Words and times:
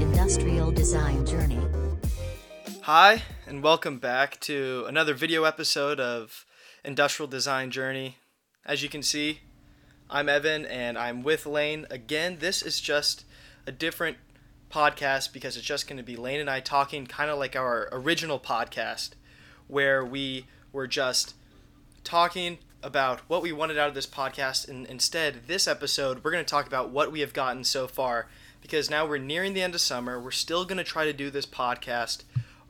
Industrial 0.00 0.72
Design 0.72 1.24
Journey. 1.24 1.60
Hi, 2.82 3.22
and 3.46 3.62
welcome 3.62 3.98
back 3.98 4.40
to 4.40 4.84
another 4.88 5.14
video 5.14 5.44
episode 5.44 6.00
of 6.00 6.44
Industrial 6.84 7.28
Design 7.28 7.70
Journey. 7.70 8.16
As 8.66 8.82
you 8.82 8.88
can 8.88 9.04
see, 9.04 9.42
I'm 10.08 10.28
Evan 10.28 10.66
and 10.66 10.98
I'm 10.98 11.22
with 11.22 11.46
Lane. 11.46 11.86
Again, 11.88 12.38
this 12.40 12.62
is 12.62 12.80
just 12.80 13.24
a 13.64 13.70
different 13.70 14.16
podcast 14.72 15.32
because 15.32 15.56
it's 15.56 15.64
just 15.64 15.86
going 15.86 15.98
to 15.98 16.02
be 16.02 16.16
Lane 16.16 16.40
and 16.40 16.50
I 16.50 16.58
talking 16.58 17.06
kind 17.06 17.30
of 17.30 17.38
like 17.38 17.54
our 17.54 17.88
original 17.92 18.40
podcast 18.40 19.10
where 19.68 20.04
we 20.04 20.46
were 20.72 20.88
just 20.88 21.34
talking 22.04 22.58
about 22.82 23.20
what 23.28 23.42
we 23.42 23.52
wanted 23.52 23.78
out 23.78 23.88
of 23.88 23.94
this 23.94 24.06
podcast 24.06 24.66
and 24.66 24.86
instead 24.86 25.46
this 25.46 25.68
episode 25.68 26.24
we're 26.24 26.30
going 26.30 26.44
to 26.44 26.50
talk 26.50 26.66
about 26.66 26.88
what 26.88 27.12
we 27.12 27.20
have 27.20 27.34
gotten 27.34 27.62
so 27.62 27.86
far 27.86 28.26
because 28.60 28.90
now 28.90 29.06
we're 29.06 29.18
nearing 29.18 29.54
the 29.54 29.62
end 29.62 29.74
of 29.74 29.80
summer. 29.80 30.20
We're 30.20 30.30
still 30.30 30.64
going 30.64 30.78
to 30.78 30.84
try 30.84 31.04
to 31.04 31.12
do 31.12 31.30
this 31.30 31.46
podcast 31.46 32.22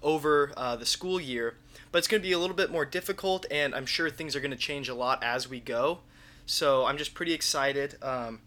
over 0.02 0.52
uh, 0.56 0.76
the 0.76 0.86
school 0.86 1.20
year, 1.20 1.56
but 1.92 1.98
it's 1.98 2.08
going 2.08 2.22
to 2.22 2.26
be 2.26 2.32
a 2.32 2.38
little 2.38 2.56
bit 2.56 2.70
more 2.70 2.84
difficult, 2.84 3.44
and 3.50 3.74
I'm 3.74 3.86
sure 3.86 4.08
things 4.08 4.34
are 4.34 4.40
going 4.40 4.50
to 4.50 4.56
change 4.56 4.88
a 4.88 4.94
lot 4.94 5.22
as 5.22 5.48
we 5.48 5.60
go. 5.60 5.98
So 6.46 6.86
I'm 6.86 6.96
just 6.96 7.14
pretty 7.14 7.32
excited 7.32 7.96
um, 8.02 8.40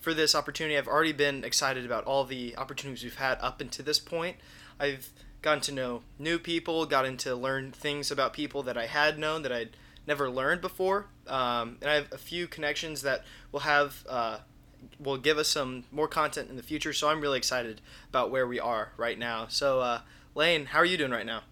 for 0.00 0.14
this 0.14 0.34
opportunity. 0.34 0.76
I've 0.76 0.88
already 0.88 1.12
been 1.12 1.44
excited 1.44 1.84
about 1.84 2.04
all 2.04 2.24
the 2.24 2.56
opportunities 2.56 3.02
we've 3.02 3.16
had 3.16 3.38
up 3.40 3.60
until 3.60 3.84
this 3.84 3.98
point. 3.98 4.36
I've 4.78 5.10
gotten 5.42 5.60
to 5.62 5.72
know 5.72 6.02
new 6.18 6.38
people, 6.38 6.86
gotten 6.86 7.16
to 7.18 7.34
learn 7.34 7.72
things 7.72 8.10
about 8.10 8.32
people 8.32 8.62
that 8.62 8.78
I 8.78 8.86
had 8.86 9.18
known 9.18 9.42
that 9.42 9.52
I'd 9.52 9.70
never 10.06 10.30
learned 10.30 10.60
before, 10.60 11.06
um, 11.26 11.78
and 11.80 11.90
I 11.90 11.94
have 11.94 12.12
a 12.12 12.18
few 12.18 12.46
connections 12.46 13.02
that 13.02 13.24
will 13.50 13.60
have. 13.60 14.04
Uh, 14.08 14.38
will 14.98 15.16
give 15.16 15.38
us 15.38 15.48
some 15.48 15.84
more 15.92 16.08
content 16.08 16.50
in 16.50 16.56
the 16.56 16.62
future. 16.62 16.92
So 16.92 17.08
I'm 17.08 17.20
really 17.20 17.38
excited 17.38 17.80
about 18.08 18.32
where 18.32 18.46
we 18.46 18.58
are 18.58 18.90
right 18.96 19.16
now. 19.16 19.46
So, 19.48 19.80
uh, 19.80 20.00
Lane, 20.34 20.66
how 20.66 20.80
are 20.80 20.84
you 20.84 20.96
doing 20.96 21.12
right 21.12 21.26
now? 21.26 21.42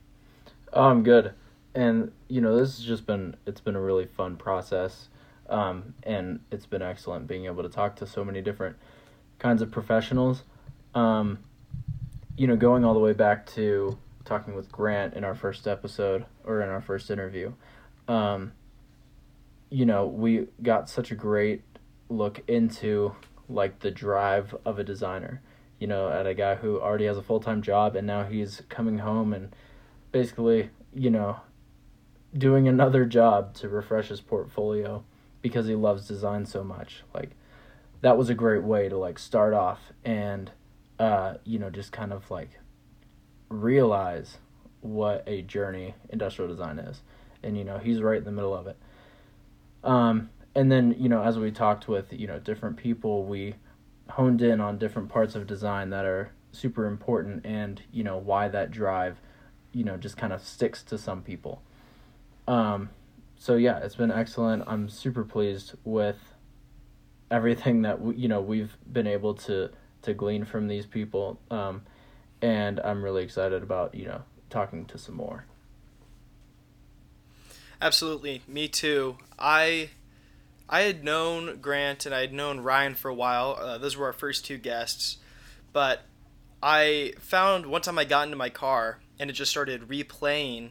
Oh, 0.72 0.84
I'm 0.84 1.02
good, 1.02 1.32
and 1.74 2.12
you 2.28 2.40
know 2.40 2.56
this 2.56 2.76
has 2.76 2.86
just 2.86 3.06
been 3.06 3.36
it's 3.46 3.60
been 3.60 3.76
a 3.76 3.80
really 3.80 4.06
fun 4.06 4.36
process, 4.36 5.08
um, 5.48 5.94
and 6.02 6.40
it's 6.50 6.66
been 6.66 6.82
excellent 6.82 7.26
being 7.26 7.46
able 7.46 7.62
to 7.62 7.68
talk 7.68 7.96
to 7.96 8.06
so 8.06 8.24
many 8.24 8.40
different 8.40 8.76
kinds 9.38 9.62
of 9.62 9.70
professionals. 9.70 10.44
Um, 10.94 11.38
you 12.36 12.46
know, 12.46 12.56
going 12.56 12.84
all 12.84 12.94
the 12.94 13.00
way 13.00 13.12
back 13.12 13.46
to 13.54 13.98
talking 14.24 14.54
with 14.54 14.70
Grant 14.70 15.14
in 15.14 15.24
our 15.24 15.34
first 15.34 15.66
episode 15.66 16.24
or 16.44 16.62
in 16.62 16.68
our 16.68 16.80
first 16.80 17.10
interview. 17.10 17.52
Um, 18.08 18.52
you 19.70 19.86
know, 19.86 20.06
we 20.06 20.46
got 20.62 20.88
such 20.88 21.10
a 21.10 21.14
great 21.14 21.62
look 22.08 22.42
into 22.48 23.14
like 23.48 23.80
the 23.80 23.90
drive 23.90 24.54
of 24.64 24.78
a 24.78 24.84
designer 24.84 25.40
you 25.78 25.86
know 25.86 26.08
at 26.08 26.26
a 26.26 26.34
guy 26.34 26.54
who 26.56 26.78
already 26.80 27.06
has 27.06 27.16
a 27.16 27.22
full-time 27.22 27.62
job 27.62 27.96
and 27.96 28.06
now 28.06 28.22
he's 28.22 28.62
coming 28.68 28.98
home 28.98 29.32
and 29.32 29.54
basically 30.12 30.70
you 30.94 31.10
know 31.10 31.40
doing 32.36 32.68
another 32.68 33.04
job 33.04 33.54
to 33.54 33.68
refresh 33.68 34.08
his 34.08 34.20
portfolio 34.20 35.02
because 35.42 35.66
he 35.66 35.74
loves 35.74 36.06
design 36.06 36.46
so 36.46 36.62
much. 36.62 37.02
Like 37.14 37.30
that 38.02 38.16
was 38.16 38.28
a 38.28 38.34
great 38.34 38.62
way 38.62 38.88
to 38.88 38.96
like 38.96 39.18
start 39.18 39.52
off 39.52 39.80
and 40.04 40.50
uh 40.98 41.34
you 41.44 41.58
know 41.58 41.70
just 41.70 41.92
kind 41.92 42.12
of 42.12 42.30
like 42.30 42.60
realize 43.48 44.38
what 44.80 45.24
a 45.26 45.42
journey 45.42 45.94
industrial 46.08 46.50
design 46.50 46.78
is 46.78 47.02
and 47.42 47.56
you 47.56 47.64
know 47.64 47.78
he's 47.78 48.00
right 48.00 48.18
in 48.18 48.24
the 48.24 48.32
middle 48.32 48.54
of 48.54 48.66
it. 48.66 48.76
Um 49.84 50.30
and 50.54 50.70
then 50.70 50.94
you 50.98 51.08
know 51.08 51.22
as 51.22 51.38
we 51.38 51.50
talked 51.50 51.88
with 51.88 52.12
you 52.12 52.26
know 52.26 52.38
different 52.38 52.76
people 52.76 53.24
we 53.24 53.54
honed 54.10 54.42
in 54.42 54.60
on 54.60 54.78
different 54.78 55.08
parts 55.08 55.34
of 55.34 55.46
design 55.46 55.90
that 55.90 56.04
are 56.04 56.32
super 56.52 56.86
important 56.86 57.46
and 57.46 57.82
you 57.92 58.02
know 58.02 58.18
why 58.18 58.48
that 58.48 58.70
drive 58.70 59.20
you 59.72 59.84
know 59.84 59.96
just 59.96 60.16
kind 60.16 60.32
of 60.32 60.42
sticks 60.42 60.82
to 60.82 60.98
some 60.98 61.22
people. 61.22 61.62
Um 62.48 62.90
so 63.36 63.56
yeah 63.56 63.78
it's 63.78 63.96
been 63.96 64.12
excellent. 64.12 64.64
I'm 64.66 64.88
super 64.88 65.24
pleased 65.24 65.74
with 65.84 66.34
everything 67.30 67.82
that 67.82 68.00
we, 68.00 68.16
you 68.16 68.28
know 68.28 68.40
we've 68.40 68.76
been 68.92 69.06
able 69.06 69.34
to 69.34 69.70
to 70.02 70.14
glean 70.14 70.44
from 70.44 70.66
these 70.68 70.86
people. 70.86 71.38
Um 71.50 71.82
and 72.42 72.80
i'm 72.80 73.02
really 73.02 73.22
excited 73.22 73.62
about 73.62 73.94
you 73.94 74.06
know 74.06 74.22
talking 74.48 74.84
to 74.86 74.98
some 74.98 75.14
more 75.14 75.44
Absolutely, 77.82 78.42
me 78.46 78.68
too. 78.68 79.16
I 79.38 79.90
I 80.68 80.82
had 80.82 81.02
known 81.02 81.58
Grant 81.60 82.06
and 82.06 82.14
I 82.14 82.20
had 82.20 82.32
known 82.32 82.60
Ryan 82.60 82.94
for 82.94 83.08
a 83.08 83.14
while. 83.14 83.58
Uh, 83.60 83.78
those 83.78 83.96
were 83.96 84.06
our 84.06 84.12
first 84.12 84.44
two 84.44 84.58
guests. 84.58 85.16
But 85.72 86.02
I 86.62 87.14
found 87.18 87.66
one 87.66 87.80
time 87.80 87.98
I 87.98 88.04
got 88.04 88.24
into 88.24 88.36
my 88.36 88.50
car 88.50 88.98
and 89.18 89.30
it 89.30 89.32
just 89.32 89.50
started 89.50 89.88
replaying 89.88 90.70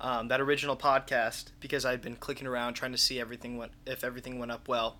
um, 0.00 0.28
that 0.28 0.40
original 0.40 0.76
podcast 0.76 1.46
because 1.60 1.84
I'd 1.84 2.02
been 2.02 2.16
clicking 2.16 2.46
around 2.46 2.74
trying 2.74 2.92
to 2.92 2.98
see 2.98 3.20
everything 3.20 3.56
went 3.56 3.72
if 3.86 4.04
everything 4.04 4.38
went 4.38 4.52
up 4.52 4.68
well. 4.68 4.98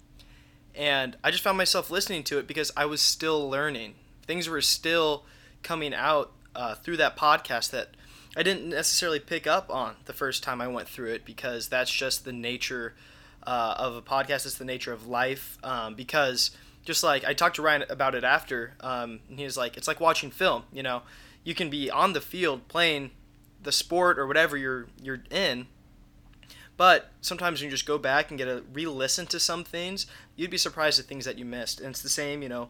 And 0.75 1.17
I 1.25 1.31
just 1.31 1.43
found 1.43 1.59
myself 1.59 1.91
listening 1.91 2.23
to 2.25 2.39
it 2.39 2.47
because 2.47 2.71
I 2.77 2.87
was 2.87 3.03
still 3.03 3.51
learning. 3.51 3.95
Things 4.27 4.49
were 4.49 4.61
still 4.61 5.25
coming 5.63 5.93
out 5.93 6.33
uh, 6.55 6.75
through 6.75 6.99
that 6.99 7.17
podcast 7.17 7.71
that 7.71 7.91
I 8.37 8.43
didn't 8.43 8.69
necessarily 8.69 9.21
pick 9.21 9.47
up 9.47 9.71
on 9.71 9.97
the 10.05 10.13
first 10.13 10.43
time 10.43 10.61
I 10.61 10.69
went 10.69 10.89
through 10.89 11.13
it 11.13 11.25
because 11.25 11.69
that's 11.69 11.91
just 11.91 12.25
the 12.25 12.33
nature 12.33 12.95
uh, 13.47 13.75
of 13.79 13.97
a 13.97 14.03
podcast. 14.03 14.47
It's 14.47 14.59
the 14.59 14.65
nature 14.65 14.93
of 14.93 15.07
life 15.07 15.59
um, 15.63 15.95
because 15.95 16.51
just 16.85 17.03
like 17.03 17.25
I 17.25 17.35
talked 17.35 17.57
to 17.57 17.63
Ryan 17.63 17.85
about 17.89 18.15
it 18.15 18.25
after, 18.25 18.75
um, 18.81 19.21
and 19.29 19.39
he 19.39 19.45
was 19.45 19.57
like, 19.57 19.77
it's 19.77 19.89
like 19.89 20.01
watching 20.01 20.31
film. 20.31 20.65
You 20.73 20.83
know, 20.83 21.03
you 21.45 21.55
can 21.55 21.71
be 21.71 21.91
on 21.91 22.13
the 22.13 22.21
field 22.21 22.69
playing 22.69 23.11
the 23.63 23.73
sport 23.73 24.19
or 24.19 24.27
whatever 24.27 24.57
you're 24.57 24.87
you're 25.03 25.23
in, 25.31 25.67
but 26.77 27.11
sometimes 27.21 27.61
you 27.61 27.69
just 27.71 27.87
go 27.87 27.99
back 27.99 28.31
and 28.31 28.39
get 28.39 28.49
a 28.49 28.63
re-listen 28.73 29.27
to 29.27 29.41
some 29.41 29.65
things, 29.65 30.07
you'd 30.37 30.51
be 30.51 30.57
surprised 30.57 31.01
at 31.01 31.07
things 31.07 31.25
that 31.25 31.37
you 31.37 31.45
missed. 31.45 31.81
And 31.81 31.91
it's 31.91 32.03
the 32.03 32.09
same, 32.09 32.43
you 32.43 32.49
know, 32.49 32.69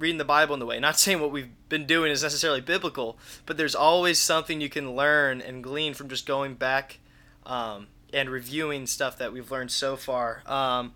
reading 0.00 0.18
the 0.18 0.24
Bible 0.24 0.54
in 0.54 0.60
the 0.60 0.66
way. 0.66 0.80
Not 0.80 0.98
saying 0.98 1.20
what 1.20 1.30
we've 1.30 1.50
been 1.68 1.86
doing 1.86 2.10
is 2.10 2.22
necessarily 2.22 2.60
biblical, 2.60 3.18
but 3.46 3.56
there's 3.56 3.74
always 3.74 4.18
something 4.18 4.60
you 4.60 4.68
can 4.68 4.96
learn 4.96 5.40
and 5.40 5.62
glean 5.62 5.94
from 5.94 6.08
just 6.08 6.26
going 6.26 6.54
back 6.54 6.98
um, 7.46 7.86
and 8.12 8.30
reviewing 8.30 8.86
stuff 8.86 9.18
that 9.18 9.32
we've 9.32 9.50
learned 9.50 9.70
so 9.70 9.96
far. 9.96 10.42
Um, 10.46 10.94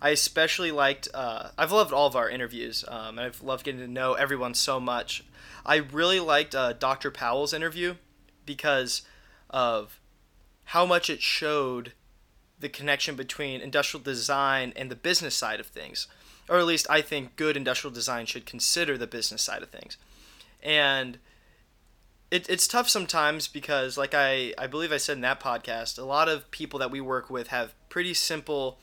I 0.00 0.10
especially 0.10 0.72
liked. 0.72 1.08
Uh, 1.14 1.50
I've 1.56 1.72
loved 1.72 1.92
all 1.92 2.06
of 2.06 2.16
our 2.16 2.28
interviews. 2.28 2.84
Um, 2.88 3.18
I've 3.18 3.42
loved 3.42 3.64
getting 3.64 3.80
to 3.80 3.88
know 3.88 4.14
everyone 4.14 4.54
so 4.54 4.80
much. 4.80 5.24
I 5.64 5.76
really 5.76 6.20
liked 6.20 6.54
uh, 6.54 6.72
Dr. 6.72 7.10
Powell's 7.10 7.52
interview 7.52 7.96
because 8.44 9.02
of 9.50 10.00
how 10.64 10.86
much 10.86 11.10
it 11.10 11.22
showed 11.22 11.92
the 12.58 12.68
connection 12.68 13.16
between 13.16 13.60
industrial 13.60 14.02
design 14.02 14.72
and 14.76 14.90
the 14.90 14.96
business 14.96 15.34
side 15.34 15.60
of 15.60 15.66
things, 15.66 16.06
or 16.48 16.58
at 16.58 16.66
least 16.66 16.86
I 16.88 17.00
think 17.00 17.36
good 17.36 17.56
industrial 17.56 17.94
design 17.94 18.26
should 18.26 18.46
consider 18.46 18.96
the 18.96 19.06
business 19.06 19.42
side 19.42 19.62
of 19.62 19.70
things, 19.70 19.96
and 20.62 21.18
it, 22.30 22.48
it's 22.48 22.66
tough 22.66 22.88
sometimes 22.88 23.48
because 23.48 23.96
like 23.96 24.14
I, 24.14 24.52
I 24.58 24.66
believe 24.66 24.92
i 24.92 24.96
said 24.96 25.16
in 25.16 25.22
that 25.22 25.40
podcast 25.40 25.98
a 25.98 26.04
lot 26.04 26.28
of 26.28 26.50
people 26.50 26.78
that 26.80 26.90
we 26.90 27.00
work 27.00 27.30
with 27.30 27.48
have 27.48 27.74
pretty 27.88 28.14
simple 28.14 28.78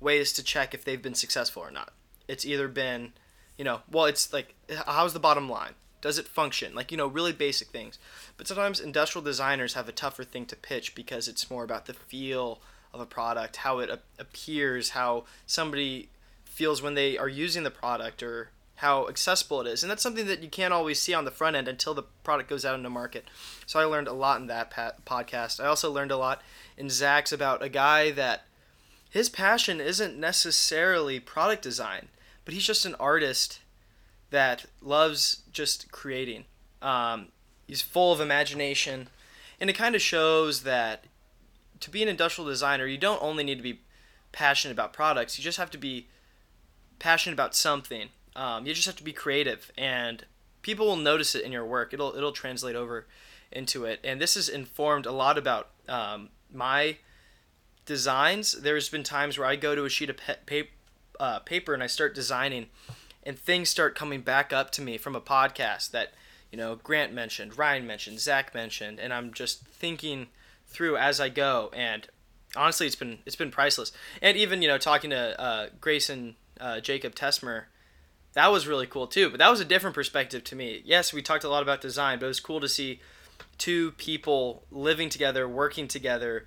ways 0.00 0.32
to 0.32 0.42
check 0.42 0.74
if 0.74 0.84
they've 0.84 1.02
been 1.02 1.14
successful 1.14 1.62
or 1.62 1.70
not. 1.70 1.92
It's 2.26 2.46
either 2.46 2.68
been 2.68 3.12
you 3.56 3.64
know 3.64 3.80
well 3.90 4.06
it's 4.06 4.32
like 4.32 4.54
how's 4.86 5.12
the 5.12 5.20
bottom 5.20 5.48
line? 5.48 5.74
Does 6.00 6.18
it 6.18 6.28
function? 6.28 6.74
Like 6.74 6.90
you 6.90 6.96
know 6.96 7.06
really 7.06 7.32
basic 7.32 7.68
things. 7.68 7.98
But 8.36 8.46
sometimes 8.46 8.80
industrial 8.80 9.24
designers 9.24 9.74
have 9.74 9.88
a 9.88 9.92
tougher 9.92 10.24
thing 10.24 10.46
to 10.46 10.56
pitch 10.56 10.94
because 10.94 11.28
it's 11.28 11.50
more 11.50 11.64
about 11.64 11.86
the 11.86 11.94
feel 11.94 12.60
of 12.94 13.00
a 13.00 13.06
product 13.06 13.56
how 13.56 13.80
it 13.80 13.90
appears 14.18 14.90
how 14.90 15.24
somebody 15.46 16.08
feels 16.58 16.82
when 16.82 16.94
they 16.94 17.16
are 17.16 17.28
using 17.28 17.62
the 17.62 17.70
product 17.70 18.20
or 18.20 18.50
how 18.74 19.08
accessible 19.08 19.60
it 19.60 19.68
is. 19.68 19.84
And 19.84 19.90
that's 19.90 20.02
something 20.02 20.26
that 20.26 20.42
you 20.42 20.48
can't 20.48 20.74
always 20.74 21.00
see 21.00 21.14
on 21.14 21.24
the 21.24 21.30
front 21.30 21.54
end 21.54 21.68
until 21.68 21.94
the 21.94 22.02
product 22.24 22.50
goes 22.50 22.64
out 22.64 22.74
into 22.74 22.90
market. 22.90 23.26
So 23.64 23.78
I 23.78 23.84
learned 23.84 24.08
a 24.08 24.12
lot 24.12 24.40
in 24.40 24.48
that 24.48 24.72
podcast. 25.06 25.60
I 25.60 25.66
also 25.66 25.92
learned 25.92 26.10
a 26.10 26.16
lot 26.16 26.42
in 26.76 26.90
Zach's 26.90 27.30
about 27.30 27.62
a 27.62 27.68
guy 27.68 28.10
that 28.10 28.42
his 29.08 29.28
passion 29.28 29.80
isn't 29.80 30.18
necessarily 30.18 31.20
product 31.20 31.62
design, 31.62 32.08
but 32.44 32.54
he's 32.54 32.66
just 32.66 32.84
an 32.84 32.96
artist 32.96 33.60
that 34.30 34.66
loves 34.82 35.42
just 35.52 35.92
creating. 35.92 36.44
Um, 36.82 37.28
he's 37.68 37.82
full 37.82 38.12
of 38.12 38.20
imagination, 38.20 39.08
and 39.60 39.70
it 39.70 39.74
kind 39.74 39.94
of 39.94 40.02
shows 40.02 40.64
that 40.64 41.04
to 41.80 41.90
be 41.90 42.02
an 42.02 42.08
industrial 42.08 42.50
designer, 42.50 42.86
you 42.86 42.98
don't 42.98 43.22
only 43.22 43.44
need 43.44 43.58
to 43.58 43.62
be 43.62 43.80
passionate 44.32 44.72
about 44.72 44.92
products, 44.92 45.38
you 45.38 45.44
just 45.44 45.58
have 45.58 45.70
to 45.70 45.78
be 45.78 46.08
passionate 46.98 47.34
about 47.34 47.54
something 47.54 48.08
um, 48.38 48.66
you 48.66 48.72
just 48.72 48.86
have 48.86 48.94
to 48.96 49.04
be 49.04 49.12
creative, 49.12 49.72
and 49.76 50.24
people 50.62 50.86
will 50.86 50.96
notice 50.96 51.34
it 51.34 51.44
in 51.44 51.50
your 51.50 51.66
work. 51.66 51.92
It'll 51.92 52.14
it'll 52.14 52.30
translate 52.30 52.76
over 52.76 53.04
into 53.50 53.84
it, 53.84 53.98
and 54.04 54.20
this 54.20 54.36
has 54.36 54.48
informed 54.48 55.06
a 55.06 55.12
lot 55.12 55.36
about 55.36 55.70
um, 55.88 56.28
my 56.52 56.98
designs, 57.84 58.52
there's 58.52 58.88
been 58.88 59.02
times 59.02 59.38
where 59.38 59.48
I 59.48 59.56
go 59.56 59.74
to 59.74 59.84
a 59.84 59.88
sheet 59.88 60.10
of 60.10 60.18
pe- 60.18 60.36
pa- 60.46 60.68
uh, 61.18 61.38
paper 61.40 61.74
and 61.74 61.82
I 61.82 61.88
start 61.88 62.14
designing, 62.14 62.66
and 63.24 63.36
things 63.36 63.70
start 63.70 63.96
coming 63.96 64.20
back 64.20 64.52
up 64.52 64.70
to 64.72 64.82
me 64.82 64.98
from 64.98 65.16
a 65.16 65.20
podcast 65.20 65.90
that 65.90 66.12
you 66.52 66.58
know 66.58 66.76
Grant 66.76 67.12
mentioned, 67.12 67.58
Ryan 67.58 67.88
mentioned, 67.88 68.20
Zach 68.20 68.54
mentioned, 68.54 69.00
and 69.00 69.12
I'm 69.12 69.32
just 69.32 69.66
thinking 69.66 70.28
through 70.68 70.96
as 70.96 71.18
I 71.18 71.28
go. 71.28 71.72
And 71.74 72.06
honestly, 72.54 72.86
it's 72.86 72.94
been 72.94 73.18
it's 73.26 73.34
been 73.34 73.50
priceless. 73.50 73.90
And 74.22 74.36
even 74.36 74.62
you 74.62 74.68
know 74.68 74.78
talking 74.78 75.10
to 75.10 75.40
uh, 75.40 75.68
Grayson 75.80 76.36
uh, 76.60 76.80
Jacob 76.80 77.14
Tesmer, 77.14 77.64
that 78.34 78.52
was 78.52 78.66
really 78.66 78.86
cool 78.86 79.06
too. 79.06 79.30
But 79.30 79.38
that 79.38 79.50
was 79.50 79.60
a 79.60 79.64
different 79.64 79.94
perspective 79.94 80.44
to 80.44 80.56
me. 80.56 80.82
Yes, 80.84 81.12
we 81.12 81.22
talked 81.22 81.44
a 81.44 81.48
lot 81.48 81.62
about 81.62 81.80
design, 81.80 82.18
but 82.18 82.26
it 82.26 82.28
was 82.28 82.40
cool 82.40 82.60
to 82.60 82.68
see 82.68 83.00
two 83.56 83.92
people 83.92 84.64
living 84.70 85.08
together, 85.08 85.48
working 85.48 85.88
together 85.88 86.46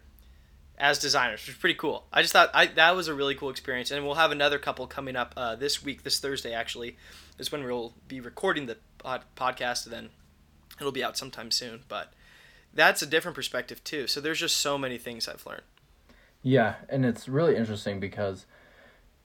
as 0.78 0.98
designers, 0.98 1.42
which 1.42 1.50
was 1.50 1.58
pretty 1.58 1.76
cool. 1.76 2.08
I 2.12 2.22
just 2.22 2.34
thought 2.34 2.50
I, 2.54 2.66
that 2.66 2.96
was 2.96 3.08
a 3.08 3.14
really 3.14 3.36
cool 3.36 3.50
experience, 3.50 3.92
and 3.92 4.04
we'll 4.04 4.16
have 4.16 4.32
another 4.32 4.58
couple 4.58 4.88
coming 4.88 5.16
up 5.16 5.34
uh, 5.38 5.56
this 5.56 5.84
week, 5.84 6.04
this 6.04 6.20
Thursday 6.20 6.54
actually, 6.54 6.98
is 7.38 7.52
when 7.52 7.64
we'll 7.64 7.94
be 8.08 8.20
recording 8.20 8.66
the 8.66 8.78
pod- 8.98 9.26
podcast, 9.36 9.86
and 9.86 9.94
then 9.94 10.10
it'll 10.80 10.92
be 10.92 11.04
out 11.04 11.18
sometime 11.18 11.52
soon. 11.52 11.84
But 11.88 12.12
that's 12.74 13.02
a 13.02 13.06
different 13.06 13.36
perspective 13.36 13.84
too. 13.84 14.08
So 14.08 14.22
there's 14.22 14.40
just 14.40 14.58
so 14.58 14.78
many 14.78 14.98
things 14.98 15.28
I've 15.28 15.46
learned. 15.46 15.64
Yeah, 16.42 16.76
and 16.90 17.06
it's 17.06 17.30
really 17.30 17.56
interesting 17.56 18.00
because 18.00 18.46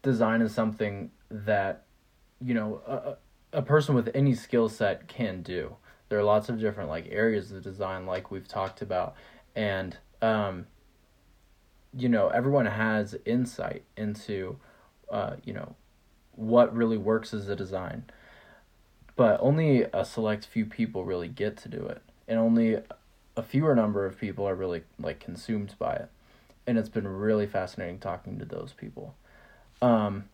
design 0.07 0.41
is 0.41 0.55
something 0.55 1.11
that 1.31 1.83
you 2.41 2.55
know 2.55 2.81
a, 2.87 3.59
a 3.59 3.63
person 3.63 3.95
with 3.95 4.09
any 4.15 4.35
skill 4.35 4.69
set 4.69 5.09
can 5.09 5.43
do. 5.43 5.77
There 6.09 6.19
are 6.19 6.23
lots 6.23 6.49
of 6.49 6.61
different 6.61 6.89
like 6.89 7.09
areas 7.11 7.51
of 7.51 7.63
design, 7.63 8.07
like 8.07 8.31
we've 8.31 8.47
talked 8.47 8.81
about, 8.81 9.17
and 9.57 9.97
um, 10.23 10.67
you 11.93 12.09
know 12.09 12.29
everyone 12.29 12.67
has 12.67 13.17
insight 13.25 13.83
into 13.97 14.59
uh, 15.11 15.35
you 15.45 15.53
know 15.53 15.75
what 16.37 16.75
really 16.75 16.97
works 16.97 17.35
as 17.35 17.49
a 17.49 17.57
design. 17.57 18.05
But 19.17 19.41
only 19.41 19.83
a 19.93 20.05
select 20.05 20.47
few 20.47 20.67
people 20.67 21.05
really 21.05 21.29
get 21.29 21.57
to 21.59 21.69
do 21.69 21.85
it. 21.87 22.03
And 22.29 22.39
only 22.39 22.83
a 23.35 23.43
fewer 23.43 23.75
number 23.75 24.05
of 24.05 24.21
people 24.21 24.47
are 24.47 24.55
really 24.55 24.83
like 25.01 25.21
consumed 25.21 25.75
by 25.79 25.95
it. 25.95 26.11
And 26.67 26.77
it's 26.77 26.91
been 26.91 27.09
really 27.09 27.47
fascinating 27.47 27.99
talking 27.99 28.39
to 28.39 28.45
those 28.45 28.75
people 28.75 29.15
um, 29.83 30.25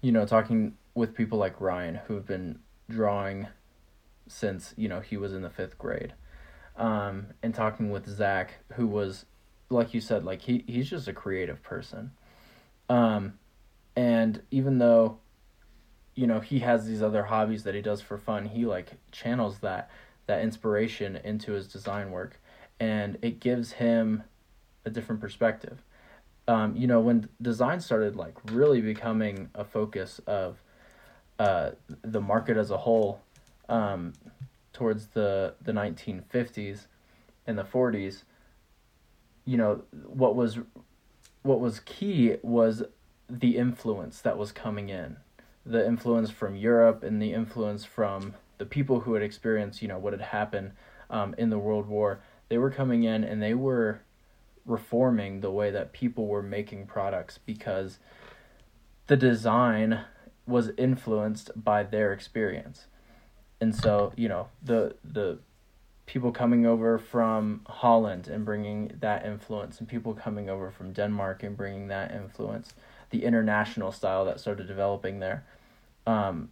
you 0.00 0.12
know 0.12 0.26
talking 0.26 0.76
with 0.94 1.14
people 1.14 1.38
like 1.38 1.60
ryan 1.60 1.96
who 2.06 2.14
have 2.14 2.26
been 2.26 2.58
drawing 2.88 3.46
since 4.28 4.74
you 4.76 4.88
know 4.88 5.00
he 5.00 5.16
was 5.16 5.32
in 5.32 5.42
the 5.42 5.50
fifth 5.50 5.78
grade 5.78 6.14
um, 6.76 7.26
and 7.42 7.54
talking 7.54 7.90
with 7.90 8.08
zach 8.08 8.54
who 8.74 8.86
was 8.86 9.24
like 9.68 9.94
you 9.94 10.00
said, 10.00 10.24
like 10.24 10.42
he 10.42 10.64
he's 10.66 10.88
just 10.88 11.08
a 11.08 11.12
creative 11.12 11.62
person. 11.62 12.12
Um, 12.88 13.34
and 13.96 14.42
even 14.50 14.78
though, 14.78 15.18
you 16.14 16.26
know, 16.26 16.40
he 16.40 16.60
has 16.60 16.86
these 16.86 17.02
other 17.02 17.24
hobbies 17.24 17.64
that 17.64 17.74
he 17.74 17.82
does 17.82 18.00
for 18.00 18.18
fun, 18.18 18.46
he 18.46 18.66
like 18.66 18.92
channels 19.10 19.58
that 19.58 19.90
that 20.26 20.42
inspiration 20.42 21.16
into 21.16 21.52
his 21.52 21.68
design 21.68 22.10
work, 22.10 22.40
and 22.78 23.18
it 23.22 23.40
gives 23.40 23.72
him 23.72 24.22
a 24.84 24.90
different 24.90 25.20
perspective. 25.20 25.82
Um, 26.48 26.76
you 26.76 26.86
know, 26.86 27.00
when 27.00 27.28
design 27.42 27.80
started 27.80 28.16
like 28.16 28.34
really 28.52 28.80
becoming 28.80 29.50
a 29.54 29.64
focus 29.64 30.20
of 30.26 30.62
uh, 31.38 31.72
the 32.02 32.20
market 32.20 32.56
as 32.56 32.70
a 32.70 32.76
whole, 32.76 33.20
um, 33.68 34.12
towards 34.72 35.08
the 35.08 35.54
the 35.60 35.72
nineteen 35.72 36.22
fifties 36.28 36.86
and 37.46 37.58
the 37.58 37.64
forties 37.64 38.24
you 39.46 39.56
know 39.56 39.82
what 40.06 40.36
was 40.36 40.58
what 41.42 41.60
was 41.60 41.80
key 41.80 42.36
was 42.42 42.82
the 43.30 43.56
influence 43.56 44.20
that 44.20 44.36
was 44.36 44.52
coming 44.52 44.88
in. 44.90 45.16
The 45.64 45.86
influence 45.86 46.30
from 46.30 46.56
Europe 46.56 47.02
and 47.02 47.22
the 47.22 47.32
influence 47.32 47.84
from 47.84 48.34
the 48.58 48.66
people 48.66 49.00
who 49.00 49.14
had 49.14 49.22
experienced 49.22 49.80
you 49.80 49.88
know 49.88 49.98
what 49.98 50.12
had 50.12 50.20
happened 50.20 50.72
um, 51.08 51.34
in 51.38 51.48
the 51.48 51.58
world 51.58 51.86
war. 51.86 52.20
They 52.48 52.58
were 52.58 52.70
coming 52.70 53.04
in 53.04 53.24
and 53.24 53.40
they 53.40 53.54
were 53.54 54.00
reforming 54.66 55.40
the 55.40 55.50
way 55.50 55.70
that 55.70 55.92
people 55.92 56.26
were 56.26 56.42
making 56.42 56.86
products 56.86 57.38
because 57.38 57.98
the 59.06 59.16
design 59.16 60.00
was 60.46 60.70
influenced 60.76 61.50
by 61.56 61.82
their 61.82 62.12
experience. 62.12 62.86
And 63.60 63.74
so 63.74 64.12
you 64.16 64.28
know 64.28 64.48
the 64.62 64.96
the 65.04 65.38
people 66.06 66.30
coming 66.30 66.64
over 66.64 66.98
from 66.98 67.62
Holland 67.66 68.28
and 68.28 68.44
bringing 68.44 68.92
that 69.00 69.26
influence, 69.26 69.78
and 69.80 69.88
people 69.88 70.14
coming 70.14 70.48
over 70.48 70.70
from 70.70 70.92
Denmark 70.92 71.42
and 71.42 71.56
bringing 71.56 71.88
that 71.88 72.12
influence, 72.12 72.74
the 73.10 73.24
international 73.24 73.92
style 73.92 74.24
that 74.24 74.40
started 74.40 74.68
developing 74.68 75.18
there, 75.18 75.44
um, 76.06 76.50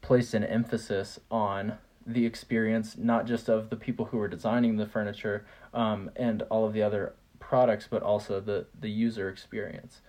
placed 0.00 0.32
an 0.34 0.42
emphasis 0.42 1.20
on 1.30 1.74
the 2.06 2.26
experience, 2.26 2.96
not 2.98 3.26
just 3.26 3.48
of 3.48 3.70
the 3.70 3.76
people 3.76 4.06
who 4.06 4.16
were 4.16 4.28
designing 4.28 4.76
the 4.76 4.86
furniture 4.86 5.44
um, 5.72 6.10
and 6.16 6.42
all 6.42 6.66
of 6.66 6.72
the 6.72 6.82
other 6.82 7.14
products, 7.52 7.86
but 7.86 8.02
also 8.02 8.40
the, 8.40 8.64
the 8.80 8.88
user 8.88 9.28
experience, 9.28 10.00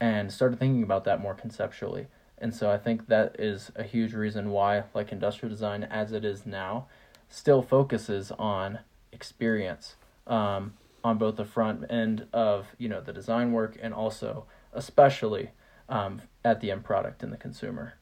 and 0.00 0.32
started 0.32 0.58
thinking 0.58 0.82
about 0.82 1.04
that 1.04 1.20
more 1.20 1.34
conceptually. 1.34 2.06
And 2.38 2.54
so 2.54 2.70
I 2.70 2.78
think 2.78 3.08
that 3.08 3.36
is 3.38 3.70
a 3.76 3.82
huge 3.82 4.14
reason 4.14 4.48
why, 4.48 4.84
like 4.94 5.12
industrial 5.12 5.50
design 5.50 5.84
as 5.84 6.12
it 6.12 6.24
is 6.24 6.46
now, 6.46 6.86
still 7.28 7.60
focuses 7.60 8.32
on 8.32 8.78
experience 9.12 9.96
um, 10.26 10.72
on 11.04 11.18
both 11.18 11.36
the 11.36 11.44
front 11.44 11.84
end 11.90 12.26
of 12.32 12.68
you 12.78 12.88
know 12.88 13.02
the 13.02 13.12
design 13.12 13.52
work 13.52 13.76
and 13.82 13.92
also 13.92 14.46
especially 14.72 15.50
um, 15.90 16.22
at 16.46 16.62
the 16.62 16.70
end 16.70 16.82
product 16.82 17.22
and 17.22 17.30
the 17.30 17.36
consumer. 17.36 17.92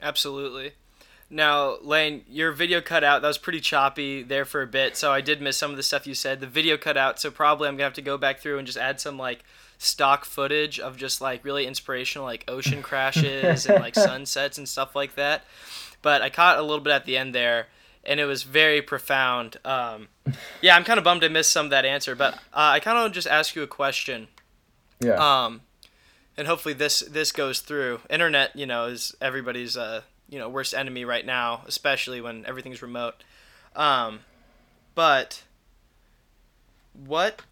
Absolutely. 0.00 0.72
Now, 1.30 1.76
Lane, 1.82 2.24
your 2.26 2.52
video 2.52 2.80
cut 2.80 3.04
out. 3.04 3.20
That 3.20 3.28
was 3.28 3.38
pretty 3.38 3.60
choppy 3.60 4.22
there 4.22 4.46
for 4.46 4.62
a 4.62 4.66
bit, 4.66 4.96
so 4.96 5.12
I 5.12 5.20
did 5.20 5.42
miss 5.42 5.58
some 5.58 5.70
of 5.70 5.76
the 5.76 5.82
stuff 5.82 6.06
you 6.06 6.14
said. 6.14 6.40
The 6.40 6.46
video 6.46 6.78
cut 6.78 6.96
out, 6.96 7.20
so 7.20 7.30
probably 7.30 7.68
I'm 7.68 7.74
gonna 7.74 7.84
have 7.84 7.92
to 7.94 8.02
go 8.02 8.16
back 8.16 8.40
through 8.40 8.56
and 8.56 8.66
just 8.66 8.78
add 8.78 8.98
some 8.98 9.18
like 9.18 9.44
stock 9.76 10.24
footage 10.24 10.80
of 10.80 10.96
just 10.96 11.20
like 11.20 11.44
really 11.44 11.66
inspirational 11.66 12.26
like 12.26 12.44
ocean 12.48 12.82
crashes 12.82 13.66
and 13.66 13.80
like 13.80 13.94
sunsets 13.94 14.56
and 14.56 14.68
stuff 14.68 14.96
like 14.96 15.16
that. 15.16 15.44
But 16.00 16.22
I 16.22 16.30
caught 16.30 16.58
a 16.58 16.62
little 16.62 16.80
bit 16.80 16.94
at 16.94 17.04
the 17.04 17.18
end 17.18 17.34
there, 17.34 17.66
and 18.04 18.18
it 18.18 18.24
was 18.24 18.42
very 18.42 18.80
profound. 18.80 19.58
Um, 19.66 20.08
yeah, 20.62 20.76
I'm 20.76 20.84
kind 20.84 20.96
of 20.96 21.04
bummed 21.04 21.24
I 21.24 21.28
missed 21.28 21.52
some 21.52 21.66
of 21.66 21.70
that 21.70 21.84
answer, 21.84 22.14
but 22.14 22.34
uh, 22.34 22.72
I 22.72 22.80
kind 22.80 22.96
of 22.96 23.12
just 23.12 23.28
ask 23.28 23.54
you 23.54 23.62
a 23.62 23.66
question. 23.66 24.28
Yeah. 25.00 25.44
Um, 25.44 25.60
and 26.38 26.46
hopefully 26.46 26.72
this 26.72 27.00
this 27.00 27.32
goes 27.32 27.60
through. 27.60 28.00
Internet, 28.08 28.56
you 28.56 28.64
know, 28.64 28.86
is 28.86 29.14
everybody's 29.20 29.76
uh, 29.76 30.02
you 30.28 30.38
know 30.38 30.48
worst 30.48 30.74
enemy 30.74 31.04
right 31.04 31.24
now, 31.24 31.62
especially 31.66 32.20
when 32.20 32.44
everything's 32.46 32.82
remote. 32.82 33.24
Um, 33.74 34.20
but 34.94 35.42
what 36.92 37.42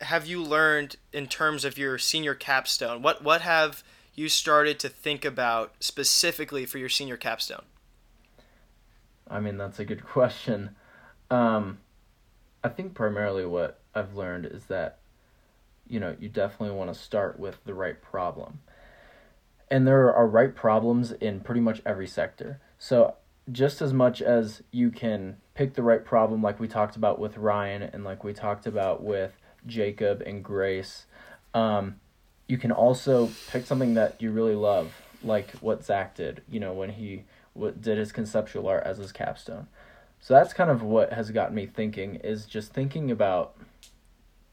have 0.00 0.26
you 0.26 0.42
learned 0.42 0.96
in 1.12 1.26
terms 1.26 1.64
of 1.64 1.76
your 1.76 1.98
senior 1.98 2.34
capstone? 2.34 3.02
What 3.02 3.22
what 3.22 3.42
have 3.42 3.82
you 4.14 4.28
started 4.28 4.78
to 4.80 4.88
think 4.88 5.24
about 5.24 5.74
specifically 5.80 6.66
for 6.66 6.78
your 6.78 6.88
senior 6.88 7.16
capstone? 7.16 7.64
I 9.30 9.40
mean, 9.40 9.56
that's 9.56 9.78
a 9.78 9.84
good 9.84 10.04
question. 10.06 10.70
Um, 11.30 11.78
I 12.64 12.68
think 12.68 12.94
primarily 12.94 13.46
what 13.46 13.80
I've 13.94 14.14
learned 14.14 14.46
is 14.46 14.64
that, 14.64 14.98
you 15.86 16.00
know, 16.00 16.16
you 16.18 16.28
definitely 16.28 16.76
want 16.76 16.92
to 16.92 16.98
start 16.98 17.38
with 17.38 17.62
the 17.64 17.74
right 17.74 18.00
problem. 18.00 18.60
And 19.70 19.86
there 19.86 20.14
are 20.14 20.26
right 20.26 20.54
problems 20.54 21.12
in 21.12 21.40
pretty 21.40 21.60
much 21.60 21.82
every 21.84 22.06
sector. 22.06 22.60
So, 22.78 23.14
just 23.50 23.80
as 23.80 23.92
much 23.92 24.20
as 24.20 24.62
you 24.70 24.90
can 24.90 25.38
pick 25.54 25.74
the 25.74 25.82
right 25.82 26.04
problem, 26.04 26.42
like 26.42 26.60
we 26.60 26.68
talked 26.68 26.96
about 26.96 27.18
with 27.18 27.38
Ryan 27.38 27.82
and 27.82 28.04
like 28.04 28.22
we 28.22 28.32
talked 28.34 28.66
about 28.66 29.02
with 29.02 29.32
Jacob 29.66 30.22
and 30.22 30.44
Grace. 30.44 31.06
Um, 31.54 31.96
you 32.46 32.58
can 32.58 32.72
also 32.72 33.30
pick 33.50 33.66
something 33.66 33.94
that 33.94 34.20
you 34.20 34.30
really 34.30 34.54
love, 34.54 34.92
like 35.22 35.52
what 35.60 35.84
Zach 35.84 36.14
did, 36.14 36.42
you 36.50 36.60
know, 36.60 36.72
when 36.72 36.90
he 36.90 37.24
did 37.80 37.98
his 37.98 38.12
conceptual 38.12 38.68
art 38.68 38.84
as 38.84 38.98
his 38.98 39.12
capstone. 39.12 39.68
So 40.20 40.34
that's 40.34 40.52
kind 40.52 40.70
of 40.70 40.82
what 40.82 41.12
has 41.12 41.30
gotten 41.30 41.54
me 41.54 41.66
thinking 41.66 42.16
is 42.16 42.46
just 42.46 42.72
thinking 42.72 43.10
about 43.10 43.56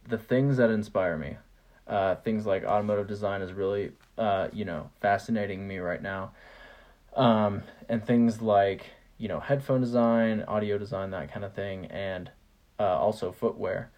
the 0.07 0.17
things 0.17 0.57
that 0.57 0.69
inspire 0.69 1.17
me. 1.17 1.37
Uh, 1.87 2.15
things 2.15 2.45
like 2.45 2.63
automotive 2.63 3.07
design 3.07 3.41
is 3.41 3.53
really, 3.53 3.91
uh, 4.17 4.47
you 4.53 4.65
know, 4.65 4.89
fascinating 5.01 5.67
me 5.67 5.77
right 5.77 6.01
now. 6.01 6.31
Um, 7.15 7.63
and 7.87 8.05
things 8.05 8.41
like, 8.41 8.87
you 9.17 9.27
know, 9.27 9.39
headphone 9.39 9.81
design, 9.81 10.43
audio 10.47 10.77
design, 10.77 11.11
that 11.11 11.31
kind 11.31 11.45
of 11.45 11.53
thing, 11.53 11.85
and 11.85 12.29
uh, 12.79 12.97
also 12.97 13.31
footwear 13.31 13.91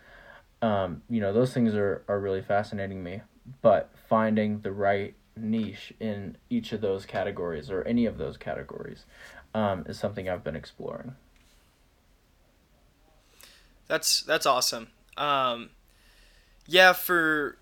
um, 0.62 1.04
you 1.10 1.22
know, 1.22 1.34
those 1.34 1.54
things 1.54 1.76
are, 1.76 2.04
are 2.08 2.20
really 2.20 2.42
fascinating 2.42 3.04
me. 3.04 3.22
But 3.62 3.92
finding 4.10 4.62
the 4.62 4.72
right 4.72 5.16
niche 5.36 5.94
in 6.00 6.38
each 6.50 6.74
of 6.74 6.82
those 6.82 7.06
categories 7.06 7.70
or 7.70 7.84
any 7.84 8.06
of 8.06 8.18
those 8.18 8.38
categories 8.38 9.06
um, 9.54 9.86
is 9.88 9.98
something 9.98 10.28
I've 10.28 10.44
been 10.44 10.56
exploring. 10.56 11.16
That's 13.88 14.22
that's 14.22 14.46
awesome. 14.46 14.90
Um, 15.16 15.70
yeah, 16.66 16.92
for 16.92 17.58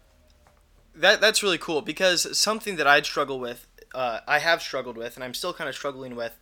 that 0.95 1.21
that's 1.21 1.43
really 1.43 1.57
cool 1.57 1.81
because 1.81 2.37
something 2.37 2.75
that 2.77 2.87
I'd 2.87 3.05
struggle 3.05 3.39
with, 3.39 3.67
uh, 3.93 4.19
I 4.27 4.39
have 4.39 4.61
struggled 4.61 4.97
with, 4.97 5.15
and 5.15 5.23
I'm 5.23 5.33
still 5.33 5.53
kind 5.53 5.69
of 5.69 5.75
struggling 5.75 6.15
with, 6.15 6.37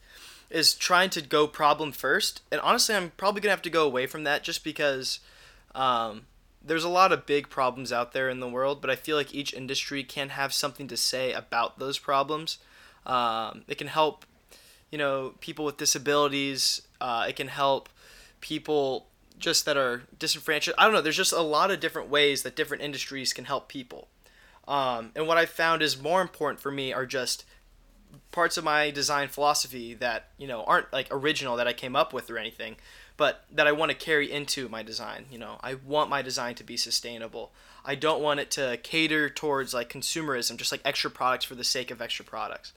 is 0.50 0.74
trying 0.74 1.10
to 1.12 1.22
go 1.22 1.48
problem 1.48 1.92
first. 1.92 2.42
And 2.52 2.62
honestly, 2.62 2.96
I'm 2.96 3.12
probably 3.18 3.42
gonna 3.42 3.52
have 3.52 3.62
to 3.64 3.70
go 3.70 3.86
away 3.86 4.08
from 4.08 4.24
that 4.24 4.44
just 4.44 4.64
because 4.64 5.20
um, 5.74 6.28
there's 6.64 6.84
a 6.84 6.90
lot 6.90 7.12
of 7.12 7.26
big 7.26 7.50
problems 7.50 7.92
out 7.92 8.14
there 8.14 8.30
in 8.30 8.40
the 8.40 8.48
world, 8.48 8.82
but 8.82 8.90
I 8.90 8.96
feel 8.96 9.18
like 9.18 9.34
each 9.34 9.54
industry 9.54 10.04
can 10.04 10.30
have 10.30 10.54
something 10.54 10.88
to 10.88 10.98
say 10.98 11.34
about 11.34 11.80
those 11.80 12.00
problems. 12.00 12.60
Um, 13.06 13.64
it 13.68 13.78
can 13.78 13.88
help, 13.88 14.26
you 14.92 14.98
know, 14.98 15.34
people 15.42 15.66
with 15.66 15.78
disabilities. 15.78 16.82
Uh, 17.02 17.26
it 17.28 17.36
can 17.36 17.50
help 17.50 17.90
people 18.40 19.08
just 19.38 19.66
that 19.66 19.76
are 19.76 20.04
disenfranchised. 20.18 20.78
I 20.78 20.86
don't 20.86 20.94
know. 20.94 21.02
There's 21.02 21.18
just 21.18 21.34
a 21.34 21.42
lot 21.42 21.72
of 21.72 21.80
different 21.80 22.10
ways 22.10 22.44
that 22.44 22.56
different 22.56 22.84
industries 22.84 23.34
can 23.34 23.46
help 23.46 23.68
people. 23.68 24.08
Um, 24.68 25.12
and 25.16 25.28
what 25.28 25.38
I 25.38 25.46
found 25.46 25.82
is 25.82 26.02
more 26.02 26.22
important 26.22 26.60
for 26.60 26.72
me 26.72 26.94
are 26.94 27.06
just 27.06 27.46
parts 28.32 28.58
of 28.58 28.64
my 28.64 28.92
design 28.92 29.28
philosophy 29.28 29.94
that 29.96 30.28
you 30.38 30.48
know 30.48 30.64
aren't 30.64 30.92
like 30.94 31.08
original 31.12 31.56
that 31.58 31.68
I 31.68 31.74
came 31.74 31.96
up 31.96 32.14
with 32.14 32.30
or 32.30 32.38
anything, 32.38 32.76
but 33.18 33.46
that 33.52 33.68
I 33.68 33.72
want 33.72 33.92
to 33.92 33.98
carry 33.98 34.32
into 34.32 34.70
my 34.70 34.84
design. 34.84 35.26
You 35.32 35.40
know, 35.40 35.58
I 35.62 35.76
want 35.76 36.10
my 36.10 36.22
design 36.22 36.56
to 36.56 36.64
be 36.64 36.78
sustainable. 36.78 37.52
I 37.86 37.96
don't 37.96 38.22
want 38.22 38.40
it 38.40 38.52
to 38.52 38.80
cater 38.84 39.30
towards 39.30 39.74
like 39.74 39.92
consumerism, 39.92 40.58
just 40.58 40.72
like 40.72 40.82
extra 40.86 41.12
products 41.12 41.46
for 41.46 41.56
the 41.56 41.64
sake 41.64 41.92
of 41.92 42.02
extra 42.02 42.26
products. 42.26 42.74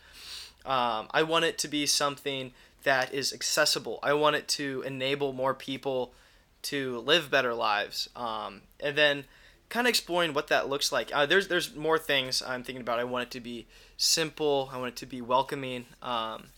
Um, 0.64 1.06
I 1.12 1.22
want 1.22 1.44
it 1.44 1.58
to 1.58 1.68
be 1.68 1.86
something 1.86 2.52
that 2.82 3.14
is 3.14 3.32
accessible. 3.32 4.00
I 4.02 4.14
want 4.14 4.36
it 4.36 4.48
to 4.48 4.82
enable 4.86 5.32
more 5.32 5.54
people 5.54 6.12
to 6.62 6.98
live 7.00 7.30
better 7.30 7.54
lives. 7.54 8.08
Um, 8.16 8.62
and 8.80 8.98
then 8.98 9.24
kind 9.68 9.86
of 9.86 9.88
exploring 9.88 10.34
what 10.34 10.48
that 10.48 10.68
looks 10.68 10.92
like. 10.92 11.10
Uh, 11.14 11.26
there's 11.26 11.48
there's 11.48 11.74
more 11.74 11.98
things 11.98 12.42
I'm 12.42 12.62
thinking 12.62 12.82
about. 12.82 12.98
I 12.98 13.04
want 13.04 13.24
it 13.24 13.30
to 13.32 13.40
be 13.40 13.66
simple. 13.96 14.70
I 14.72 14.78
want 14.78 14.88
it 14.88 14.96
to 14.96 15.06
be 15.06 15.20
welcoming. 15.20 15.86
Um, 16.02 16.48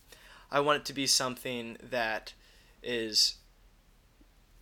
I 0.51 0.61
want 0.61 0.83
it 0.83 0.85
to 0.87 0.93
be 0.93 1.07
something 1.07 1.77
that 1.83 2.33
is 2.83 3.37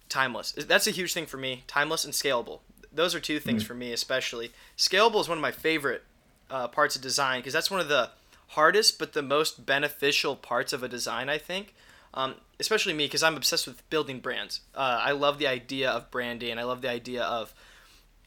timeless. 0.09 0.53
That's 0.53 0.87
a 0.87 0.93
huge 0.93 1.13
thing 1.13 1.27
for 1.27 1.37
me. 1.37 1.65
Timeless 1.67 2.05
and 2.05 2.15
scalable. 2.15 2.61
Those 2.93 3.15
are 3.15 3.21
two 3.21 3.39
things 3.39 3.63
mm. 3.63 3.67
for 3.67 3.75
me, 3.75 3.93
especially. 3.93 4.53
Scalable 4.77 5.21
is 5.21 5.29
one 5.29 5.39
of 5.39 5.43
my 5.43 5.53
favorite 5.53 6.03
uh, 6.51 6.69
parts 6.69 6.97
of 6.97 7.03
design 7.03 7.41
because 7.41 7.53
that's 7.53 7.71
one 7.71 7.81
of 7.81 7.89
the 7.89 8.11
hardest 8.49 8.99
but 8.99 9.13
the 9.13 9.23
most 9.23 9.67
beneficial 9.67 10.37
parts 10.37 10.73
of 10.73 10.83
a 10.83 10.89
design, 10.89 11.29
I 11.29 11.39
think. 11.39 11.75
Um, 12.15 12.37
especially 12.59 12.95
me 12.95 13.05
because 13.05 13.23
I'm 13.23 13.37
obsessed 13.37 13.67
with 13.67 13.89
building 13.91 14.21
brands. 14.21 14.61
Uh, 14.75 15.01
I 15.03 15.13
love 15.13 15.39
the 15.39 15.47
idea 15.47 15.91
of 15.91 16.11
branding. 16.11 16.51
And 16.51 16.61
I 16.61 16.65
love 16.65 16.81
the 16.81 16.91
idea 16.91 17.23
of 17.23 17.53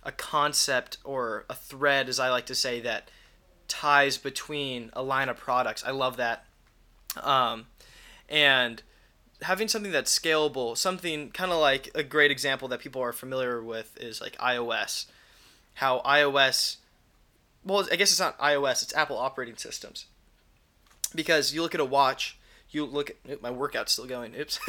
a 0.03 0.11
concept 0.11 0.97
or 1.03 1.45
a 1.49 1.55
thread, 1.55 2.09
as 2.09 2.19
I 2.19 2.29
like 2.29 2.45
to 2.47 2.55
say, 2.55 2.79
that 2.81 3.09
ties 3.67 4.17
between 4.17 4.89
a 4.93 5.03
line 5.03 5.29
of 5.29 5.37
products. 5.37 5.83
I 5.85 5.91
love 5.91 6.17
that. 6.17 6.45
Um, 7.21 7.67
and 8.27 8.81
having 9.41 9.67
something 9.67 9.91
that's 9.91 10.17
scalable, 10.17 10.77
something 10.77 11.31
kind 11.31 11.51
of 11.51 11.59
like 11.59 11.89
a 11.95 12.03
great 12.03 12.31
example 12.31 12.67
that 12.69 12.79
people 12.79 13.01
are 13.01 13.13
familiar 13.13 13.61
with 13.61 13.97
is 14.01 14.21
like 14.21 14.37
iOS. 14.37 15.05
How 15.75 16.01
iOS, 16.05 16.77
well, 17.63 17.87
I 17.91 17.95
guess 17.95 18.11
it's 18.11 18.19
not 18.19 18.37
iOS, 18.39 18.83
it's 18.83 18.95
Apple 18.95 19.17
operating 19.17 19.57
systems. 19.57 20.05
Because 21.15 21.53
you 21.53 21.61
look 21.61 21.73
at 21.73 21.81
a 21.81 21.85
watch, 21.85 22.38
you 22.71 22.85
look 22.85 23.11
at 23.27 23.41
my 23.41 23.49
workout's 23.51 23.93
still 23.93 24.05
going. 24.05 24.35
Oops. 24.35 24.59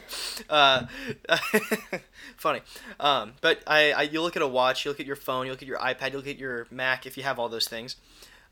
uh, 0.50 0.86
funny. 2.36 2.60
Um, 3.00 3.32
but 3.40 3.62
I, 3.66 3.92
I, 3.92 4.02
you 4.02 4.20
look 4.22 4.36
at 4.36 4.42
a 4.42 4.46
watch, 4.46 4.84
you 4.84 4.90
look 4.90 5.00
at 5.00 5.06
your 5.06 5.16
phone, 5.16 5.46
you 5.46 5.52
look 5.52 5.62
at 5.62 5.68
your 5.68 5.78
iPad, 5.78 6.12
you 6.12 6.18
look 6.18 6.26
at 6.26 6.38
your 6.38 6.66
Mac 6.70 7.06
if 7.06 7.16
you 7.16 7.22
have 7.22 7.38
all 7.38 7.48
those 7.48 7.68
things, 7.68 7.96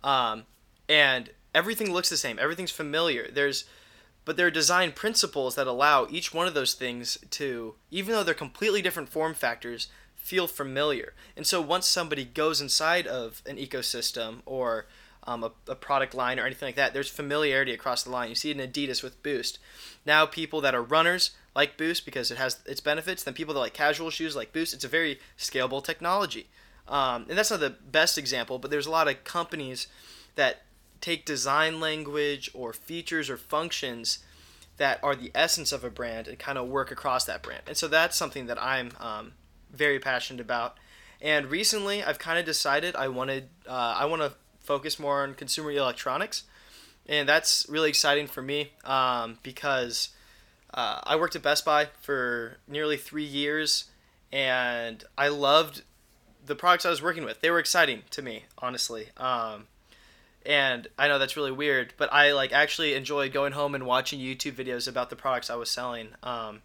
um, 0.02 0.44
and 0.88 1.30
everything 1.54 1.92
looks 1.92 2.08
the 2.08 2.16
same. 2.16 2.38
Everything's 2.38 2.70
familiar. 2.70 3.30
There's, 3.30 3.64
but 4.24 4.36
there 4.36 4.46
are 4.46 4.50
design 4.50 4.92
principles 4.92 5.54
that 5.54 5.66
allow 5.66 6.06
each 6.10 6.32
one 6.32 6.46
of 6.46 6.54
those 6.54 6.74
things 6.74 7.18
to, 7.30 7.74
even 7.90 8.14
though 8.14 8.22
they're 8.22 8.34
completely 8.34 8.80
different 8.80 9.10
form 9.10 9.34
factors, 9.34 9.88
feel 10.16 10.46
familiar. 10.46 11.12
And 11.36 11.46
so 11.46 11.60
once 11.60 11.86
somebody 11.86 12.24
goes 12.24 12.60
inside 12.60 13.06
of 13.06 13.42
an 13.44 13.56
ecosystem 13.58 14.38
or 14.46 14.86
um, 15.26 15.44
a, 15.44 15.52
a 15.68 15.74
product 15.74 16.14
line 16.14 16.38
or 16.38 16.46
anything 16.46 16.68
like 16.68 16.76
that. 16.76 16.94
There's 16.94 17.08
familiarity 17.08 17.72
across 17.72 18.02
the 18.02 18.10
line. 18.10 18.28
You 18.28 18.34
see 18.34 18.50
it 18.50 18.60
in 18.60 18.70
Adidas 18.70 19.02
with 19.02 19.22
Boost. 19.22 19.58
Now 20.06 20.26
people 20.26 20.60
that 20.60 20.74
are 20.74 20.82
runners 20.82 21.30
like 21.54 21.76
Boost 21.76 22.04
because 22.04 22.30
it 22.30 22.38
has 22.38 22.60
its 22.66 22.80
benefits. 22.80 23.22
Then 23.22 23.34
people 23.34 23.54
that 23.54 23.60
like 23.60 23.74
casual 23.74 24.10
shoes 24.10 24.36
like 24.36 24.52
Boost. 24.52 24.74
It's 24.74 24.84
a 24.84 24.88
very 24.88 25.18
scalable 25.38 25.82
technology. 25.82 26.48
Um, 26.86 27.26
and 27.28 27.38
that's 27.38 27.50
not 27.50 27.60
the 27.60 27.70
best 27.70 28.18
example, 28.18 28.58
but 28.58 28.70
there's 28.70 28.86
a 28.86 28.90
lot 28.90 29.08
of 29.08 29.24
companies 29.24 29.88
that 30.34 30.62
take 31.00 31.24
design 31.24 31.80
language 31.80 32.50
or 32.52 32.72
features 32.72 33.30
or 33.30 33.36
functions 33.36 34.18
that 34.76 34.98
are 35.02 35.14
the 35.14 35.30
essence 35.34 35.72
of 35.72 35.84
a 35.84 35.90
brand 35.90 36.26
and 36.26 36.38
kind 36.38 36.58
of 36.58 36.68
work 36.68 36.90
across 36.90 37.24
that 37.24 37.42
brand. 37.42 37.62
And 37.66 37.76
so 37.76 37.88
that's 37.88 38.16
something 38.16 38.46
that 38.46 38.60
I'm 38.60 38.90
um, 39.00 39.32
very 39.72 39.98
passionate 39.98 40.40
about. 40.40 40.76
And 41.20 41.46
recently, 41.46 42.02
I've 42.02 42.18
kind 42.18 42.38
of 42.38 42.44
decided 42.44 42.96
I 42.96 43.08
wanted 43.08 43.48
uh, 43.66 43.94
I 43.98 44.04
want 44.04 44.22
to 44.22 44.32
focus 44.64 44.98
more 44.98 45.22
on 45.22 45.34
consumer 45.34 45.70
electronics, 45.70 46.42
and 47.06 47.28
that's 47.28 47.66
really 47.68 47.88
exciting 47.88 48.26
for 48.26 48.42
me 48.42 48.72
um, 48.84 49.38
because 49.42 50.10
uh, 50.72 51.00
I 51.04 51.16
worked 51.16 51.36
at 51.36 51.42
Best 51.42 51.64
Buy 51.64 51.88
for 52.00 52.58
nearly 52.66 52.96
three 52.96 53.24
years, 53.24 53.84
and 54.32 55.04
I 55.16 55.28
loved 55.28 55.82
the 56.44 56.54
products 56.54 56.84
I 56.84 56.90
was 56.90 57.02
working 57.02 57.24
with. 57.24 57.40
They 57.40 57.50
were 57.50 57.58
exciting 57.58 58.02
to 58.10 58.22
me, 58.22 58.44
honestly. 58.58 59.08
Um, 59.16 59.66
and 60.44 60.88
I 60.98 61.08
know 61.08 61.18
that's 61.18 61.36
really 61.36 61.52
weird, 61.52 61.94
but 61.96 62.12
I 62.12 62.32
like 62.32 62.52
actually 62.52 62.94
enjoyed 62.94 63.32
going 63.32 63.52
home 63.52 63.74
and 63.74 63.86
watching 63.86 64.20
YouTube 64.20 64.52
videos 64.52 64.86
about 64.88 65.10
the 65.10 65.16
products 65.16 65.48
I 65.48 65.56
was 65.56 65.70
selling. 65.70 66.08
Um, 66.22 66.62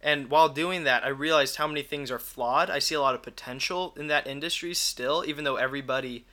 and 0.00 0.30
while 0.30 0.48
doing 0.48 0.84
that, 0.84 1.04
I 1.04 1.08
realized 1.08 1.56
how 1.56 1.66
many 1.66 1.82
things 1.82 2.10
are 2.10 2.18
flawed. 2.18 2.70
I 2.70 2.78
see 2.78 2.94
a 2.94 3.00
lot 3.00 3.14
of 3.14 3.22
potential 3.22 3.94
in 3.98 4.06
that 4.06 4.26
industry 4.26 4.72
still, 4.72 5.24
even 5.26 5.44
though 5.44 5.56
everybody 5.56 6.24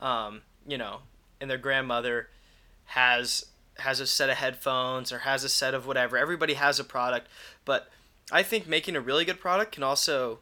um, 0.00 0.42
you 0.66 0.78
know, 0.78 1.00
and 1.40 1.50
their 1.50 1.58
grandmother 1.58 2.28
has 2.86 3.46
has 3.78 3.98
a 3.98 4.06
set 4.06 4.30
of 4.30 4.36
headphones 4.36 5.12
or 5.12 5.20
has 5.20 5.42
a 5.44 5.48
set 5.48 5.74
of 5.74 5.86
whatever. 5.86 6.16
Everybody 6.16 6.54
has 6.54 6.78
a 6.78 6.84
product, 6.84 7.28
but 7.64 7.90
I 8.30 8.42
think 8.42 8.66
making 8.66 8.96
a 8.96 9.00
really 9.00 9.24
good 9.24 9.40
product 9.40 9.72
can 9.72 9.82
also 9.82 10.38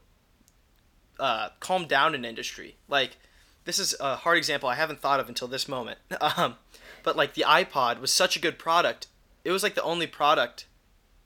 uh, 1.18 1.50
calm 1.60 1.86
down 1.86 2.14
an 2.14 2.24
industry. 2.24 2.76
Like 2.88 3.16
this 3.64 3.78
is 3.78 3.94
a 4.00 4.16
hard 4.16 4.38
example 4.38 4.68
I 4.68 4.74
haven't 4.74 5.00
thought 5.00 5.20
of 5.20 5.28
until 5.28 5.48
this 5.48 5.68
moment. 5.68 5.98
Um, 6.20 6.56
but 7.02 7.16
like 7.16 7.34
the 7.34 7.44
iPod 7.48 8.00
was 8.00 8.12
such 8.12 8.36
a 8.36 8.40
good 8.40 8.60
product. 8.60 9.08
It 9.44 9.50
was 9.50 9.64
like 9.64 9.74
the 9.74 9.82
only 9.82 10.06
product 10.06 10.66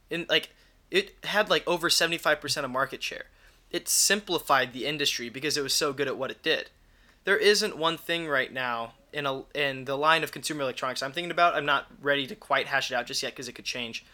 in 0.09 0.25
like 0.29 0.51
it 0.91 1.15
had 1.25 1.51
like 1.51 1.67
over 1.69 1.91
75% 1.91 2.65
of 2.65 2.71
market 2.71 3.03
share. 3.03 3.27
It 3.71 3.89
simplified 3.89 4.73
the 4.73 4.87
industry 4.87 5.29
because 5.29 5.59
it 5.59 5.63
was 5.63 5.75
so 5.75 5.93
good 5.93 6.09
at 6.09 6.17
what 6.17 6.31
it 6.31 6.43
did 6.43 6.71
there 7.27 7.37
isn't 7.37 7.77
one 7.77 7.99
thing 7.99 8.29
right 8.29 8.53
now 8.53 8.95
in 9.13 9.27
a 9.27 9.43
in 9.53 9.85
the 9.85 9.99
line 9.99 10.23
of 10.23 10.31
consumer 10.31 10.63
electronics 10.63 11.03
I'm 11.03 11.13
thinking 11.13 11.33
about. 11.33 11.55
I'm 11.55 11.67
not 11.67 11.87
ready 12.01 12.27
to 12.29 12.37
quite 12.37 12.69
hash 12.69 12.91
it 12.91 12.95
out 12.95 13.07
just 13.07 13.23
yet 13.23 13.33
because 13.33 13.49
it 13.49 13.53
could 13.53 13.65
change. 13.65 14.07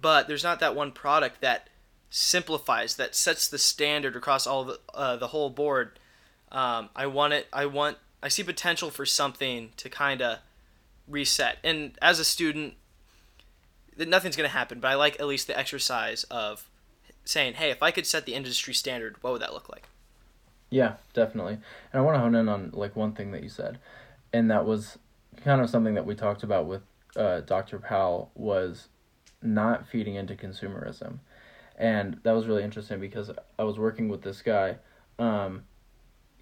But 0.00 0.26
there's 0.26 0.42
not 0.42 0.58
that 0.58 0.74
one 0.74 0.90
product 0.90 1.40
that 1.40 1.70
simplifies 2.10 2.96
that 2.96 3.14
sets 3.14 3.46
the 3.46 3.58
standard 3.58 4.16
across 4.16 4.48
all 4.48 4.64
the 4.64 4.80
uh, 4.92 5.16
the 5.16 5.28
whole 5.28 5.48
board. 5.48 5.98
Um, 6.50 6.90
I 6.96 7.06
want 7.06 7.34
it. 7.34 7.46
I 7.52 7.66
want. 7.66 7.98
I 8.20 8.26
see 8.26 8.42
potential 8.42 8.90
for 8.90 9.06
something 9.06 9.70
to 9.76 9.88
kind 9.88 10.20
of 10.20 10.38
reset. 11.06 11.58
And 11.62 11.96
as 12.02 12.18
a 12.18 12.24
student, 12.24 12.74
that 13.96 14.08
nothing's 14.08 14.34
gonna 14.34 14.48
happen. 14.48 14.80
But 14.80 14.88
I 14.88 14.94
like 14.96 15.20
at 15.20 15.26
least 15.28 15.46
the 15.46 15.56
exercise 15.56 16.24
of 16.24 16.68
saying, 17.24 17.54
"Hey, 17.54 17.70
if 17.70 17.80
I 17.80 17.92
could 17.92 18.08
set 18.08 18.26
the 18.26 18.34
industry 18.34 18.74
standard, 18.74 19.22
what 19.22 19.32
would 19.32 19.42
that 19.42 19.52
look 19.52 19.68
like?" 19.68 19.84
Yeah, 20.70 20.94
definitely. 21.14 21.54
And 21.54 22.00
I 22.00 22.00
want 22.00 22.16
to 22.16 22.20
hone 22.20 22.34
in 22.34 22.48
on 22.48 22.70
like 22.74 22.94
one 22.94 23.12
thing 23.12 23.30
that 23.32 23.42
you 23.42 23.48
said, 23.48 23.78
and 24.32 24.50
that 24.50 24.66
was 24.66 24.98
kind 25.44 25.60
of 25.60 25.70
something 25.70 25.94
that 25.94 26.04
we 26.06 26.14
talked 26.14 26.42
about 26.42 26.66
with 26.66 26.82
uh, 27.16 27.40
Dr. 27.40 27.78
Powell 27.78 28.30
was 28.34 28.88
not 29.42 29.86
feeding 29.88 30.14
into 30.16 30.34
consumerism, 30.34 31.20
and 31.76 32.20
that 32.22 32.32
was 32.32 32.46
really 32.46 32.64
interesting 32.64 33.00
because 33.00 33.30
I 33.58 33.62
was 33.64 33.78
working 33.78 34.08
with 34.08 34.22
this 34.22 34.42
guy. 34.42 34.76
Um, 35.18 35.64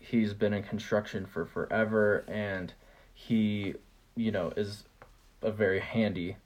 he's 0.01 0.35
been 0.35 0.53
in 0.53 0.65
construction 0.65 1.25
for 1.27 1.47
forever, 1.47 2.25
and 2.27 2.73
he, 3.15 3.75
you 4.17 4.33
know, 4.33 4.53
is 4.57 4.85
a 5.41 5.53
very 5.53 5.79
handy 5.79 6.37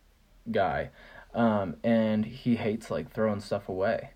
guy, 0.50 0.90
um, 1.34 1.76
and 1.82 2.26
he 2.26 2.56
hates 2.56 2.90
like 2.90 3.10
throwing 3.10 3.40
stuff 3.40 3.70
away 3.70 4.10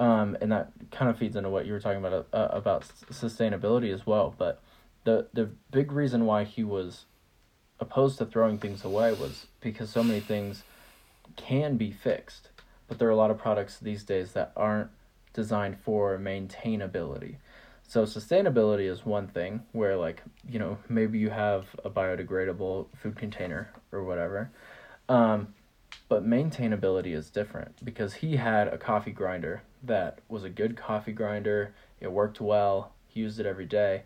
um, 0.00 0.36
and 0.40 0.52
that 0.52 0.72
kind 0.90 1.10
of 1.10 1.18
feeds 1.18 1.36
into 1.36 1.50
what 1.50 1.66
you 1.66 1.72
were 1.72 1.80
talking 1.80 2.04
about 2.04 2.26
uh, 2.32 2.48
about 2.50 2.82
sustainability 3.10 3.92
as 3.92 4.06
well. 4.06 4.34
But 4.36 4.62
the 5.04 5.28
the 5.32 5.50
big 5.70 5.92
reason 5.92 6.26
why 6.26 6.44
he 6.44 6.64
was 6.64 7.04
opposed 7.80 8.18
to 8.18 8.26
throwing 8.26 8.58
things 8.58 8.84
away 8.84 9.12
was 9.12 9.46
because 9.60 9.90
so 9.90 10.02
many 10.02 10.20
things 10.20 10.64
can 11.36 11.76
be 11.76 11.90
fixed, 11.90 12.48
but 12.88 12.98
there 12.98 13.08
are 13.08 13.12
a 13.12 13.16
lot 13.16 13.30
of 13.30 13.38
products 13.38 13.78
these 13.78 14.02
days 14.02 14.32
that 14.32 14.52
aren't 14.56 14.90
designed 15.32 15.78
for 15.78 16.18
maintainability. 16.18 17.36
So 17.86 18.02
sustainability 18.02 18.90
is 18.90 19.06
one 19.06 19.28
thing 19.28 19.62
where 19.72 19.96
like, 19.96 20.22
you 20.48 20.58
know, 20.58 20.78
maybe 20.88 21.18
you 21.18 21.30
have 21.30 21.66
a 21.84 21.90
biodegradable 21.90 22.88
food 23.00 23.16
container 23.16 23.72
or 23.92 24.04
whatever. 24.04 24.50
Um, 25.08 25.54
but 26.08 26.26
maintainability 26.26 27.14
is 27.14 27.30
different 27.30 27.84
because 27.84 28.14
he 28.14 28.36
had 28.36 28.68
a 28.68 28.78
coffee 28.78 29.10
grinder 29.10 29.62
that 29.82 30.20
was 30.28 30.42
a 30.42 30.48
good 30.48 30.76
coffee 30.76 31.12
grinder. 31.12 31.74
It 32.00 32.10
worked 32.10 32.40
well. 32.40 32.92
He 33.06 33.20
used 33.20 33.38
it 33.38 33.46
every 33.46 33.66
day. 33.66 34.02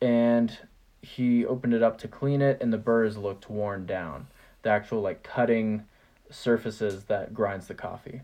And 0.00 0.58
he 1.00 1.46
opened 1.46 1.72
it 1.72 1.82
up 1.82 1.98
to 1.98 2.08
clean 2.08 2.42
it 2.42 2.58
and 2.60 2.72
the 2.72 2.78
burrs 2.78 3.16
looked 3.16 3.48
worn 3.48 3.86
down. 3.86 4.26
The 4.62 4.70
actual 4.70 5.00
like 5.00 5.22
cutting 5.22 5.84
surfaces 6.30 7.04
that 7.04 7.32
grinds 7.32 7.68
the 7.68 7.74
coffee. 7.74 8.22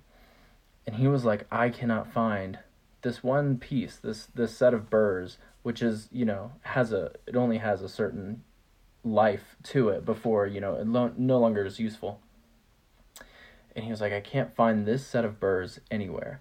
And 0.86 0.96
he 0.96 1.08
was 1.08 1.24
like, 1.24 1.46
I 1.50 1.70
cannot 1.70 2.12
find 2.12 2.58
this 3.02 3.22
one 3.22 3.58
piece, 3.58 3.96
this 3.96 4.26
this 4.34 4.56
set 4.56 4.74
of 4.74 4.90
burrs, 4.90 5.38
which 5.62 5.80
is, 5.80 6.08
you 6.12 6.24
know, 6.24 6.52
has 6.62 6.92
a 6.92 7.12
it 7.26 7.36
only 7.36 7.58
has 7.58 7.82
a 7.82 7.88
certain 7.88 8.42
life 9.04 9.56
to 9.62 9.88
it 9.88 10.04
before, 10.04 10.46
you 10.46 10.60
know, 10.60 10.74
it 10.74 10.86
lo- 10.86 11.12
no 11.16 11.38
longer 11.38 11.64
is 11.64 11.78
useful 11.78 12.20
and 13.74 13.84
he 13.84 13.90
was 13.90 14.00
like, 14.00 14.12
I 14.12 14.20
can't 14.20 14.54
find 14.54 14.86
this 14.86 15.06
set 15.06 15.24
of 15.24 15.40
burrs 15.40 15.80
anywhere. 15.90 16.40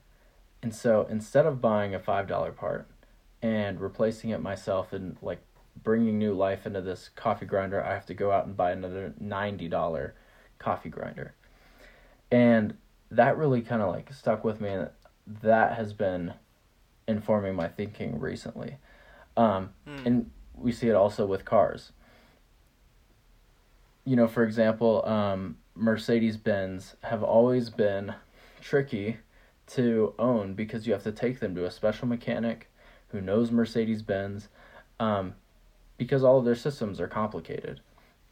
And 0.62 0.76
so 0.76 1.08
instead 1.10 1.46
of 1.46 1.62
buying 1.62 1.96
a 1.96 2.00
$5 2.00 2.56
part 2.56 2.88
and 3.42 3.80
replacing 3.80 4.30
it 4.30 4.42
myself 4.42 4.94
and 4.94 5.18
like 5.22 5.42
bringing 5.82 6.20
new 6.20 6.34
life 6.34 6.66
into 6.66 6.82
this 6.82 7.10
coffee 7.16 7.46
grinder, 7.46 7.84
I 7.84 7.94
have 7.94 8.06
to 8.08 8.14
go 8.14 8.32
out 8.32 8.46
and 8.46 8.56
buy 8.56 8.72
another 8.72 9.14
$90 9.22 10.12
coffee 10.60 10.90
grinder. 10.90 11.34
And 12.30 12.76
that 13.10 13.38
really 13.38 13.62
kind 13.62 13.82
of 13.82 13.90
like 13.90 14.14
stuck 14.14 14.44
with 14.44 14.62
me 14.62 14.70
and 14.70 14.90
that 15.42 15.78
has 15.78 15.94
been 15.94 16.34
informing 17.08 17.56
my 17.56 17.68
thinking 17.68 18.20
recently. 18.20 18.78
Um, 19.36 19.72
mm. 19.88 20.06
And 20.06 20.32
we 20.56 20.72
see 20.72 20.88
it 20.88 20.96
also 20.96 21.26
with 21.26 21.46
cars. 21.46 21.92
You 24.06 24.16
know, 24.16 24.28
for 24.28 24.44
example, 24.44 25.06
um, 25.06 25.58
Mercedes 25.82 26.38
Benz 26.38 26.96
have 27.02 27.24
always 27.24 27.72
been 27.72 28.14
tricky 28.62 29.18
to 29.66 30.14
own 30.20 30.54
because 30.54 30.86
you 30.86 30.94
have 30.94 31.04
to 31.04 31.12
take 31.12 31.40
them 31.40 31.56
to 31.56 31.66
a 31.66 31.72
special 31.72 32.08
mechanic 32.08 32.70
who 33.08 33.20
knows 33.20 33.50
Mercedes 33.50 34.04
Benz 34.04 34.48
um, 35.00 35.34
because 35.98 36.24
all 36.24 36.38
of 36.38 36.46
their 36.46 36.56
systems 36.56 37.02
are 37.02 37.08
complicated 37.08 37.82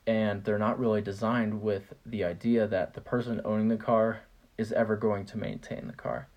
and 0.05 0.43
they're 0.43 0.59
not 0.59 0.79
really 0.79 1.01
designed 1.01 1.63
with 1.63 1.93
the 2.05 2.23
idea 2.23 2.67
that 2.67 2.93
the 2.93 3.01
person 3.01 3.41
owning 3.43 3.67
the 3.67 3.77
car 3.77 4.21
is 4.59 4.71
ever 4.71 4.95
going 4.95 5.25
to 5.25 5.37
maintain 5.37 5.87
the 5.87 5.93
car. 5.93 6.27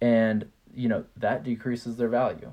And 0.00 0.48
you 0.72 0.88
know, 0.88 1.04
that 1.16 1.42
decreases 1.42 1.96
their 1.96 2.08
value. 2.08 2.52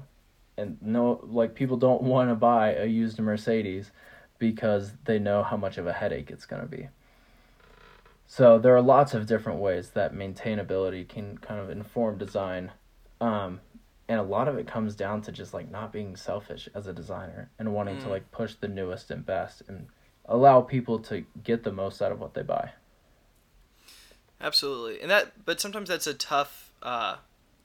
And 0.57 0.77
no 0.81 1.19
like 1.23 1.53
people 1.53 1.77
don't 1.77 2.01
want 2.15 2.31
to 2.31 2.35
buy 2.35 2.73
a 2.73 2.85
used 2.85 3.19
Mercedes 3.19 3.91
because 4.39 4.93
they 5.03 5.19
know 5.19 5.43
how 5.43 5.57
much 5.57 5.77
of 5.77 5.85
a 5.85 5.93
headache 5.93 6.31
it's 6.31 6.47
going 6.47 6.63
to 6.63 6.67
be. 6.67 6.87
So 8.27 8.57
there 8.57 8.75
are 8.75 8.81
lots 8.81 9.13
of 9.13 9.27
different 9.27 9.59
ways 9.59 9.91
that 9.91 10.13
maintainability 10.13 11.07
can 11.07 11.37
kind 11.37 11.59
of 11.59 11.69
inform 11.69 12.17
design. 12.17 12.71
Um, 13.21 13.61
and 14.07 14.19
a 14.19 14.23
lot 14.23 14.47
of 14.47 14.57
it 14.57 14.67
comes 14.67 14.95
down 14.95 15.21
to 15.23 15.31
just 15.31 15.53
like 15.53 15.69
not 15.69 15.91
being 15.91 16.15
selfish 16.15 16.69
as 16.75 16.87
a 16.87 16.93
designer 16.93 17.49
and 17.57 17.73
wanting 17.73 17.97
mm. 17.97 18.03
to 18.03 18.09
like 18.09 18.31
push 18.31 18.55
the 18.55 18.67
newest 18.67 19.11
and 19.11 19.25
best 19.25 19.63
and 19.67 19.87
allow 20.25 20.61
people 20.61 20.99
to 20.99 21.25
get 21.43 21.63
the 21.63 21.71
most 21.71 22.01
out 22.01 22.11
of 22.11 22.19
what 22.19 22.33
they 22.33 22.41
buy. 22.41 22.71
Absolutely. 24.41 25.01
And 25.01 25.09
that 25.09 25.45
but 25.45 25.61
sometimes 25.61 25.89
that's 25.89 26.07
a 26.07 26.13
tough 26.13 26.71
uh 26.83 27.17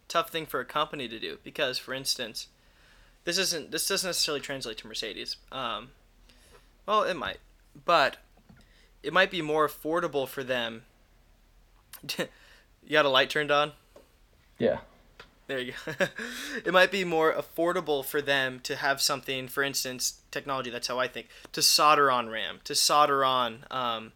tough 0.09 0.31
thing 0.31 0.47
for 0.47 0.61
a 0.61 0.65
company 0.65 1.09
to 1.09 1.19
do 1.19 1.39
because 1.43 1.79
for 1.79 1.95
instance, 1.95 2.49
this 3.25 3.39
isn't 3.39 3.71
this 3.71 3.89
doesn't 3.89 4.09
necessarily 4.09 4.41
translate 4.41 4.79
to 4.79 4.87
Mercedes. 4.87 5.37
Um 5.53 5.91
well, 6.87 7.03
it 7.03 7.15
might. 7.15 7.39
But 7.85 8.17
it 9.03 9.13
might 9.13 9.31
be 9.31 9.43
more 9.43 9.67
affordable 9.67 10.29
for 10.29 10.45
them. 10.45 10.83
you 12.19 12.27
got 12.91 13.05
a 13.05 13.09
light 13.09 13.31
turned 13.31 13.51
on? 13.51 13.73
Yeah. 14.59 14.79
There 15.47 15.59
you 15.59 15.73
go. 15.85 16.07
it 16.65 16.73
might 16.73 16.93
be 16.93 17.03
more 17.03 17.33
affordable 17.33 18.05
for 18.05 18.23
them 18.23 18.61
to 18.61 18.77
have 18.77 19.01
something, 19.01 19.49
for 19.49 19.65
instance, 19.65 20.21
technology. 20.31 20.71
That's 20.71 20.87
how 20.87 21.01
I 21.01 21.09
think 21.09 21.27
to 21.53 21.61
solder 21.61 22.11
on 22.11 22.29
RAM, 22.29 22.61
to 22.65 22.75
solder 22.75 23.25
on 23.25 23.65
um, 23.71 24.13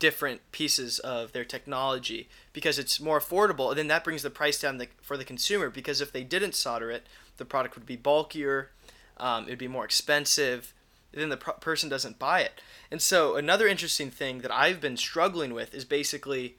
different 0.00 0.40
pieces 0.50 0.98
of 0.98 1.32
their 1.32 1.44
technology 1.44 2.28
because 2.52 2.78
it's 2.78 2.98
more 2.98 3.20
affordable, 3.20 3.68
and 3.68 3.78
then 3.78 3.86
that 3.88 4.02
brings 4.02 4.22
the 4.22 4.30
price 4.30 4.60
down 4.60 4.78
the, 4.78 4.88
for 5.00 5.16
the 5.16 5.24
consumer. 5.24 5.70
Because 5.70 6.00
if 6.00 6.10
they 6.10 6.24
didn't 6.24 6.56
solder 6.56 6.90
it, 6.90 7.06
the 7.36 7.44
product 7.44 7.76
would 7.76 7.86
be 7.86 7.96
bulkier, 7.96 8.70
um, 9.18 9.44
it'd 9.44 9.58
be 9.58 9.68
more 9.68 9.84
expensive, 9.84 10.74
then 11.20 11.28
the 11.28 11.36
person 11.36 11.88
doesn't 11.88 12.18
buy 12.18 12.40
it. 12.40 12.60
And 12.90 13.00
so 13.00 13.36
another 13.36 13.66
interesting 13.66 14.10
thing 14.10 14.40
that 14.40 14.52
I've 14.52 14.80
been 14.80 14.96
struggling 14.96 15.54
with 15.54 15.74
is 15.74 15.84
basically 15.84 16.56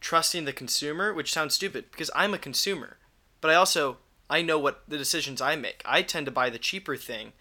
trusting 0.00 0.44
the 0.44 0.52
consumer, 0.52 1.12
which 1.12 1.32
sounds 1.32 1.54
stupid 1.54 1.90
because 1.90 2.10
I'm 2.14 2.34
a 2.34 2.38
consumer, 2.38 2.96
but 3.40 3.50
I 3.50 3.54
also 3.54 3.98
I 4.28 4.42
know 4.42 4.58
what 4.58 4.82
the 4.88 4.98
decisions 4.98 5.40
I 5.40 5.56
make. 5.56 5.82
I 5.84 6.02
tend 6.02 6.26
to 6.26 6.32
buy 6.32 6.50
the 6.50 6.58
cheaper 6.58 6.96
thing, 6.96 7.32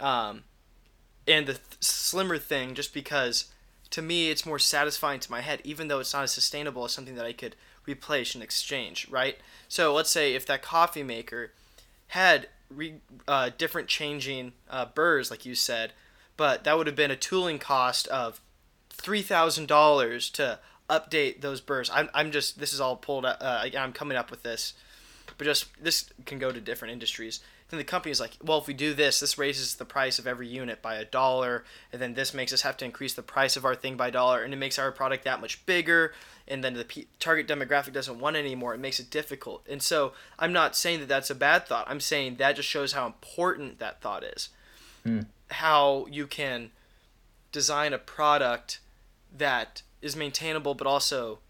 um, 0.00 0.44
and 1.28 1.46
the 1.46 1.54
th- 1.54 1.64
slimmer 1.80 2.38
thing 2.38 2.74
just 2.74 2.94
because 2.94 3.46
to 3.90 4.02
me 4.02 4.30
it's 4.30 4.46
more 4.46 4.58
satisfying 4.58 5.20
to 5.20 5.30
my 5.30 5.42
head, 5.42 5.60
even 5.62 5.88
though 5.88 6.00
it's 6.00 6.12
not 6.12 6.24
as 6.24 6.32
sustainable 6.32 6.84
as 6.84 6.92
something 6.92 7.14
that 7.14 7.26
I 7.26 7.32
could 7.32 7.54
replace 7.86 8.34
and 8.34 8.42
exchange, 8.42 9.08
right? 9.08 9.38
So 9.68 9.94
let's 9.94 10.10
say 10.10 10.34
if 10.34 10.46
that 10.46 10.62
coffee 10.62 11.02
maker 11.02 11.52
had 12.08 12.48
re, 12.70 12.94
uh, 13.26 13.50
different 13.56 13.88
changing 13.88 14.52
uh, 14.70 14.86
burrs, 14.86 15.30
like 15.30 15.46
you 15.46 15.54
said, 15.54 15.92
but 16.36 16.64
that 16.64 16.76
would 16.76 16.86
have 16.86 16.96
been 16.96 17.10
a 17.10 17.16
tooling 17.16 17.58
cost 17.58 18.06
of 18.08 18.40
three 18.90 19.22
thousand 19.22 19.68
dollars 19.68 20.30
to 20.30 20.58
update 20.88 21.40
those 21.40 21.60
burrs. 21.60 21.90
I'm, 21.92 22.08
I'm 22.14 22.30
just 22.30 22.58
this 22.58 22.72
is 22.72 22.80
all 22.80 22.96
pulled 22.96 23.24
up. 23.24 23.38
Uh, 23.40 23.68
I'm 23.76 23.92
coming 23.92 24.16
up 24.16 24.30
with 24.30 24.42
this, 24.42 24.74
but 25.38 25.44
just 25.44 25.66
this 25.82 26.10
can 26.24 26.38
go 26.38 26.52
to 26.52 26.60
different 26.60 26.92
industries. 26.92 27.40
Then 27.68 27.78
the 27.78 27.84
company 27.84 28.12
is 28.12 28.20
like, 28.20 28.36
well, 28.42 28.58
if 28.58 28.68
we 28.68 28.74
do 28.74 28.94
this, 28.94 29.18
this 29.18 29.38
raises 29.38 29.74
the 29.74 29.84
price 29.84 30.20
of 30.20 30.26
every 30.26 30.46
unit 30.46 30.80
by 30.82 30.94
a 30.96 31.04
dollar, 31.04 31.64
and 31.92 32.00
then 32.00 32.14
this 32.14 32.32
makes 32.32 32.52
us 32.52 32.62
have 32.62 32.76
to 32.76 32.84
increase 32.84 33.14
the 33.14 33.22
price 33.22 33.56
of 33.56 33.64
our 33.64 33.74
thing 33.74 33.96
by 33.96 34.08
a 34.08 34.12
dollar, 34.12 34.42
and 34.42 34.54
it 34.54 34.56
makes 34.56 34.78
our 34.78 34.92
product 34.92 35.24
that 35.24 35.40
much 35.40 35.66
bigger, 35.66 36.12
and 36.46 36.62
then 36.62 36.74
the 36.74 36.84
p- 36.84 37.08
target 37.18 37.48
demographic 37.48 37.92
doesn't 37.92 38.20
want 38.20 38.36
it 38.36 38.40
anymore. 38.40 38.74
It 38.74 38.78
makes 38.78 39.00
it 39.00 39.10
difficult. 39.10 39.66
And 39.68 39.82
so 39.82 40.12
I'm 40.38 40.52
not 40.52 40.76
saying 40.76 41.00
that 41.00 41.08
that's 41.08 41.28
a 41.28 41.34
bad 41.34 41.66
thought. 41.66 41.86
I'm 41.90 41.98
saying 41.98 42.36
that 42.36 42.54
just 42.54 42.68
shows 42.68 42.92
how 42.92 43.04
important 43.04 43.80
that 43.80 44.00
thought 44.00 44.22
is. 44.22 44.50
Hmm. 45.02 45.22
How 45.50 46.06
you 46.08 46.28
can 46.28 46.70
design 47.50 47.92
a 47.92 47.98
product 47.98 48.78
that 49.36 49.82
is 50.00 50.14
maintainable 50.14 50.74
but 50.74 50.86
also 50.86 51.40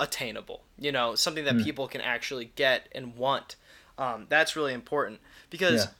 attainable. 0.00 0.64
You 0.76 0.90
know, 0.90 1.14
something 1.14 1.44
that 1.44 1.54
hmm. 1.54 1.62
people 1.62 1.86
can 1.86 2.00
actually 2.00 2.50
get 2.56 2.88
and 2.90 3.14
want. 3.14 3.54
Um, 3.96 4.26
that's 4.28 4.56
really 4.56 4.74
important 4.74 5.20
because 5.50 5.84
yeah. 5.84 5.90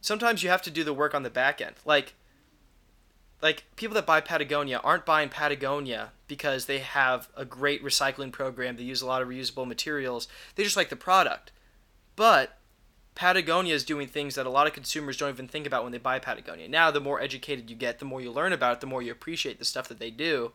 sometimes 0.00 0.42
you 0.42 0.48
have 0.48 0.62
to 0.62 0.70
do 0.70 0.84
the 0.84 0.94
work 0.94 1.14
on 1.14 1.22
the 1.22 1.30
back 1.30 1.60
end. 1.60 1.76
Like, 1.84 2.14
like 3.40 3.64
people 3.76 3.94
that 3.94 4.06
buy 4.06 4.20
Patagonia 4.20 4.80
aren't 4.82 5.06
buying 5.06 5.28
Patagonia 5.28 6.10
because 6.26 6.66
they 6.66 6.78
have 6.78 7.28
a 7.36 7.44
great 7.44 7.82
recycling 7.84 8.32
program. 8.32 8.76
They 8.76 8.82
use 8.82 9.02
a 9.02 9.06
lot 9.06 9.22
of 9.22 9.28
reusable 9.28 9.66
materials. 9.66 10.28
They 10.54 10.64
just 10.64 10.76
like 10.76 10.88
the 10.88 10.96
product. 10.96 11.52
But 12.16 12.58
Patagonia 13.14 13.74
is 13.74 13.84
doing 13.84 14.08
things 14.08 14.34
that 14.34 14.46
a 14.46 14.50
lot 14.50 14.66
of 14.66 14.72
consumers 14.72 15.16
don't 15.16 15.30
even 15.30 15.48
think 15.48 15.66
about 15.66 15.82
when 15.82 15.92
they 15.92 15.98
buy 15.98 16.18
Patagonia. 16.18 16.68
Now, 16.68 16.90
the 16.90 17.00
more 17.00 17.20
educated 17.20 17.70
you 17.70 17.76
get, 17.76 17.98
the 17.98 18.04
more 18.04 18.20
you 18.20 18.30
learn 18.30 18.52
about 18.52 18.74
it, 18.74 18.80
the 18.80 18.86
more 18.86 19.02
you 19.02 19.10
appreciate 19.10 19.58
the 19.58 19.64
stuff 19.64 19.88
that 19.88 19.98
they 19.98 20.10
do 20.10 20.52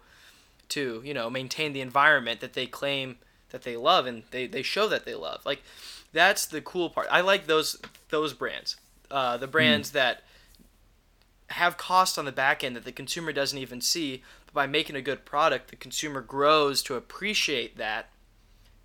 to, 0.70 1.02
you 1.06 1.14
know, 1.14 1.30
maintain 1.30 1.74
the 1.74 1.82
environment 1.82 2.40
that 2.40 2.54
they 2.54 2.66
claim 2.66 3.18
that 3.50 3.64
they 3.64 3.78
love 3.78 4.06
and 4.06 4.24
they, 4.32 4.48
they 4.48 4.62
show 4.62 4.88
that 4.88 5.06
they 5.06 5.16
love. 5.16 5.46
Like 5.46 5.62
that's 6.14 6.46
the 6.46 6.62
cool 6.62 6.90
part. 6.90 7.08
I 7.12 7.22
like 7.22 7.48
those 7.48 7.82
those 8.10 8.34
brands. 8.34 8.78
Uh, 9.12 9.38
the 9.38 9.48
brands 9.48 9.90
mm. 9.90 9.94
that 9.94 10.22
have 11.50 11.78
cost 11.78 12.18
on 12.18 12.26
the 12.26 12.32
back 12.32 12.64
end 12.64 12.76
that 12.76 12.86
the 12.86 12.92
consumer 12.92 13.32
doesn't 13.32 13.58
even 13.58 13.82
see, 13.82 14.24
but 14.46 14.54
by 14.54 14.68
making 14.68 14.96
a 14.96 15.02
good 15.02 15.26
product, 15.26 15.70
the 15.70 15.76
consumer 15.76 16.22
grows 16.22 16.82
to 16.84 16.96
appreciate 16.96 17.78
that 17.78 18.10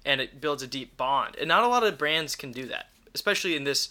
and 0.04 0.20
it 0.20 0.40
builds 0.40 0.62
a 0.62 0.66
deep 0.66 0.96
bond. 0.96 1.36
And 1.36 1.48
not 1.48 1.64
a 1.64 1.68
lot 1.68 1.84
of 1.84 1.98
brands 1.98 2.36
can 2.36 2.52
do 2.52 2.66
that, 2.66 2.88
especially 3.14 3.56
in 3.56 3.64
this 3.64 3.90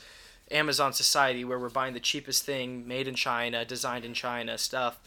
Amazon 0.52 0.93
society 0.93 1.43
where 1.43 1.60
we're 1.60 1.69
buying 1.69 1.93
the 1.93 2.00
cheapest 2.00 2.43
thing 2.43 2.88
made 2.88 3.08
in 3.08 3.15
China, 3.15 3.65
designed 3.65 4.06
in 4.06 4.13
China 4.13 4.58
stuff. 4.58 5.00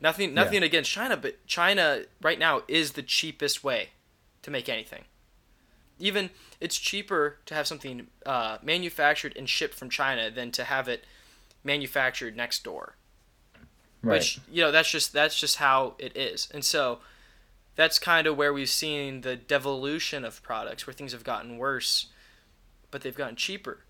Nothing 0.00 0.34
nothing 0.34 0.60
yeah. 0.60 0.66
against 0.66 0.90
China, 0.90 1.16
but 1.16 1.46
China 1.46 2.02
right 2.20 2.38
now 2.38 2.62
is 2.68 2.92
the 2.92 3.02
cheapest 3.02 3.64
way 3.64 3.90
to 4.42 4.50
make 4.50 4.68
anything. 4.68 5.04
Even 5.98 6.30
it's 6.60 6.76
cheaper 6.76 7.38
to 7.46 7.54
have 7.54 7.66
something 7.66 8.08
uh, 8.24 8.58
manufactured 8.62 9.34
and 9.36 9.48
shipped 9.48 9.74
from 9.74 9.90
China 9.90 10.30
than 10.30 10.50
to 10.52 10.64
have 10.64 10.88
it 10.88 11.04
manufactured 11.64 12.36
next 12.36 12.64
door. 12.64 12.96
Right. 14.02 14.18
Which 14.18 14.40
you 14.50 14.62
know 14.62 14.70
that's 14.70 14.90
just 14.90 15.12
that's 15.12 15.38
just 15.38 15.56
how 15.56 15.94
it 15.98 16.16
is. 16.16 16.48
And 16.52 16.64
so 16.64 16.98
that's 17.76 17.98
kind 17.98 18.26
of 18.26 18.36
where 18.36 18.52
we've 18.52 18.68
seen 18.68 19.22
the 19.22 19.36
devolution 19.36 20.24
of 20.24 20.42
products, 20.42 20.86
where 20.86 20.94
things 20.94 21.12
have 21.12 21.24
gotten 21.24 21.58
worse, 21.58 22.06
but 22.90 23.02
they've 23.02 23.16
gotten 23.16 23.36
cheaper 23.36 23.80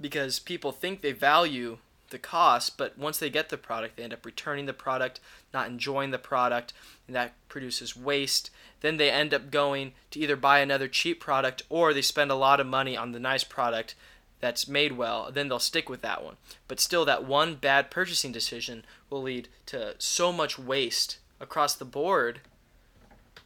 because 0.00 0.38
people 0.38 0.72
think 0.72 1.00
they 1.00 1.12
value 1.12 1.78
the 2.10 2.18
cost, 2.18 2.76
but 2.76 2.98
once 2.98 3.18
they 3.18 3.30
get 3.30 3.48
the 3.48 3.56
product, 3.56 3.96
they 3.96 4.02
end 4.02 4.12
up 4.12 4.26
returning 4.26 4.66
the 4.66 4.72
product, 4.72 5.20
not 5.54 5.68
enjoying 5.68 6.10
the 6.10 6.18
product, 6.18 6.74
and 7.06 7.16
that 7.16 7.32
produces 7.48 7.96
waste. 7.96 8.50
Then 8.82 8.98
they 8.98 9.10
end 9.10 9.32
up 9.32 9.50
going 9.50 9.92
to 10.10 10.20
either 10.20 10.36
buy 10.36 10.58
another 10.60 10.86
cheap 10.88 11.18
product 11.20 11.62
or 11.68 11.92
they 11.94 12.02
spend 12.02 12.30
a 12.30 12.34
lot 12.36 12.60
of 12.60 12.66
money 12.66 12.96
on 12.96 13.12
the 13.12 13.18
nice 13.20 13.42
product 13.44 13.94
that's 14.40 14.66
made 14.68 14.98
well, 14.98 15.30
then 15.32 15.48
they'll 15.48 15.58
stick 15.60 15.88
with 15.88 16.02
that 16.02 16.24
one. 16.24 16.36
But 16.66 16.80
still, 16.80 17.04
that 17.04 17.24
one 17.24 17.54
bad 17.54 17.90
purchasing 17.90 18.32
decision 18.32 18.84
will 19.08 19.22
lead 19.22 19.48
to 19.66 19.94
so 19.98 20.32
much 20.32 20.58
waste 20.58 21.18
across 21.40 21.74
the 21.74 21.84
board 21.84 22.40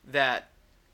that 0.06 0.48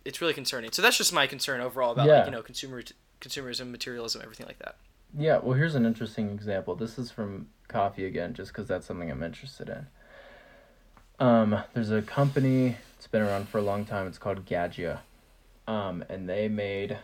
it's 0.04 0.20
really 0.20 0.34
concerning. 0.34 0.72
So 0.72 0.82
that's 0.82 0.98
just 0.98 1.12
my 1.12 1.26
concern 1.28 1.60
overall 1.60 1.92
about 1.92 2.06
Yeah. 2.08 2.16
like, 2.18 2.26
you 2.26 2.32
know 2.32 2.42
consumer 2.42 2.82
consumerism, 3.20 3.70
materialism, 3.70 4.20
everything 4.22 4.46
like 4.46 4.58
that. 4.58 4.76
Yeah, 5.16 5.38
well, 5.38 5.52
here's 5.56 5.76
an 5.76 5.86
interesting 5.86 6.30
example. 6.30 6.74
This 6.74 6.98
is 6.98 7.10
from 7.12 7.48
coffee 7.68 8.04
again, 8.04 8.34
just 8.34 8.50
because 8.50 8.66
that's 8.66 8.86
something 8.86 9.08
I'm 9.10 9.22
interested 9.22 9.68
in. 9.68 9.86
Um, 11.24 11.62
there's 11.74 11.90
a 11.92 12.02
company, 12.02 12.78
it's 13.02 13.08
been 13.08 13.22
around 13.22 13.48
for 13.48 13.58
a 13.58 13.62
long 13.62 13.84
time, 13.84 14.06
it's 14.06 14.16
called 14.16 14.46
Gaggia. 14.46 15.00
Um, 15.66 16.04
and 16.08 16.28
they 16.28 16.46
made, 16.46 16.98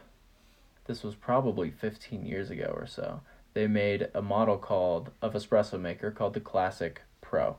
this 0.84 1.02
was 1.02 1.16
probably 1.16 1.72
15 1.72 2.24
years 2.24 2.50
ago 2.50 2.72
or 2.72 2.86
so, 2.86 3.20
they 3.52 3.66
made 3.66 4.06
a 4.14 4.22
model 4.22 4.58
called, 4.58 5.10
of 5.20 5.32
espresso 5.32 5.80
maker 5.80 6.12
called 6.12 6.34
the 6.34 6.40
Classic 6.40 7.02
Pro. 7.20 7.56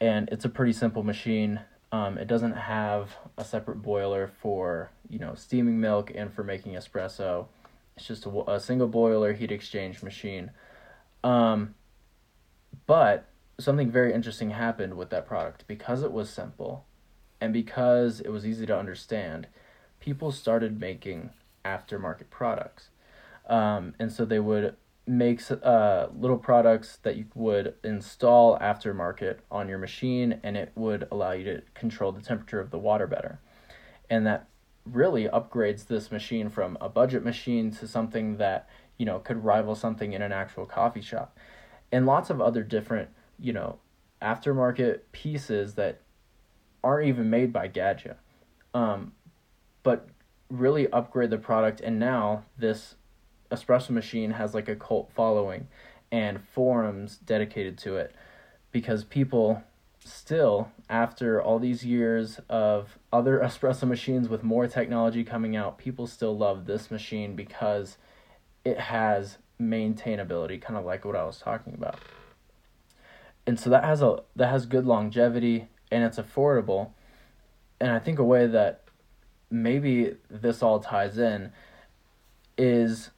And 0.00 0.28
it's 0.32 0.44
a 0.44 0.48
pretty 0.48 0.72
simple 0.72 1.04
machine. 1.04 1.60
Um, 1.92 2.18
it 2.18 2.26
doesn't 2.26 2.54
have 2.54 3.10
a 3.38 3.44
separate 3.44 3.82
boiler 3.82 4.32
for, 4.42 4.90
you 5.08 5.20
know, 5.20 5.36
steaming 5.36 5.80
milk 5.80 6.10
and 6.12 6.34
for 6.34 6.42
making 6.42 6.72
espresso. 6.72 7.46
It's 7.96 8.04
just 8.04 8.26
a, 8.26 8.50
a 8.50 8.58
single 8.58 8.88
boiler 8.88 9.32
heat 9.32 9.52
exchange 9.52 10.02
machine. 10.02 10.50
Um, 11.22 11.76
but 12.88 13.28
something 13.60 13.92
very 13.92 14.12
interesting 14.12 14.50
happened 14.50 14.96
with 14.96 15.10
that 15.10 15.28
product 15.28 15.68
because 15.68 16.02
it 16.02 16.10
was 16.10 16.30
simple 16.30 16.84
and 17.40 17.52
because 17.52 18.20
it 18.20 18.30
was 18.30 18.46
easy 18.46 18.66
to 18.66 18.78
understand. 18.78 19.46
People 19.98 20.32
started 20.32 20.80
making 20.80 21.30
aftermarket 21.64 22.30
products, 22.30 22.88
um, 23.48 23.94
and 23.98 24.10
so 24.12 24.24
they 24.24 24.40
would 24.40 24.76
make 25.06 25.42
uh, 25.50 26.06
little 26.16 26.38
products 26.38 26.98
that 27.02 27.16
you 27.16 27.26
would 27.34 27.74
install 27.82 28.58
aftermarket 28.58 29.38
on 29.50 29.68
your 29.68 29.78
machine, 29.78 30.40
and 30.42 30.56
it 30.56 30.72
would 30.74 31.06
allow 31.10 31.32
you 31.32 31.44
to 31.44 31.62
control 31.74 32.12
the 32.12 32.22
temperature 32.22 32.60
of 32.60 32.70
the 32.70 32.78
water 32.78 33.06
better, 33.06 33.40
and 34.08 34.26
that 34.26 34.46
really 34.86 35.28
upgrades 35.28 35.86
this 35.86 36.10
machine 36.10 36.48
from 36.48 36.78
a 36.80 36.88
budget 36.88 37.22
machine 37.22 37.70
to 37.70 37.86
something 37.86 38.38
that 38.38 38.68
you 38.96 39.06
know 39.06 39.18
could 39.18 39.44
rival 39.44 39.74
something 39.74 40.12
in 40.12 40.22
an 40.22 40.32
actual 40.32 40.66
coffee 40.66 41.02
shop 41.02 41.38
and 41.92 42.06
lots 42.06 42.30
of 42.30 42.40
other 42.40 42.62
different 42.62 43.08
you 43.38 43.52
know 43.52 43.78
aftermarket 44.22 45.00
pieces 45.12 45.74
that 45.74 46.00
aren't 46.82 47.08
even 47.08 47.30
made 47.30 47.52
by 47.52 47.68
Gaggia. 47.68 48.16
Um, 48.74 49.12
but 49.82 50.08
really 50.48 50.90
upgrade 50.92 51.30
the 51.30 51.38
product 51.38 51.80
and 51.80 51.98
now 51.98 52.44
this 52.58 52.96
espresso 53.50 53.90
machine 53.90 54.32
has 54.32 54.54
like 54.54 54.68
a 54.68 54.76
cult 54.76 55.10
following 55.14 55.68
and 56.12 56.42
forums 56.42 57.18
dedicated 57.18 57.78
to 57.78 57.96
it. 57.96 58.14
Because 58.72 59.04
people 59.04 59.62
still 60.04 60.70
after 60.88 61.42
all 61.42 61.58
these 61.58 61.84
years 61.84 62.40
of 62.48 62.98
other 63.12 63.38
espresso 63.44 63.86
machines 63.86 64.28
with 64.28 64.42
more 64.42 64.66
technology 64.66 65.22
coming 65.24 65.54
out 65.54 65.76
people 65.76 66.06
still 66.06 66.36
love 66.36 66.66
this 66.66 66.90
machine 66.90 67.36
because 67.36 67.98
it 68.64 68.78
has 68.78 69.38
maintainability 69.60 70.60
kind 70.60 70.78
of 70.78 70.84
like 70.84 71.04
what 71.04 71.16
I 71.16 71.24
was 71.24 71.38
talking 71.38 71.74
about. 71.74 71.98
And 73.46 73.58
so 73.58 73.70
that 73.70 73.84
has 73.84 74.02
a 74.02 74.22
that 74.36 74.48
has 74.48 74.66
good 74.66 74.86
longevity 74.86 75.68
and 75.90 76.04
it's 76.04 76.18
affordable 76.18 76.90
and 77.80 77.90
I 77.90 77.98
think 77.98 78.18
a 78.18 78.24
way 78.24 78.46
that 78.46 78.82
maybe 79.50 80.14
this 80.28 80.62
all 80.62 80.80
ties 80.80 81.18
in 81.18 81.52
is 82.58 83.10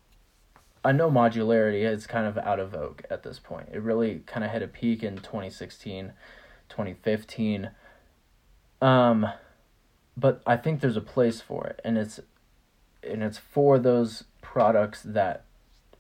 I 0.85 0.93
know 0.93 1.11
modularity 1.11 1.89
is 1.89 2.07
kind 2.07 2.27
of 2.27 2.39
out 2.39 2.59
of 2.59 2.71
vogue 2.71 3.03
at 3.11 3.23
this 3.23 3.39
point. 3.39 3.69
It 3.73 3.83
really 3.83 4.23
kind 4.27 4.45
of 4.45 4.51
hit 4.51 4.63
a 4.63 4.69
peak 4.69 5.03
in 5.03 5.17
2016, 5.17 6.13
2015. 6.69 7.71
Um, 8.81 9.29
but 10.17 10.43
I 10.47 10.57
think 10.57 10.81
there's 10.81 10.97
a 10.97 11.03
place 11.03 11.41
for 11.41 11.67
it, 11.67 11.81
and 11.85 11.97
it's 11.97 12.21
and 13.03 13.23
it's 13.23 13.39
for 13.39 13.79
those 13.79 14.25
products 14.41 15.03
that 15.03 15.45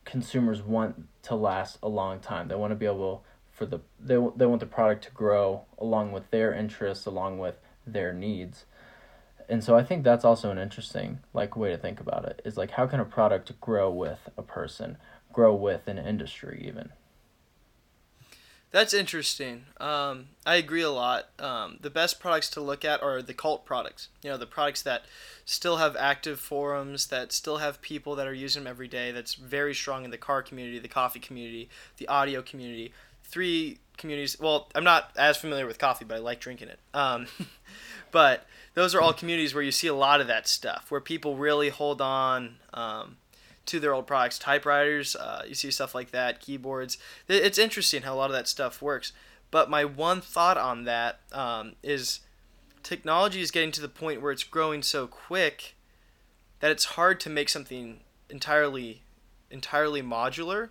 consumers 0.04 0.62
want 0.62 1.06
to 1.22 1.34
last 1.34 1.78
a 1.82 1.88
long 1.88 2.18
time. 2.18 2.48
They 2.48 2.54
want 2.56 2.72
to 2.72 2.76
be 2.76 2.86
able 2.86 3.24
for 3.62 3.66
the 3.66 3.80
they 4.00 4.14
they 4.36 4.46
want 4.46 4.60
the 4.60 4.66
product 4.66 5.04
to 5.04 5.10
grow 5.12 5.62
along 5.78 6.10
with 6.10 6.28
their 6.30 6.52
interests, 6.52 7.06
along 7.06 7.38
with 7.38 7.54
their 7.86 8.12
needs. 8.12 8.64
And 9.48 9.62
so 9.62 9.76
I 9.76 9.84
think 9.84 10.02
that's 10.02 10.24
also 10.24 10.50
an 10.50 10.58
interesting 10.58 11.20
like 11.32 11.56
way 11.56 11.70
to 11.70 11.76
think 11.76 12.00
about 12.00 12.24
it 12.24 12.42
is 12.44 12.56
like 12.56 12.72
how 12.72 12.86
can 12.86 12.98
a 12.98 13.04
product 13.04 13.52
grow 13.60 13.90
with 13.90 14.28
a 14.36 14.42
person, 14.42 14.96
grow 15.32 15.54
with 15.54 15.86
an 15.86 15.98
industry 15.98 16.64
even. 16.66 16.90
That's 18.72 18.94
interesting. 18.94 19.66
Um, 19.78 20.28
I 20.46 20.56
agree 20.56 20.80
a 20.80 20.90
lot. 20.90 21.28
Um, 21.38 21.76
the 21.82 21.90
best 21.90 22.18
products 22.18 22.48
to 22.50 22.60
look 22.62 22.86
at 22.86 23.02
are 23.02 23.20
the 23.20 23.34
cult 23.34 23.66
products. 23.66 24.08
You 24.22 24.30
know, 24.30 24.38
the 24.38 24.46
products 24.46 24.80
that 24.82 25.04
still 25.44 25.76
have 25.76 25.94
active 25.94 26.40
forums, 26.40 27.08
that 27.08 27.32
still 27.32 27.58
have 27.58 27.82
people 27.82 28.16
that 28.16 28.26
are 28.26 28.32
using 28.32 28.64
them 28.64 28.70
every 28.70 28.88
day. 28.88 29.12
That's 29.12 29.34
very 29.34 29.74
strong 29.74 30.06
in 30.06 30.10
the 30.10 30.16
car 30.16 30.42
community, 30.42 30.78
the 30.78 30.88
coffee 30.88 31.20
community, 31.20 31.68
the 31.98 32.08
audio 32.08 32.40
community. 32.40 32.94
Three 33.32 33.78
communities. 33.96 34.38
Well, 34.38 34.68
I'm 34.74 34.84
not 34.84 35.10
as 35.16 35.36
familiar 35.36 35.66
with 35.66 35.78
coffee, 35.78 36.04
but 36.04 36.16
I 36.16 36.18
like 36.18 36.38
drinking 36.38 36.68
it. 36.68 36.78
Um, 36.94 37.26
but 38.12 38.46
those 38.74 38.94
are 38.94 39.00
all 39.00 39.12
communities 39.12 39.54
where 39.54 39.64
you 39.64 39.72
see 39.72 39.88
a 39.88 39.94
lot 39.94 40.20
of 40.20 40.28
that 40.28 40.46
stuff, 40.46 40.90
where 40.90 41.00
people 41.00 41.36
really 41.36 41.70
hold 41.70 42.00
on. 42.00 42.56
Um, 42.72 43.16
to 43.66 43.78
their 43.78 43.94
old 43.94 44.06
products, 44.06 44.38
typewriters, 44.38 45.14
uh, 45.14 45.42
you 45.46 45.54
see 45.54 45.70
stuff 45.70 45.94
like 45.94 46.10
that, 46.10 46.40
keyboards. 46.40 46.98
It's 47.28 47.58
interesting 47.58 48.02
how 48.02 48.14
a 48.14 48.16
lot 48.16 48.30
of 48.30 48.32
that 48.32 48.48
stuff 48.48 48.82
works. 48.82 49.12
But 49.52 49.70
my 49.70 49.84
one 49.84 50.20
thought 50.20 50.56
on 50.56 50.84
that 50.84 51.20
um, 51.32 51.74
is 51.82 52.20
technology 52.82 53.40
is 53.40 53.50
getting 53.50 53.70
to 53.72 53.80
the 53.80 53.88
point 53.88 54.20
where 54.20 54.32
it's 54.32 54.44
growing 54.44 54.82
so 54.82 55.06
quick 55.06 55.76
that 56.60 56.70
it's 56.70 56.84
hard 56.84 57.20
to 57.20 57.30
make 57.30 57.48
something 57.48 58.00
entirely 58.30 59.02
entirely 59.50 60.02
modular 60.02 60.70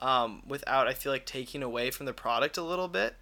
um, 0.00 0.42
without 0.46 0.88
I 0.88 0.94
feel 0.94 1.12
like 1.12 1.26
taking 1.26 1.62
away 1.62 1.90
from 1.90 2.06
the 2.06 2.12
product 2.12 2.56
a 2.56 2.62
little 2.62 2.88
bit. 2.88 3.16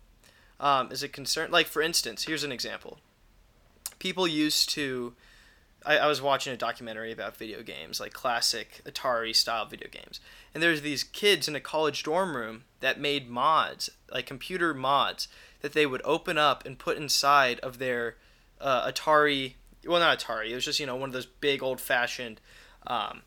Um, 0.58 0.90
is 0.90 1.02
a 1.02 1.08
concern? 1.08 1.50
Like 1.50 1.66
for 1.66 1.82
instance, 1.82 2.24
here's 2.24 2.44
an 2.44 2.52
example. 2.52 2.98
People 3.98 4.26
used 4.26 4.70
to 4.70 5.14
I, 5.86 5.98
I 5.98 6.06
was 6.06 6.20
watching 6.20 6.52
a 6.52 6.56
documentary 6.56 7.12
about 7.12 7.36
video 7.36 7.62
games, 7.62 8.00
like 8.00 8.12
classic 8.12 8.82
Atari 8.84 9.34
style 9.34 9.64
video 9.64 9.88
games. 9.88 10.20
And 10.52 10.62
there's 10.62 10.82
these 10.82 11.04
kids 11.04 11.48
in 11.48 11.54
a 11.54 11.60
college 11.60 12.02
dorm 12.02 12.36
room 12.36 12.64
that 12.80 13.00
made 13.00 13.30
mods, 13.30 13.88
like 14.12 14.26
computer 14.26 14.74
mods, 14.74 15.28
that 15.60 15.72
they 15.72 15.86
would 15.86 16.02
open 16.04 16.36
up 16.36 16.66
and 16.66 16.78
put 16.78 16.98
inside 16.98 17.60
of 17.60 17.78
their 17.78 18.16
uh, 18.60 18.90
Atari. 18.90 19.54
Well, 19.86 20.00
not 20.00 20.18
Atari. 20.18 20.50
It 20.50 20.54
was 20.54 20.64
just 20.64 20.80
you 20.80 20.86
know 20.86 20.96
one 20.96 21.10
of 21.10 21.14
those 21.14 21.26
big 21.26 21.62
old 21.62 21.80
fashioned 21.80 22.40
um, 22.86 23.22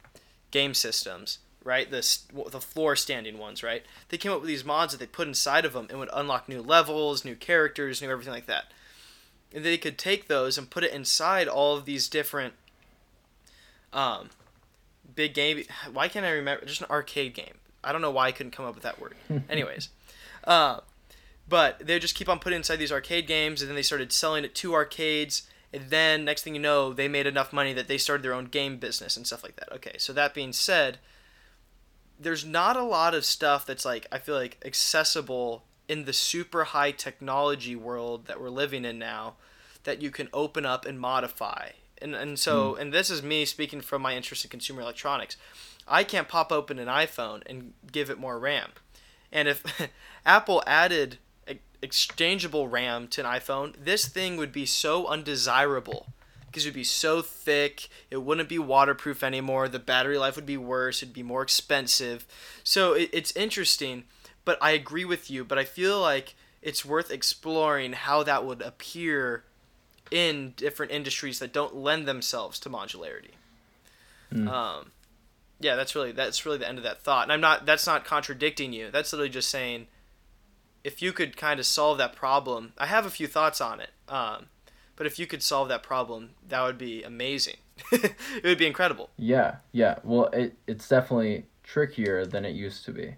game 0.51 0.73
systems, 0.73 1.39
right? 1.69 1.89
The 1.89 2.19
the 2.51 2.59
floor 2.59 2.95
standing 2.95 3.37
ones, 3.37 3.63
right? 3.63 3.83
They 4.09 4.17
came 4.17 4.31
up 4.31 4.41
with 4.41 4.49
these 4.49 4.65
mods 4.65 4.91
that 4.91 4.99
they 4.99 5.05
put 5.05 5.27
inside 5.27 5.63
of 5.63 5.73
them 5.73 5.87
and 5.89 5.99
would 5.99 6.09
unlock 6.11 6.49
new 6.49 6.61
levels, 6.61 7.23
new 7.23 7.35
characters, 7.35 8.01
new 8.01 8.09
everything 8.09 8.33
like 8.33 8.47
that 8.47 8.65
and 9.53 9.65
they 9.65 9.77
could 9.77 9.97
take 9.97 10.27
those 10.27 10.57
and 10.57 10.69
put 10.69 10.83
it 10.83 10.93
inside 10.93 11.47
all 11.47 11.75
of 11.75 11.85
these 11.85 12.07
different 12.07 12.53
um, 13.93 14.29
big 15.15 15.33
game. 15.33 15.63
Why 15.91 16.07
can't 16.07 16.25
I 16.25 16.31
remember? 16.31 16.65
Just 16.65 16.81
an 16.81 16.87
arcade 16.89 17.33
game. 17.33 17.55
I 17.83 17.91
don't 17.91 18.01
know 18.01 18.11
why 18.11 18.27
I 18.27 18.31
couldn't 18.31 18.51
come 18.51 18.65
up 18.65 18.75
with 18.75 18.83
that 18.83 18.99
word. 18.99 19.15
Anyways, 19.49 19.89
uh, 20.43 20.81
but 21.47 21.79
they 21.79 21.97
just 21.97 22.15
keep 22.15 22.29
on 22.29 22.39
putting 22.39 22.57
inside 22.57 22.75
these 22.75 22.91
arcade 22.91 23.25
games, 23.25 23.61
and 23.61 23.69
then 23.69 23.75
they 23.75 23.81
started 23.81 24.11
selling 24.11 24.43
it 24.43 24.53
to 24.55 24.73
arcades. 24.73 25.43
And 25.71 25.89
then 25.89 26.25
next 26.25 26.43
thing 26.43 26.55
you 26.55 26.61
know, 26.61 26.93
they 26.93 27.07
made 27.07 27.27
enough 27.27 27.53
money 27.53 27.73
that 27.73 27.87
they 27.87 27.97
started 27.97 28.23
their 28.23 28.33
own 28.33 28.45
game 28.45 28.77
business 28.77 29.15
and 29.15 29.25
stuff 29.25 29.43
like 29.43 29.55
that. 29.55 29.71
Okay, 29.71 29.95
so 29.97 30.13
that 30.13 30.33
being 30.33 30.51
said, 30.51 30.97
there's 32.19 32.45
not 32.45 32.75
a 32.75 32.83
lot 32.83 33.13
of 33.13 33.25
stuff 33.25 33.65
that's 33.65 33.85
like 33.85 34.07
I 34.11 34.19
feel 34.19 34.35
like 34.35 34.61
accessible 34.65 35.63
in 35.87 36.05
the 36.05 36.13
super 36.13 36.65
high 36.65 36.91
technology 36.91 37.75
world 37.75 38.27
that 38.27 38.39
we're 38.39 38.49
living 38.49 38.85
in 38.85 38.99
now 38.99 39.35
that 39.83 40.01
you 40.01 40.11
can 40.11 40.29
open 40.33 40.65
up 40.65 40.85
and 40.85 40.99
modify. 40.99 41.69
And 42.01 42.15
and 42.15 42.37
so 42.37 42.73
mm. 42.73 42.79
and 42.79 42.93
this 42.93 43.09
is 43.09 43.23
me 43.23 43.45
speaking 43.45 43.81
from 43.81 44.01
my 44.01 44.15
interest 44.15 44.43
in 44.43 44.49
consumer 44.49 44.81
electronics. 44.81 45.37
I 45.87 46.03
can't 46.03 46.27
pop 46.27 46.51
open 46.51 46.77
an 46.77 46.87
iPhone 46.87 47.41
and 47.47 47.73
give 47.91 48.09
it 48.09 48.19
more 48.19 48.37
RAM. 48.37 48.71
And 49.31 49.47
if 49.47 49.89
Apple 50.25 50.61
added 50.67 51.17
exchangeable 51.81 52.67
RAM 52.67 53.07
to 53.07 53.21
an 53.21 53.27
iPhone, 53.27 53.73
this 53.83 54.07
thing 54.07 54.37
would 54.37 54.51
be 54.51 54.65
so 54.65 55.07
undesirable 55.07 56.07
because 56.49 56.65
it 56.65 56.69
would 56.69 56.75
be 56.75 56.83
so 56.83 57.21
thick. 57.21 57.87
It 58.09 58.17
wouldn't 58.17 58.49
be 58.49 58.59
waterproof 58.59 59.23
anymore. 59.23 59.67
The 59.67 59.79
battery 59.79 60.17
life 60.17 60.35
would 60.35 60.45
be 60.45 60.57
worse. 60.57 61.03
It'd 61.03 61.13
be 61.13 61.23
more 61.23 61.41
expensive. 61.41 62.25
So 62.63 62.93
it, 62.93 63.09
it's 63.13 63.35
interesting, 63.35 64.05
but 64.45 64.57
I 64.61 64.71
agree 64.71 65.05
with 65.05 65.29
you. 65.29 65.43
But 65.43 65.59
I 65.59 65.63
feel 65.63 66.01
like 66.01 66.35
it's 66.61 66.83
worth 66.83 67.11
exploring 67.11 67.93
how 67.93 68.23
that 68.23 68.45
would 68.45 68.61
appear 68.61 69.43
in 70.11 70.53
different 70.57 70.91
industries 70.91 71.39
that 71.39 71.53
don't 71.53 71.75
lend 71.75 72.07
themselves 72.07 72.59
to 72.59 72.69
modularity. 72.69 73.31
Um, 74.47 74.91
yeah, 75.59 75.75
that's 75.75 75.95
really 75.95 76.11
that's 76.11 76.45
really 76.45 76.57
the 76.57 76.67
end 76.67 76.77
of 76.77 76.83
that 76.83 77.01
thought. 77.01 77.23
And 77.23 77.31
I'm 77.31 77.41
not 77.41 77.65
that's 77.65 77.85
not 77.85 78.05
contradicting 78.05 78.73
you. 78.73 78.89
That's 78.91 79.11
literally 79.13 79.29
just 79.29 79.49
saying 79.49 79.87
if 80.83 81.01
you 81.01 81.11
could 81.11 81.35
kind 81.35 81.59
of 81.59 81.65
solve 81.65 81.97
that 81.97 82.15
problem. 82.15 82.73
I 82.77 82.85
have 82.85 83.05
a 83.05 83.09
few 83.09 83.27
thoughts 83.27 83.59
on 83.61 83.79
it. 83.79 83.89
Um, 84.07 84.47
but 84.99 85.07
if 85.07 85.17
you 85.17 85.25
could 85.25 85.41
solve 85.41 85.69
that 85.69 85.81
problem, 85.81 86.31
that 86.49 86.61
would 86.61 86.77
be 86.77 87.03
amazing. 87.03 87.55
it 87.93 88.43
would 88.43 88.57
be 88.57 88.67
incredible. 88.67 89.09
Yeah, 89.15 89.55
yeah. 89.71 89.99
Well, 90.03 90.25
it 90.33 90.57
it's 90.67 90.89
definitely 90.89 91.45
trickier 91.63 92.25
than 92.25 92.43
it 92.43 92.53
used 92.53 92.83
to 92.83 92.91
be 92.91 93.15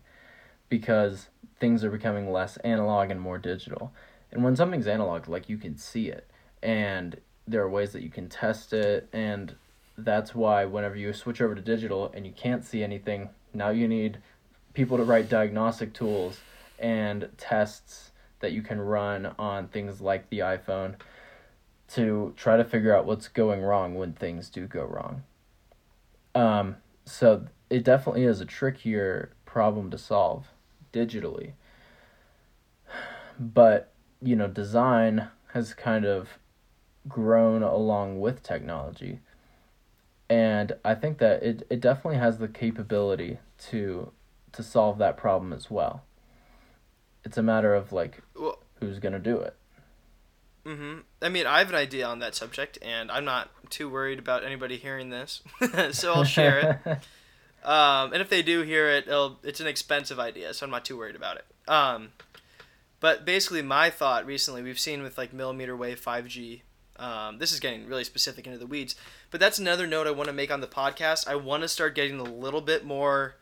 because 0.69 1.29
things 1.59 1.83
are 1.83 1.89
becoming 1.89 2.31
less 2.31 2.57
analog 2.57 3.09
and 3.09 3.19
more 3.19 3.39
digital. 3.39 3.91
And 4.31 4.43
when 4.43 4.55
something's 4.55 4.85
analog, 4.85 5.27
like 5.27 5.49
you 5.49 5.57
can 5.57 5.75
see 5.75 6.07
it 6.07 6.29
and 6.61 7.19
there 7.47 7.63
are 7.63 7.69
ways 7.69 7.93
that 7.93 8.03
you 8.03 8.11
can 8.11 8.29
test 8.29 8.73
it 8.73 9.09
and 9.11 9.55
that's 9.97 10.35
why 10.35 10.65
whenever 10.65 10.95
you 10.95 11.11
switch 11.13 11.41
over 11.41 11.55
to 11.55 11.61
digital 11.61 12.11
and 12.13 12.27
you 12.27 12.31
can't 12.31 12.63
see 12.63 12.83
anything, 12.83 13.29
now 13.55 13.71
you 13.71 13.87
need 13.87 14.19
people 14.75 14.97
to 14.97 15.03
write 15.03 15.29
diagnostic 15.29 15.93
tools 15.93 16.41
and 16.77 17.27
tests 17.39 18.11
that 18.39 18.51
you 18.51 18.61
can 18.61 18.79
run 18.79 19.33
on 19.39 19.67
things 19.67 19.99
like 19.99 20.29
the 20.29 20.39
iPhone 20.39 20.93
to 21.93 22.33
try 22.37 22.57
to 22.57 22.63
figure 22.63 22.95
out 22.95 23.05
what's 23.05 23.27
going 23.27 23.61
wrong 23.61 23.95
when 23.95 24.13
things 24.13 24.49
do 24.49 24.67
go 24.67 24.83
wrong. 24.83 25.23
Um, 26.33 26.77
so 27.05 27.47
it 27.69 27.83
definitely 27.83 28.23
is 28.23 28.39
a 28.39 28.45
trickier 28.45 29.31
problem 29.45 29.89
to 29.91 29.97
solve 29.97 30.47
digitally. 30.93 31.53
But, 33.39 33.91
you 34.21 34.35
know, 34.35 34.47
design 34.47 35.27
has 35.53 35.73
kind 35.73 36.05
of 36.05 36.37
grown 37.07 37.63
along 37.63 38.19
with 38.19 38.43
technology. 38.43 39.19
And 40.29 40.73
I 40.85 40.95
think 40.95 41.17
that 41.17 41.43
it, 41.43 41.67
it 41.69 41.81
definitely 41.81 42.19
has 42.19 42.37
the 42.37 42.47
capability 42.47 43.39
to 43.69 44.11
to 44.53 44.63
solve 44.63 44.97
that 44.97 45.15
problem 45.15 45.53
as 45.53 45.71
well. 45.71 46.03
It's 47.23 47.37
a 47.37 47.43
matter 47.43 47.73
of 47.73 47.91
like 47.91 48.21
who's 48.79 48.99
gonna 48.99 49.19
do 49.19 49.37
it. 49.37 49.55
Hmm 50.65 50.99
I 51.21 51.29
mean, 51.29 51.45
I 51.47 51.59
have 51.59 51.69
an 51.69 51.75
idea 51.75 52.05
on 52.05 52.19
that 52.19 52.35
subject, 52.35 52.77
and 52.81 53.11
I'm 53.11 53.25
not 53.25 53.49
too 53.69 53.89
worried 53.89 54.19
about 54.19 54.43
anybody 54.43 54.77
hearing 54.77 55.09
this, 55.09 55.41
so 55.91 56.13
I'll 56.13 56.23
share 56.23 56.81
it. 56.85 56.97
Um, 57.63 58.11
and 58.11 58.21
if 58.23 58.29
they 58.29 58.41
do 58.41 58.63
hear 58.63 58.89
it, 58.89 59.07
it'll, 59.07 59.39
it's 59.43 59.59
an 59.59 59.67
expensive 59.67 60.19
idea, 60.19 60.53
so 60.53 60.65
I'm 60.65 60.71
not 60.71 60.83
too 60.83 60.97
worried 60.97 61.15
about 61.15 61.37
it. 61.37 61.45
Um, 61.69 62.09
but 62.99 63.25
basically, 63.25 63.61
my 63.61 63.89
thought 63.89 64.25
recently, 64.25 64.63
we've 64.63 64.79
seen 64.79 65.03
with 65.03 65.17
like 65.17 65.31
millimeter 65.31 65.75
wave 65.77 66.01
5G. 66.03 66.61
Um, 66.97 67.37
this 67.37 67.51
is 67.51 67.59
getting 67.59 67.87
really 67.87 68.03
specific 68.03 68.45
into 68.45 68.59
the 68.59 68.67
weeds, 68.67 68.95
but 69.29 69.39
that's 69.39 69.59
another 69.59 69.87
note 69.87 70.07
I 70.07 70.11
want 70.11 70.27
to 70.27 70.33
make 70.33 70.51
on 70.51 70.61
the 70.61 70.67
podcast. 70.67 71.27
I 71.27 71.35
want 71.35 71.61
to 71.63 71.67
start 71.67 71.95
getting 71.95 72.19
a 72.19 72.23
little 72.23 72.61
bit 72.61 72.83
more 72.83 73.35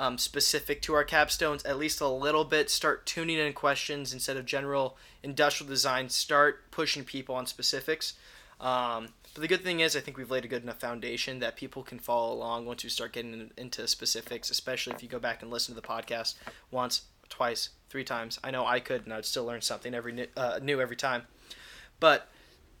um, 0.00 0.16
specific 0.16 0.80
to 0.80 0.94
our 0.94 1.04
capstones, 1.04 1.62
at 1.68 1.76
least 1.76 2.00
a 2.00 2.08
little 2.08 2.44
bit. 2.44 2.70
Start 2.70 3.04
tuning 3.04 3.38
in 3.38 3.52
questions 3.52 4.14
instead 4.14 4.38
of 4.38 4.46
general 4.46 4.96
industrial 5.22 5.68
design. 5.68 6.08
Start 6.08 6.70
pushing 6.70 7.04
people 7.04 7.34
on 7.34 7.44
specifics. 7.44 8.14
Um, 8.62 9.08
but 9.34 9.42
the 9.42 9.48
good 9.48 9.62
thing 9.62 9.80
is, 9.80 9.94
I 9.94 10.00
think 10.00 10.16
we've 10.16 10.30
laid 10.30 10.46
a 10.46 10.48
good 10.48 10.62
enough 10.62 10.80
foundation 10.80 11.40
that 11.40 11.54
people 11.54 11.82
can 11.82 11.98
follow 11.98 12.32
along 12.32 12.64
once 12.64 12.82
we 12.82 12.88
start 12.88 13.12
getting 13.12 13.50
into 13.58 13.86
specifics, 13.86 14.50
especially 14.50 14.94
if 14.94 15.02
you 15.02 15.08
go 15.08 15.18
back 15.18 15.42
and 15.42 15.50
listen 15.50 15.74
to 15.74 15.80
the 15.80 15.86
podcast 15.86 16.36
once, 16.70 17.02
twice, 17.28 17.68
three 17.90 18.04
times. 18.04 18.40
I 18.42 18.50
know 18.50 18.64
I 18.64 18.80
could, 18.80 19.04
and 19.04 19.12
I'd 19.12 19.26
still 19.26 19.44
learn 19.44 19.60
something 19.60 19.92
every 19.92 20.12
new, 20.12 20.26
uh, 20.34 20.60
new 20.62 20.80
every 20.80 20.96
time. 20.96 21.24
But 22.00 22.26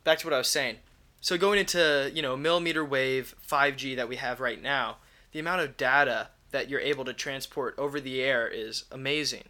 back 0.04 0.20
to 0.20 0.26
what 0.26 0.32
I 0.32 0.38
was 0.38 0.48
saying. 0.48 0.76
So 1.20 1.36
going 1.36 1.58
into 1.58 2.10
you 2.14 2.22
know 2.22 2.34
millimeter 2.34 2.82
wave 2.82 3.34
5G 3.46 3.94
that 3.96 4.08
we 4.08 4.16
have 4.16 4.40
right 4.40 4.60
now, 4.60 4.96
the 5.32 5.38
amount 5.38 5.60
of 5.60 5.76
data 5.76 6.28
that 6.50 6.68
you're 6.68 6.80
able 6.80 7.04
to 7.04 7.12
transport 7.12 7.74
over 7.78 8.00
the 8.00 8.20
air 8.20 8.46
is 8.48 8.84
amazing. 8.90 9.44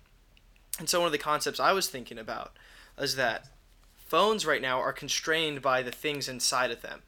And 0.79 0.89
so 0.89 1.01
one 1.01 1.07
of 1.07 1.13
the 1.13 1.19
concepts 1.19 1.61
I 1.61 1.73
was 1.73 1.89
thinking 1.89 2.19
about 2.19 2.53
is 2.99 3.17
that 3.17 3.47
phones 3.95 4.45
right 4.45 4.63
now 4.63 4.81
are 4.81 4.93
constrained 4.93 5.63
by 5.63 5.83
the 5.83 5.93
things 5.93 6.29
inside 6.29 6.71
of 6.71 6.83
them. 6.83 7.03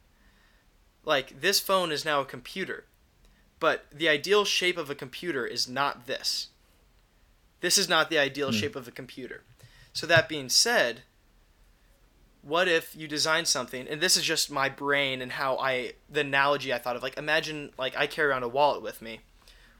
Like 1.04 1.40
this 1.40 1.60
phone 1.60 1.90
is 1.90 2.04
now 2.04 2.20
a 2.20 2.26
computer, 2.26 2.84
but 3.58 3.86
the 3.92 4.08
ideal 4.08 4.44
shape 4.44 4.78
of 4.78 4.88
a 4.88 4.94
computer 4.94 5.46
is 5.46 5.68
not 5.68 6.06
this. 6.06 6.48
This 7.60 7.78
is 7.78 7.88
not 7.88 8.10
the 8.10 8.18
ideal 8.18 8.50
hmm. 8.50 8.56
shape 8.56 8.76
of 8.76 8.86
a 8.86 8.92
computer. 8.92 9.42
So 9.92 10.06
that 10.06 10.28
being 10.28 10.48
said, 10.48 11.02
what 12.42 12.66
if 12.66 12.96
you 12.96 13.06
design 13.06 13.46
something 13.46 13.86
and 13.88 14.00
this 14.00 14.16
is 14.16 14.24
just 14.24 14.50
my 14.50 14.68
brain 14.68 15.22
and 15.22 15.32
how 15.32 15.56
I 15.58 15.92
the 16.10 16.20
analogy 16.20 16.72
I 16.72 16.78
thought 16.78 16.96
of 16.96 17.02
like 17.02 17.16
imagine 17.16 17.70
like 17.78 17.96
I 17.96 18.08
carry 18.08 18.30
around 18.30 18.42
a 18.42 18.48
wallet 18.48 18.82
with 18.82 19.00
me. 19.00 19.20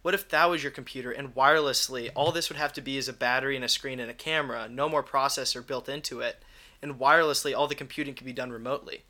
What 0.02 0.14
if 0.14 0.28
that 0.28 0.50
was 0.50 0.62
your 0.62 0.72
computer 0.72 1.12
and 1.12 1.34
wirelessly 1.34 2.10
all 2.14 2.32
this 2.32 2.48
would 2.48 2.58
have 2.58 2.72
to 2.74 2.80
be 2.80 2.96
is 2.96 3.08
a 3.08 3.12
battery 3.12 3.54
and 3.54 3.64
a 3.64 3.68
screen 3.68 4.00
and 4.00 4.10
a 4.10 4.14
camera, 4.14 4.68
no 4.68 4.88
more 4.88 5.02
processor 5.02 5.64
built 5.64 5.88
into 5.88 6.20
it, 6.20 6.42
and 6.82 6.98
wirelessly 6.98 7.56
all 7.56 7.68
the 7.68 7.76
computing 7.76 8.14
can 8.14 8.26
be 8.26 8.32
done 8.32 8.50
remotely. 8.50 9.04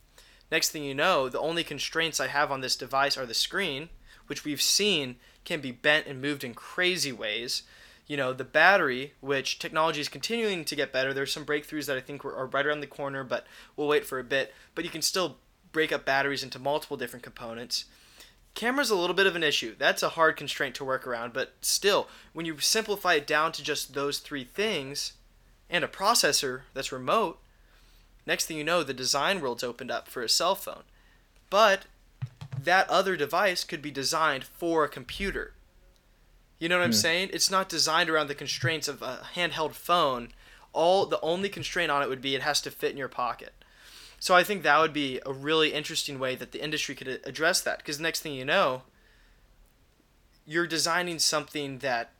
Next 0.51 0.69
thing 0.69 0.85
you 0.85 0.95
know, 0.95 1.31
the 1.31 1.41
only 1.41 1.65
constraints 1.65 2.21
I 2.21 2.27
have 2.27 2.53
on 2.53 2.61
this 2.61 2.77
device 2.77 3.17
are 3.17 3.25
the 3.25 3.33
screen, 3.33 3.89
which 4.27 4.45
we've 4.45 4.61
seen 4.61 5.17
can 5.47 5.63
be 5.63 5.73
bent 5.73 6.07
and 6.07 6.21
moved 6.21 6.45
in 6.45 6.53
crazy 6.53 7.11
ways. 7.11 7.63
You 8.07 8.19
know, 8.19 8.35
the 8.35 8.45
battery, 8.45 9.15
which 9.21 9.59
technology 9.59 10.03
is 10.03 10.11
continuing 10.11 10.67
to 10.67 10.77
get 10.77 10.93
better. 10.93 11.15
There's 11.15 11.33
some 11.33 11.47
breakthroughs 11.47 11.87
that 11.87 11.97
I 11.97 12.01
think 12.01 12.23
are 12.23 12.47
right 12.47 12.67
around 12.67 12.81
the 12.81 12.87
corner, 12.87 13.25
but 13.25 13.47
we'll 13.77 13.89
wait 13.89 14.05
for 14.05 14.19
a 14.19 14.25
bit. 14.25 14.53
But 14.75 14.85
you 14.85 14.91
can 14.91 15.01
still 15.01 15.39
break 15.73 15.91
up 15.91 16.05
batteries 16.05 16.43
into 16.43 16.59
multiple 16.59 16.99
different 16.99 17.23
components. 17.23 17.87
Camera's 18.55 18.91
a 18.91 18.97
little 18.97 19.15
bit 19.15 19.27
of 19.27 19.35
an 19.35 19.43
issue. 19.43 19.75
That's 19.79 20.03
a 20.03 20.11
hard 20.11 20.37
constraint 20.37 20.75
to 20.77 20.85
work 20.85 21.07
around, 21.07 21.33
but 21.33 21.55
still, 21.63 22.09
when 22.33 22.47
you 22.47 22.59
simplify 22.59 23.15
it 23.15 23.27
down 23.27 23.53
to 23.53 23.63
just 23.63 23.95
those 23.95 24.19
three 24.19 24.45
things 24.45 25.15
and 25.71 25.83
a 25.83 25.89
processor 25.89 26.63
that's 26.75 26.93
remote, 26.93 27.39
next 28.27 28.47
thing 28.47 28.59
you 28.59 28.65
know, 28.65 28.83
the 28.83 28.95
design 28.95 29.41
world's 29.41 29.65
opened 29.65 29.91
up 29.91 30.07
for 30.07 30.23
a 30.23 30.29
cell 30.29 30.55
phone. 30.55 30.83
But 31.49 31.87
that 32.63 32.89
other 32.89 33.17
device 33.17 33.65
could 33.65 33.83
be 33.83 33.91
designed 33.91 34.45
for 34.45 34.85
a 34.85 34.89
computer. 34.89 35.55
You 36.59 36.69
know 36.69 36.79
what 36.79 36.85
I'm 36.85 36.91
hmm. 36.91 36.97
saying? 36.97 37.31
It's 37.33 37.51
not 37.51 37.69
designed 37.69 38.11
around 38.11 38.29
the 38.29 38.35
constraints 38.35 38.87
of 38.87 39.03
a 39.03 39.27
handheld 39.35 39.73
phone. 39.73 40.29
All 40.73 41.07
the 41.07 41.21
only 41.21 41.49
constraint 41.49 41.91
on 41.91 42.03
it 42.03 42.09
would 42.09 42.23
be 42.23 42.35
it 42.35 42.43
has 42.43 42.61
to 42.63 42.71
fit 42.71 42.93
in 42.93 42.97
your 42.97 43.09
pocket. 43.09 43.53
So 44.23 44.37
I 44.37 44.45
think 44.45 44.63
that 44.63 44.79
would 44.79 44.93
be 44.93 45.21
a 45.27 45.33
really 45.33 45.73
interesting 45.73 46.21
way 46.21 46.37
that 46.37 46.53
the 46.53 46.63
industry 46.63 46.95
could 46.95 47.09
address 47.25 47.61
that 47.63 47.79
because 47.79 47.99
next 47.99 48.21
thing 48.21 48.35
you 48.35 48.45
know, 48.45 48.83
you're 50.47 50.69
designing 50.69 51.19
something 51.19 51.79
that 51.79 52.13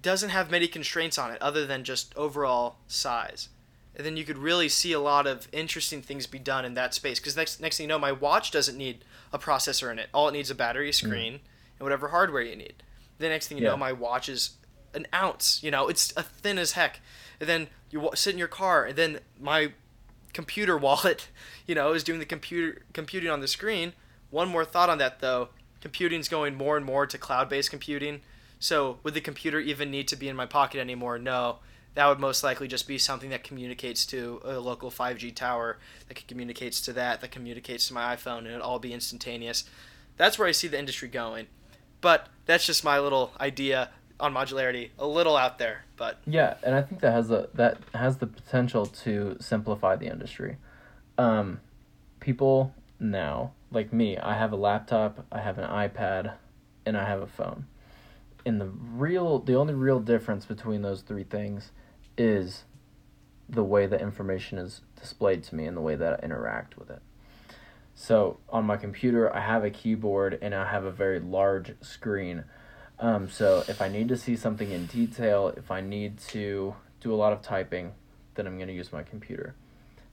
doesn't 0.00 0.30
have 0.30 0.50
many 0.50 0.66
constraints 0.66 1.18
on 1.18 1.30
it 1.30 1.42
other 1.42 1.66
than 1.66 1.84
just 1.84 2.16
overall 2.16 2.76
size. 2.86 3.50
And 3.94 4.06
then 4.06 4.16
you 4.16 4.24
could 4.24 4.38
really 4.38 4.70
see 4.70 4.92
a 4.92 4.98
lot 4.98 5.26
of 5.26 5.46
interesting 5.52 6.00
things 6.00 6.26
be 6.26 6.38
done 6.38 6.64
in 6.64 6.72
that 6.72 6.94
space 6.94 7.20
because 7.20 7.36
next 7.36 7.60
next 7.60 7.76
thing 7.76 7.84
you 7.84 7.88
know, 7.88 7.98
my 7.98 8.12
watch 8.12 8.50
doesn't 8.50 8.78
need 8.78 9.04
a 9.30 9.38
processor 9.38 9.92
in 9.92 9.98
it. 9.98 10.08
All 10.14 10.26
it 10.26 10.32
needs 10.32 10.48
is 10.48 10.52
a 10.52 10.54
battery, 10.54 10.88
a 10.88 10.92
hmm. 10.92 11.06
screen, 11.06 11.32
and 11.34 11.80
whatever 11.80 12.08
hardware 12.08 12.40
you 12.40 12.56
need. 12.56 12.82
The 13.18 13.28
next 13.28 13.48
thing 13.48 13.58
you 13.58 13.64
Yeah. 13.64 13.72
know, 13.72 13.76
my 13.76 13.92
watch 13.92 14.30
is 14.30 14.52
an 14.94 15.06
ounce. 15.14 15.62
You 15.62 15.70
know, 15.70 15.86
it's 15.88 16.14
a 16.16 16.22
thin 16.22 16.56
as 16.56 16.72
heck. 16.72 17.00
And 17.40 17.46
then 17.46 17.68
you 17.90 18.08
sit 18.14 18.32
in 18.32 18.38
your 18.38 18.48
car, 18.48 18.86
and 18.86 18.96
then 18.96 19.20
my 19.38 19.72
computer 20.32 20.76
wallet, 20.76 21.28
you 21.66 21.74
know, 21.74 21.92
is 21.92 22.04
doing 22.04 22.18
the 22.18 22.26
computer 22.26 22.82
computing 22.92 23.30
on 23.30 23.40
the 23.40 23.48
screen. 23.48 23.92
One 24.30 24.48
more 24.48 24.64
thought 24.64 24.90
on 24.90 24.98
that 24.98 25.20
though, 25.20 25.48
computing's 25.80 26.28
going 26.28 26.54
more 26.54 26.76
and 26.76 26.84
more 26.84 27.06
to 27.06 27.18
cloud-based 27.18 27.70
computing. 27.70 28.20
So 28.58 28.98
would 29.02 29.14
the 29.14 29.20
computer 29.20 29.60
even 29.60 29.90
need 29.90 30.08
to 30.08 30.16
be 30.16 30.28
in 30.28 30.36
my 30.36 30.46
pocket 30.46 30.80
anymore? 30.80 31.18
No. 31.18 31.58
That 31.94 32.06
would 32.06 32.20
most 32.20 32.44
likely 32.44 32.68
just 32.68 32.86
be 32.86 32.98
something 32.98 33.30
that 33.30 33.42
communicates 33.42 34.06
to 34.06 34.40
a 34.44 34.60
local 34.60 34.90
5G 34.90 35.34
tower, 35.34 35.78
that 36.06 36.26
communicates 36.28 36.80
to 36.82 36.92
that, 36.92 37.20
that 37.20 37.32
communicates 37.32 37.88
to 37.88 37.94
my 37.94 38.14
iPhone, 38.14 38.38
and 38.38 38.48
it'd 38.48 38.60
all 38.60 38.78
be 38.78 38.92
instantaneous. 38.92 39.64
That's 40.16 40.38
where 40.38 40.46
I 40.46 40.52
see 40.52 40.68
the 40.68 40.78
industry 40.78 41.08
going. 41.08 41.46
But 42.00 42.28
that's 42.46 42.66
just 42.66 42.84
my 42.84 43.00
little 43.00 43.32
idea 43.40 43.90
on 44.20 44.34
modularity, 44.34 44.90
a 44.98 45.06
little 45.06 45.36
out 45.36 45.58
there, 45.58 45.84
but 45.96 46.18
Yeah, 46.26 46.54
and 46.62 46.74
I 46.74 46.82
think 46.82 47.00
that 47.02 47.12
has 47.12 47.28
the 47.28 47.48
that 47.54 47.78
has 47.94 48.18
the 48.18 48.26
potential 48.26 48.86
to 48.86 49.36
simplify 49.40 49.96
the 49.96 50.06
industry. 50.06 50.56
Um, 51.16 51.60
people 52.20 52.74
now, 53.00 53.52
like 53.70 53.92
me, 53.92 54.18
I 54.18 54.34
have 54.34 54.52
a 54.52 54.56
laptop, 54.56 55.24
I 55.30 55.40
have 55.40 55.58
an 55.58 55.68
iPad, 55.68 56.34
and 56.84 56.96
I 56.96 57.06
have 57.06 57.22
a 57.22 57.26
phone. 57.26 57.66
And 58.44 58.60
the 58.60 58.66
real, 58.66 59.40
the 59.40 59.54
only 59.54 59.74
real 59.74 60.00
difference 60.00 60.46
between 60.46 60.82
those 60.82 61.02
three 61.02 61.24
things 61.24 61.70
is 62.16 62.64
the 63.48 63.64
way 63.64 63.86
the 63.86 64.00
information 64.00 64.58
is 64.58 64.80
displayed 64.98 65.42
to 65.44 65.54
me 65.54 65.66
and 65.66 65.76
the 65.76 65.80
way 65.80 65.94
that 65.96 66.20
I 66.20 66.24
interact 66.24 66.78
with 66.78 66.90
it. 66.90 67.02
So 67.94 68.38
on 68.48 68.64
my 68.64 68.76
computer, 68.76 69.34
I 69.34 69.40
have 69.40 69.64
a 69.64 69.70
keyboard 69.70 70.38
and 70.40 70.54
I 70.54 70.70
have 70.70 70.84
a 70.84 70.90
very 70.90 71.18
large 71.18 71.74
screen. 71.80 72.44
Um, 73.00 73.28
so 73.28 73.64
if 73.68 73.80
I 73.80 73.88
need 73.88 74.08
to 74.08 74.16
see 74.16 74.36
something 74.36 74.70
in 74.70 74.86
detail, 74.86 75.52
if 75.56 75.70
I 75.70 75.80
need 75.80 76.18
to 76.28 76.74
do 77.00 77.14
a 77.14 77.16
lot 77.16 77.32
of 77.32 77.42
typing, 77.42 77.92
then 78.34 78.46
I'm 78.46 78.56
going 78.56 78.68
to 78.68 78.74
use 78.74 78.92
my 78.92 79.02
computer. 79.02 79.54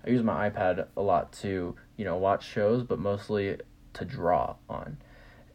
I 0.05 0.11
use 0.11 0.23
my 0.23 0.49
iPad 0.49 0.87
a 0.95 1.01
lot 1.01 1.33
to, 1.33 1.75
you 1.97 2.05
know, 2.05 2.15
watch 2.17 2.47
shows, 2.47 2.83
but 2.83 2.99
mostly 2.99 3.57
to 3.93 4.05
draw 4.05 4.55
on. 4.69 4.97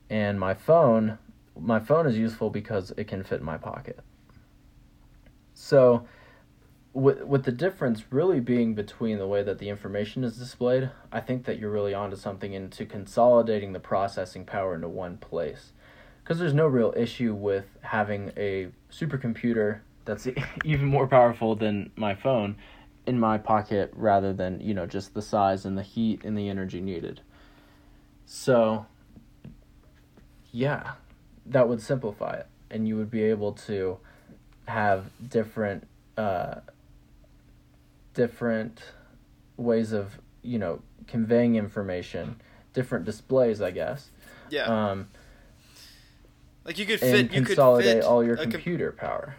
And 0.08 0.40
my 0.40 0.54
phone, 0.54 1.18
my 1.58 1.78
phone 1.78 2.06
is 2.06 2.18
useful 2.18 2.50
because 2.50 2.92
it 2.96 3.06
can 3.06 3.22
fit 3.22 3.40
in 3.40 3.46
my 3.46 3.58
pocket. 3.58 4.00
So 5.54 6.06
with 6.92 7.22
with 7.22 7.44
the 7.44 7.52
difference 7.52 8.02
really 8.10 8.40
being 8.40 8.74
between 8.74 9.18
the 9.18 9.26
way 9.28 9.44
that 9.44 9.58
the 9.58 9.68
information 9.68 10.24
is 10.24 10.36
displayed, 10.36 10.90
I 11.12 11.20
think 11.20 11.44
that 11.44 11.58
you're 11.58 11.70
really 11.70 11.94
onto 11.94 12.16
something 12.16 12.52
into 12.52 12.84
consolidating 12.86 13.72
the 13.72 13.78
processing 13.78 14.44
power 14.44 14.74
into 14.74 14.88
one 14.88 15.16
place. 15.16 15.72
Because 16.30 16.38
there's 16.38 16.54
no 16.54 16.68
real 16.68 16.94
issue 16.96 17.34
with 17.34 17.64
having 17.82 18.30
a 18.36 18.68
supercomputer 18.92 19.80
that's 20.04 20.28
even 20.64 20.86
more 20.86 21.08
powerful 21.08 21.56
than 21.56 21.90
my 21.96 22.14
phone 22.14 22.54
in 23.04 23.18
my 23.18 23.36
pocket 23.36 23.92
rather 23.96 24.32
than, 24.32 24.60
you 24.60 24.72
know, 24.72 24.86
just 24.86 25.12
the 25.14 25.22
size 25.22 25.64
and 25.64 25.76
the 25.76 25.82
heat 25.82 26.22
and 26.22 26.38
the 26.38 26.48
energy 26.48 26.80
needed. 26.80 27.20
So, 28.26 28.86
yeah, 30.52 30.92
that 31.46 31.68
would 31.68 31.82
simplify 31.82 32.34
it. 32.34 32.46
And 32.70 32.86
you 32.86 32.96
would 32.96 33.10
be 33.10 33.24
able 33.24 33.50
to 33.66 33.98
have 34.66 35.06
different 35.28 35.88
uh, 36.16 36.60
different 38.14 38.80
ways 39.56 39.90
of 39.90 40.20
you 40.42 40.60
know 40.60 40.80
conveying 41.08 41.56
information, 41.56 42.40
different 42.72 43.04
displays, 43.04 43.60
I 43.60 43.72
guess. 43.72 44.10
Yeah. 44.48 44.66
Um, 44.66 45.08
like 46.64 46.78
you 46.78 46.86
could 46.86 47.02
and 47.02 47.12
fit. 47.12 47.32
You 47.32 47.40
could 47.40 47.46
consolidate 47.48 47.96
fit 47.96 48.04
all 48.04 48.24
your 48.24 48.34
a 48.34 48.42
com- 48.42 48.50
computer 48.52 48.92
power. 48.92 49.36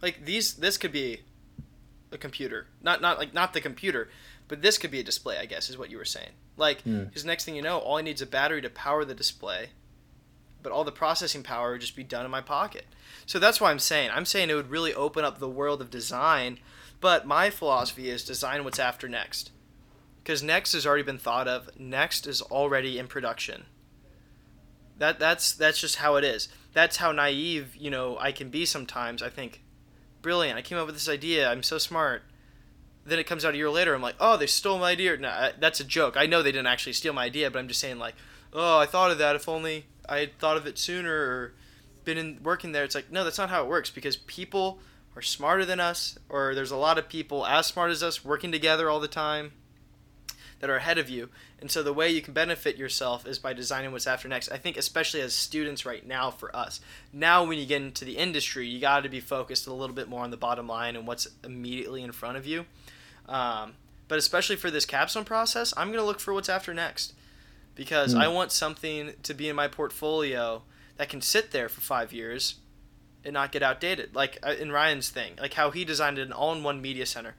like 0.00 0.24
these. 0.24 0.54
This 0.54 0.76
could 0.76 0.92
be 0.92 1.20
a 2.10 2.18
computer, 2.18 2.66
not 2.82 3.00
not 3.00 3.18
like 3.18 3.32
not 3.34 3.52
the 3.52 3.60
computer, 3.60 4.10
but 4.48 4.62
this 4.62 4.78
could 4.78 4.90
be 4.90 5.00
a 5.00 5.04
display. 5.04 5.38
I 5.38 5.46
guess 5.46 5.70
is 5.70 5.78
what 5.78 5.90
you 5.90 5.96
were 5.98 6.04
saying. 6.04 6.30
Like, 6.56 6.82
Hmm. 6.82 7.04
because 7.04 7.24
next 7.24 7.44
thing 7.44 7.56
you 7.56 7.62
know, 7.62 7.78
all 7.78 7.96
I 7.96 8.02
need 8.02 8.16
is 8.16 8.22
a 8.22 8.26
battery 8.26 8.60
to 8.62 8.68
power 8.70 9.04
the 9.04 9.14
display, 9.14 9.70
but 10.62 10.70
all 10.70 10.84
the 10.84 10.92
processing 10.92 11.42
power 11.42 11.72
would 11.72 11.80
just 11.80 11.96
be 11.96 12.04
done 12.04 12.24
in 12.26 12.30
my 12.30 12.42
pocket. 12.42 12.84
So 13.24 13.38
that's 13.38 13.60
why 13.60 13.70
I'm 13.70 13.78
saying. 13.78 14.10
I'm 14.12 14.26
saying 14.26 14.50
it 14.50 14.54
would 14.54 14.70
really 14.70 14.92
open 14.94 15.24
up 15.24 15.38
the 15.38 15.48
world 15.48 15.80
of 15.80 15.90
design. 15.90 16.58
But 17.00 17.26
my 17.26 17.50
philosophy 17.50 18.08
is 18.10 18.22
design 18.24 18.62
what's 18.62 18.78
after 18.78 19.08
next. 19.08 19.50
Because 20.22 20.40
next 20.42 20.72
has 20.72 20.86
already 20.86 21.02
been 21.02 21.18
thought 21.18 21.48
of. 21.48 21.68
Next 21.78 22.26
is 22.28 22.42
already 22.42 22.96
in 22.98 23.08
production. 23.08 23.64
That 24.98 25.18
that's 25.18 25.52
that's 25.52 25.80
just 25.80 25.96
how 25.96 26.16
it 26.16 26.24
is. 26.24 26.48
That's 26.72 26.98
how 26.98 27.12
naive, 27.12 27.74
you 27.76 27.90
know, 27.90 28.16
I 28.18 28.32
can 28.32 28.48
be 28.48 28.64
sometimes. 28.64 29.22
I 29.22 29.28
think, 29.28 29.62
brilliant. 30.22 30.58
I 30.58 30.62
came 30.62 30.78
up 30.78 30.86
with 30.86 30.94
this 30.94 31.08
idea. 31.08 31.50
I'm 31.50 31.62
so 31.62 31.78
smart. 31.78 32.22
Then 33.04 33.18
it 33.18 33.26
comes 33.26 33.44
out 33.44 33.54
a 33.54 33.56
year 33.56 33.70
later. 33.70 33.94
I'm 33.94 34.02
like, 34.02 34.14
oh, 34.20 34.36
they 34.36 34.46
stole 34.46 34.78
my 34.78 34.92
idea. 34.92 35.16
No, 35.16 35.28
I- 35.28 35.52
that's 35.58 35.80
a 35.80 35.84
joke. 35.84 36.16
I 36.16 36.26
know 36.26 36.42
they 36.42 36.52
didn't 36.52 36.68
actually 36.68 36.92
steal 36.92 37.12
my 37.12 37.24
idea, 37.24 37.50
but 37.50 37.58
I'm 37.58 37.68
just 37.68 37.80
saying 37.80 37.98
like, 37.98 38.14
oh, 38.52 38.78
I 38.78 38.86
thought 38.86 39.10
of 39.10 39.18
that. 39.18 39.36
If 39.36 39.48
only 39.48 39.86
I 40.08 40.18
had 40.18 40.38
thought 40.38 40.56
of 40.56 40.66
it 40.66 40.78
sooner 40.78 41.12
or 41.12 41.54
been 42.04 42.18
in 42.18 42.38
working 42.42 42.72
there. 42.72 42.84
It's 42.84 42.94
like, 42.94 43.10
no, 43.10 43.24
that's 43.24 43.38
not 43.38 43.50
how 43.50 43.62
it 43.62 43.68
works 43.68 43.90
because 43.90 44.16
people 44.16 44.78
are 45.14 45.22
smarter 45.22 45.64
than 45.64 45.78
us, 45.80 46.16
or 46.28 46.54
there's 46.54 46.70
a 46.70 46.76
lot 46.76 46.96
of 46.98 47.08
people 47.08 47.44
as 47.44 47.66
smart 47.66 47.90
as 47.90 48.02
us 48.02 48.24
working 48.24 48.50
together 48.50 48.88
all 48.88 49.00
the 49.00 49.08
time 49.08 49.52
that 50.62 50.70
are 50.70 50.76
ahead 50.76 50.96
of 50.96 51.10
you. 51.10 51.28
And 51.60 51.72
so 51.72 51.82
the 51.82 51.92
way 51.92 52.08
you 52.08 52.22
can 52.22 52.32
benefit 52.34 52.76
yourself 52.76 53.26
is 53.26 53.40
by 53.40 53.52
designing 53.52 53.90
what's 53.90 54.06
after 54.06 54.28
next. 54.28 54.48
I 54.52 54.58
think 54.58 54.76
especially 54.76 55.20
as 55.20 55.34
students 55.34 55.84
right 55.84 56.06
now 56.06 56.30
for 56.30 56.54
us. 56.54 56.80
Now 57.12 57.42
when 57.42 57.58
you 57.58 57.66
get 57.66 57.82
into 57.82 58.04
the 58.04 58.16
industry, 58.16 58.68
you 58.68 58.80
got 58.80 59.00
to 59.00 59.08
be 59.08 59.18
focused 59.18 59.66
a 59.66 59.72
little 59.74 59.94
bit 59.94 60.08
more 60.08 60.22
on 60.22 60.30
the 60.30 60.36
bottom 60.36 60.68
line 60.68 60.94
and 60.94 61.04
what's 61.04 61.26
immediately 61.42 62.04
in 62.04 62.12
front 62.12 62.36
of 62.36 62.46
you. 62.46 62.64
Um, 63.28 63.72
but 64.06 64.18
especially 64.18 64.54
for 64.54 64.70
this 64.70 64.84
capstone 64.86 65.24
process, 65.24 65.74
I'm 65.76 65.88
going 65.88 65.98
to 65.98 66.06
look 66.06 66.20
for 66.20 66.32
what's 66.32 66.48
after 66.48 66.72
next 66.72 67.12
because 67.74 68.12
Hmm. 68.12 68.20
I 68.20 68.28
want 68.28 68.52
something 68.52 69.14
to 69.20 69.34
be 69.34 69.48
in 69.48 69.56
my 69.56 69.66
portfolio 69.66 70.62
that 70.96 71.08
can 71.08 71.20
sit 71.20 71.50
there 71.50 71.68
for 71.68 71.80
5 71.80 72.12
years 72.12 72.54
and 73.24 73.34
not 73.34 73.50
get 73.50 73.64
outdated. 73.64 74.14
Like 74.14 74.38
uh, 74.44 74.54
in 74.60 74.70
Ryan's 74.70 75.08
thing, 75.10 75.32
like 75.40 75.54
how 75.54 75.72
he 75.72 75.84
designed 75.84 76.18
an 76.20 76.30
all-in-one 76.32 76.80
media 76.80 77.06
center. 77.06 77.34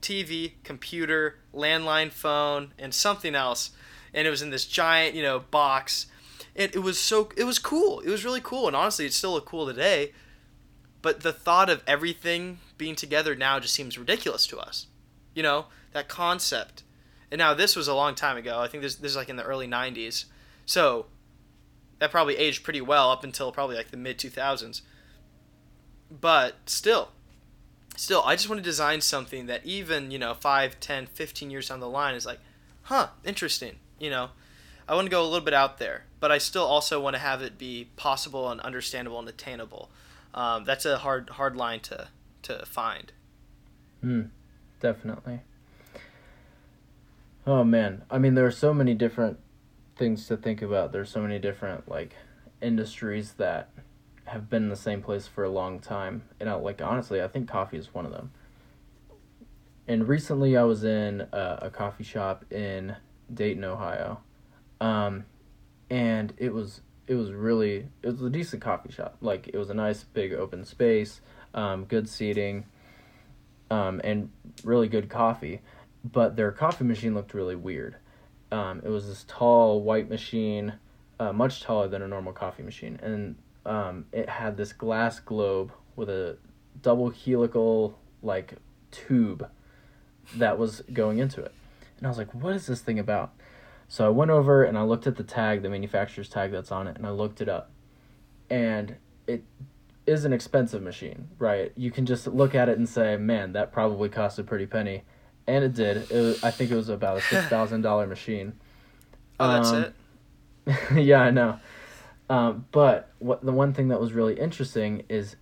TV, 0.00 0.52
computer, 0.64 1.38
landline 1.54 2.10
phone, 2.10 2.72
and 2.78 2.94
something 2.94 3.34
else. 3.34 3.70
And 4.14 4.26
it 4.26 4.30
was 4.30 4.42
in 4.42 4.50
this 4.50 4.64
giant, 4.64 5.14
you 5.14 5.22
know, 5.22 5.40
box. 5.40 6.06
It, 6.54 6.74
it 6.74 6.80
was 6.80 6.98
so 6.98 7.30
it 7.36 7.44
was 7.44 7.58
cool. 7.58 8.00
It 8.00 8.08
was 8.08 8.24
really 8.24 8.40
cool, 8.40 8.66
and 8.66 8.76
honestly, 8.76 9.06
it's 9.06 9.16
still 9.16 9.40
cool 9.40 9.66
today. 9.66 10.12
But 11.00 11.20
the 11.20 11.32
thought 11.32 11.70
of 11.70 11.82
everything 11.86 12.58
being 12.76 12.96
together 12.96 13.36
now 13.36 13.60
just 13.60 13.74
seems 13.74 13.96
ridiculous 13.98 14.46
to 14.48 14.58
us. 14.58 14.86
You 15.34 15.42
know 15.42 15.66
that 15.92 16.08
concept. 16.08 16.82
And 17.30 17.38
now 17.38 17.54
this 17.54 17.76
was 17.76 17.88
a 17.88 17.94
long 17.94 18.14
time 18.14 18.36
ago. 18.36 18.58
I 18.60 18.68
think 18.68 18.82
this 18.82 18.96
this 18.96 19.12
is 19.12 19.16
like 19.16 19.28
in 19.28 19.36
the 19.36 19.44
early 19.44 19.68
'90s, 19.68 20.24
so 20.64 21.06
that 21.98 22.10
probably 22.10 22.36
aged 22.36 22.64
pretty 22.64 22.80
well 22.80 23.10
up 23.10 23.24
until 23.24 23.52
probably 23.52 23.76
like 23.76 23.90
the 23.90 23.96
mid 23.96 24.18
2000s. 24.18 24.82
But 26.10 26.54
still, 26.66 27.10
still 27.98 28.22
i 28.24 28.34
just 28.34 28.48
want 28.48 28.58
to 28.58 28.64
design 28.64 29.00
something 29.00 29.46
that 29.46 29.64
even 29.64 30.10
you 30.10 30.18
know 30.18 30.34
5 30.34 30.80
10 30.80 31.06
15 31.06 31.50
years 31.50 31.68
down 31.68 31.80
the 31.80 31.88
line 31.88 32.14
is 32.14 32.24
like 32.26 32.40
huh 32.82 33.08
interesting 33.24 33.76
you 33.98 34.10
know 34.10 34.30
i 34.88 34.94
want 34.94 35.06
to 35.06 35.10
go 35.10 35.22
a 35.22 35.24
little 35.24 35.44
bit 35.44 35.54
out 35.54 35.78
there 35.78 36.04
but 36.20 36.30
i 36.30 36.38
still 36.38 36.64
also 36.64 37.00
want 37.00 37.14
to 37.14 37.20
have 37.20 37.42
it 37.42 37.58
be 37.58 37.88
possible 37.96 38.50
and 38.50 38.60
understandable 38.60 39.18
and 39.18 39.28
attainable 39.28 39.90
um, 40.34 40.64
that's 40.64 40.84
a 40.84 40.98
hard 40.98 41.30
hard 41.30 41.56
line 41.56 41.80
to 41.80 42.08
to 42.42 42.64
find 42.66 43.12
Hmm, 44.00 44.22
definitely. 44.80 45.40
Oh 47.46 47.64
man, 47.64 48.02
I 48.10 48.18
mean 48.18 48.34
there 48.34 48.46
are 48.46 48.52
so 48.52 48.72
many 48.72 48.94
different 48.94 49.38
things 49.96 50.26
to 50.28 50.36
think 50.36 50.62
about. 50.62 50.92
There's 50.92 51.10
so 51.10 51.20
many 51.20 51.38
different 51.38 51.88
like 51.88 52.14
industries 52.60 53.32
that 53.34 53.70
have 54.28 54.48
been 54.48 54.64
in 54.64 54.68
the 54.68 54.76
same 54.76 55.02
place 55.02 55.26
for 55.26 55.44
a 55.44 55.50
long 55.50 55.80
time. 55.80 56.22
And 56.40 56.48
I, 56.48 56.54
like 56.54 56.80
honestly, 56.82 57.22
I 57.22 57.28
think 57.28 57.48
coffee 57.48 57.78
is 57.78 57.92
one 57.92 58.06
of 58.06 58.12
them. 58.12 58.30
And 59.86 60.06
recently 60.06 60.56
I 60.56 60.64
was 60.64 60.84
in 60.84 61.26
a, 61.32 61.58
a 61.62 61.70
coffee 61.70 62.04
shop 62.04 62.44
in 62.52 62.96
Dayton, 63.32 63.64
Ohio. 63.64 64.20
Um 64.80 65.24
and 65.90 66.34
it 66.36 66.52
was 66.52 66.82
it 67.06 67.14
was 67.14 67.32
really 67.32 67.88
it 68.02 68.06
was 68.06 68.22
a 68.22 68.30
decent 68.30 68.62
coffee 68.62 68.92
shop. 68.92 69.16
Like 69.20 69.48
it 69.48 69.56
was 69.56 69.70
a 69.70 69.74
nice 69.74 70.04
big 70.04 70.32
open 70.32 70.64
space, 70.64 71.20
um, 71.54 71.84
good 71.86 72.08
seating, 72.08 72.66
um, 73.70 74.00
and 74.04 74.30
really 74.62 74.88
good 74.88 75.08
coffee. 75.08 75.62
But 76.04 76.36
their 76.36 76.52
coffee 76.52 76.84
machine 76.84 77.14
looked 77.14 77.34
really 77.34 77.56
weird. 77.56 77.96
Um, 78.52 78.82
it 78.84 78.88
was 78.88 79.08
this 79.08 79.24
tall 79.26 79.82
white 79.82 80.08
machine, 80.08 80.74
uh, 81.18 81.32
much 81.32 81.62
taller 81.62 81.88
than 81.88 82.02
a 82.02 82.08
normal 82.08 82.32
coffee 82.32 82.62
machine, 82.62 82.98
and 83.02 83.36
um, 83.68 84.06
it 84.12 84.28
had 84.28 84.56
this 84.56 84.72
glass 84.72 85.20
globe 85.20 85.72
with 85.96 86.08
a 86.08 86.38
double 86.82 87.10
helical 87.10 87.98
like 88.22 88.54
tube 88.90 89.48
that 90.36 90.58
was 90.58 90.82
going 90.92 91.18
into 91.18 91.42
it. 91.42 91.52
And 91.98 92.06
I 92.06 92.10
was 92.10 92.18
like, 92.18 92.34
"What 92.34 92.54
is 92.54 92.66
this 92.66 92.80
thing 92.80 92.98
about?" 92.98 93.32
So 93.88 94.06
I 94.06 94.10
went 94.10 94.30
over 94.30 94.64
and 94.64 94.76
I 94.78 94.82
looked 94.82 95.06
at 95.06 95.16
the 95.16 95.22
tag, 95.24 95.62
the 95.62 95.70
manufacturer's 95.70 96.28
tag 96.28 96.50
that's 96.52 96.70
on 96.72 96.86
it, 96.86 96.96
and 96.96 97.06
I 97.06 97.10
looked 97.10 97.40
it 97.40 97.48
up. 97.48 97.70
And 98.50 98.96
it 99.26 99.44
is 100.06 100.24
an 100.24 100.32
expensive 100.32 100.82
machine, 100.82 101.28
right? 101.38 101.72
You 101.76 101.90
can 101.90 102.06
just 102.06 102.26
look 102.26 102.54
at 102.54 102.68
it 102.68 102.78
and 102.78 102.88
say, 102.88 103.16
"Man, 103.16 103.52
that 103.52 103.72
probably 103.72 104.08
cost 104.08 104.38
a 104.38 104.42
pretty 104.44 104.66
penny," 104.66 105.02
and 105.46 105.64
it 105.64 105.74
did. 105.74 106.10
It 106.10 106.20
was, 106.20 106.44
I 106.44 106.50
think 106.50 106.70
it 106.70 106.76
was 106.76 106.88
about 106.88 107.18
a 107.18 107.20
six 107.30 107.46
thousand 107.46 107.82
dollar 107.82 108.06
machine. 108.06 108.54
oh 109.40 109.48
that's 109.52 109.70
Um, 109.70 109.84
it 109.84 109.94
yeah, 111.04 111.20
I 111.20 111.30
know. 111.30 111.58
Um, 112.30 112.66
but 112.72 113.10
what 113.18 113.44
the 113.44 113.52
one 113.52 113.72
thing 113.72 113.88
that 113.88 114.00
was 114.00 114.12
really 114.12 114.38
interesting 114.38 115.04
is, 115.08 115.36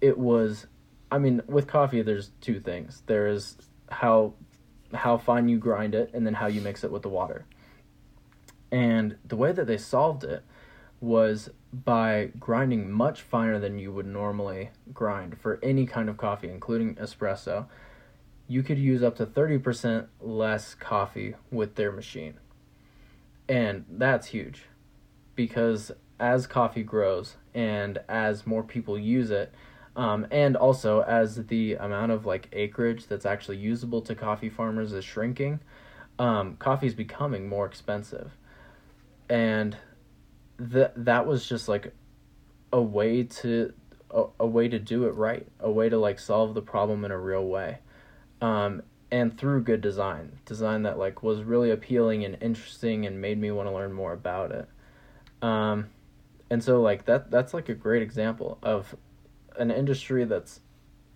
it 0.00 0.18
was, 0.18 0.66
I 1.10 1.18
mean, 1.18 1.42
with 1.46 1.66
coffee, 1.66 2.02
there's 2.02 2.30
two 2.40 2.60
things. 2.60 3.02
There 3.06 3.26
is 3.26 3.56
how 3.90 4.34
how 4.94 5.18
fine 5.18 5.48
you 5.48 5.58
grind 5.58 5.94
it, 5.94 6.10
and 6.14 6.26
then 6.26 6.34
how 6.34 6.46
you 6.46 6.60
mix 6.60 6.84
it 6.84 6.90
with 6.90 7.02
the 7.02 7.08
water. 7.08 7.44
And 8.70 9.16
the 9.24 9.36
way 9.36 9.52
that 9.52 9.66
they 9.66 9.76
solved 9.76 10.24
it 10.24 10.42
was 11.00 11.50
by 11.72 12.30
grinding 12.38 12.90
much 12.90 13.20
finer 13.22 13.58
than 13.58 13.78
you 13.78 13.92
would 13.92 14.06
normally 14.06 14.70
grind 14.92 15.38
for 15.38 15.58
any 15.62 15.86
kind 15.86 16.08
of 16.08 16.16
coffee, 16.16 16.48
including 16.48 16.94
espresso. 16.96 17.66
You 18.48 18.62
could 18.62 18.78
use 18.78 19.02
up 19.02 19.16
to 19.16 19.26
30% 19.26 20.06
less 20.20 20.74
coffee 20.74 21.34
with 21.50 21.74
their 21.74 21.92
machine. 21.92 22.34
And 23.48 23.84
that's 23.88 24.28
huge 24.28 24.64
because 25.34 25.92
as 26.18 26.46
coffee 26.46 26.82
grows 26.82 27.36
and 27.54 27.98
as 28.08 28.46
more 28.46 28.62
people 28.62 28.98
use 28.98 29.30
it, 29.30 29.52
Um, 29.96 30.26
and 30.30 30.56
also, 30.58 31.00
as 31.00 31.46
the 31.46 31.74
amount 31.76 32.12
of 32.12 32.26
like 32.26 32.50
acreage 32.52 33.06
that's 33.06 33.24
actually 33.24 33.56
usable 33.56 34.02
to 34.02 34.14
coffee 34.14 34.50
farmers 34.50 34.92
is 34.92 35.06
shrinking, 35.06 35.60
um, 36.18 36.56
coffee 36.58 36.86
is 36.86 36.94
becoming 36.94 37.48
more 37.48 37.64
expensive, 37.64 38.36
and 39.30 39.78
that 40.58 40.92
that 41.02 41.26
was 41.26 41.48
just 41.48 41.66
like 41.66 41.94
a 42.72 42.82
way 42.82 43.22
to 43.22 43.72
a, 44.10 44.24
a 44.40 44.46
way 44.46 44.68
to 44.68 44.78
do 44.78 45.06
it 45.06 45.14
right, 45.14 45.46
a 45.60 45.70
way 45.70 45.88
to 45.88 45.98
like 45.98 46.18
solve 46.18 46.52
the 46.52 46.62
problem 46.62 47.04
in 47.06 47.10
a 47.10 47.18
real 47.18 47.46
way, 47.46 47.78
um, 48.42 48.82
and 49.10 49.38
through 49.38 49.62
good 49.62 49.80
design, 49.80 50.38
design 50.44 50.82
that 50.82 50.98
like 50.98 51.22
was 51.22 51.42
really 51.42 51.70
appealing 51.70 52.22
and 52.22 52.36
interesting 52.42 53.06
and 53.06 53.18
made 53.18 53.38
me 53.40 53.50
want 53.50 53.66
to 53.66 53.72
learn 53.74 53.94
more 53.94 54.12
about 54.12 54.52
it. 54.52 54.68
Um, 55.40 55.88
and 56.50 56.62
so 56.62 56.80
like 56.80 57.04
that 57.06 57.30
that's 57.30 57.52
like 57.54 57.68
a 57.68 57.74
great 57.74 58.02
example 58.02 58.58
of 58.62 58.96
an 59.58 59.70
industry 59.70 60.24
that's 60.24 60.60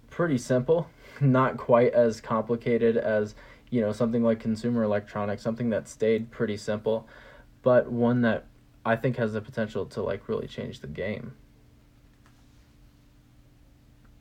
pretty 0.09 0.39
simple, 0.39 0.89
not 1.21 1.57
quite 1.57 1.93
as 1.93 2.21
complicated 2.21 2.97
as 2.97 3.35
you 3.71 3.81
know 3.81 3.93
something 3.93 4.23
like 4.23 4.41
consumer 4.41 4.83
electronics, 4.83 5.43
something 5.43 5.71
that 5.71 5.89
stayed 5.89 6.31
pretty 6.31 6.57
simple, 6.57 7.09
but 7.63 7.91
one 7.91 8.23
that 8.23 8.47
I 8.85 8.97
think 8.97 9.17
has 9.17 9.33
the 9.33 9.41
potential 9.41 9.87
to 9.87 10.03
like 10.03 10.29
really 10.29 10.47
change 10.47 10.81
the 10.81 10.89
game. 10.89 11.35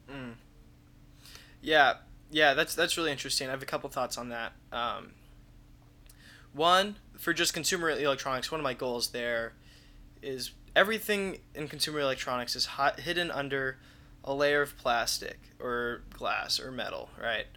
Mm. 0.10 0.34
Yeah, 1.62 1.96
yeah, 2.32 2.54
that's 2.54 2.76
that's 2.76 2.98
really 2.98 3.12
interesting. 3.12 3.48
I 3.48 3.52
have 3.52 3.64
a 3.64 3.66
couple 3.66 3.90
thoughts 3.90 4.18
on 4.18 4.30
that. 4.30 4.54
Um, 4.72 5.14
one 6.54 6.98
for 7.18 7.34
just 7.34 7.54
consumer 7.54 7.90
electronics, 7.90 8.52
one 8.52 8.60
of 8.60 8.64
my 8.64 8.74
goals 8.74 9.10
there 9.10 9.54
is 10.22 10.52
everything 10.76 11.40
in 11.56 11.68
consumer 11.68 12.00
electronics 12.00 12.56
is 12.56 12.66
hot, 12.66 13.02
hidden 13.02 13.32
under 13.32 13.78
a 14.24 14.34
layer 14.34 14.62
of 14.62 14.78
plastic 14.78 15.40
or 15.60 16.02
glass 16.14 16.60
or 16.60 16.72
metal, 16.72 17.10
right? 17.22 17.48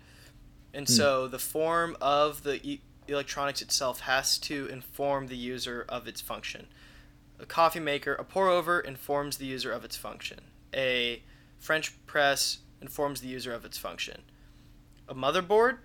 And 0.75 0.87
Hmm. 0.87 0.93
so 0.95 1.29
the 1.29 1.39
form 1.39 1.97
of 2.01 2.43
the 2.43 2.65
e- 2.67 2.81
electronics 3.09 3.61
itself 3.63 4.01
has 4.01 4.39
to 4.39 4.67
inform 4.67 5.27
the 5.27 5.37
user 5.37 5.85
of 5.89 6.07
its 6.07 6.21
function. 6.21 6.69
A 7.39 7.47
coffee 7.47 7.81
maker, 7.81 8.15
a 8.15 8.25
pour 8.25 8.49
over 8.49 8.81
informs 8.81 9.37
the 9.39 9.47
user 9.47 9.73
of 9.73 9.85
its 9.85 9.97
function. 9.97 10.41
A 10.75 11.23
French 11.59 11.93
press 12.07 12.59
informs 12.81 13.21
the 13.21 13.29
user 13.29 13.53
of 13.53 13.65
its 13.65 13.77
function. 13.79 14.23
A 15.09 15.15
motherboard, 15.15 15.79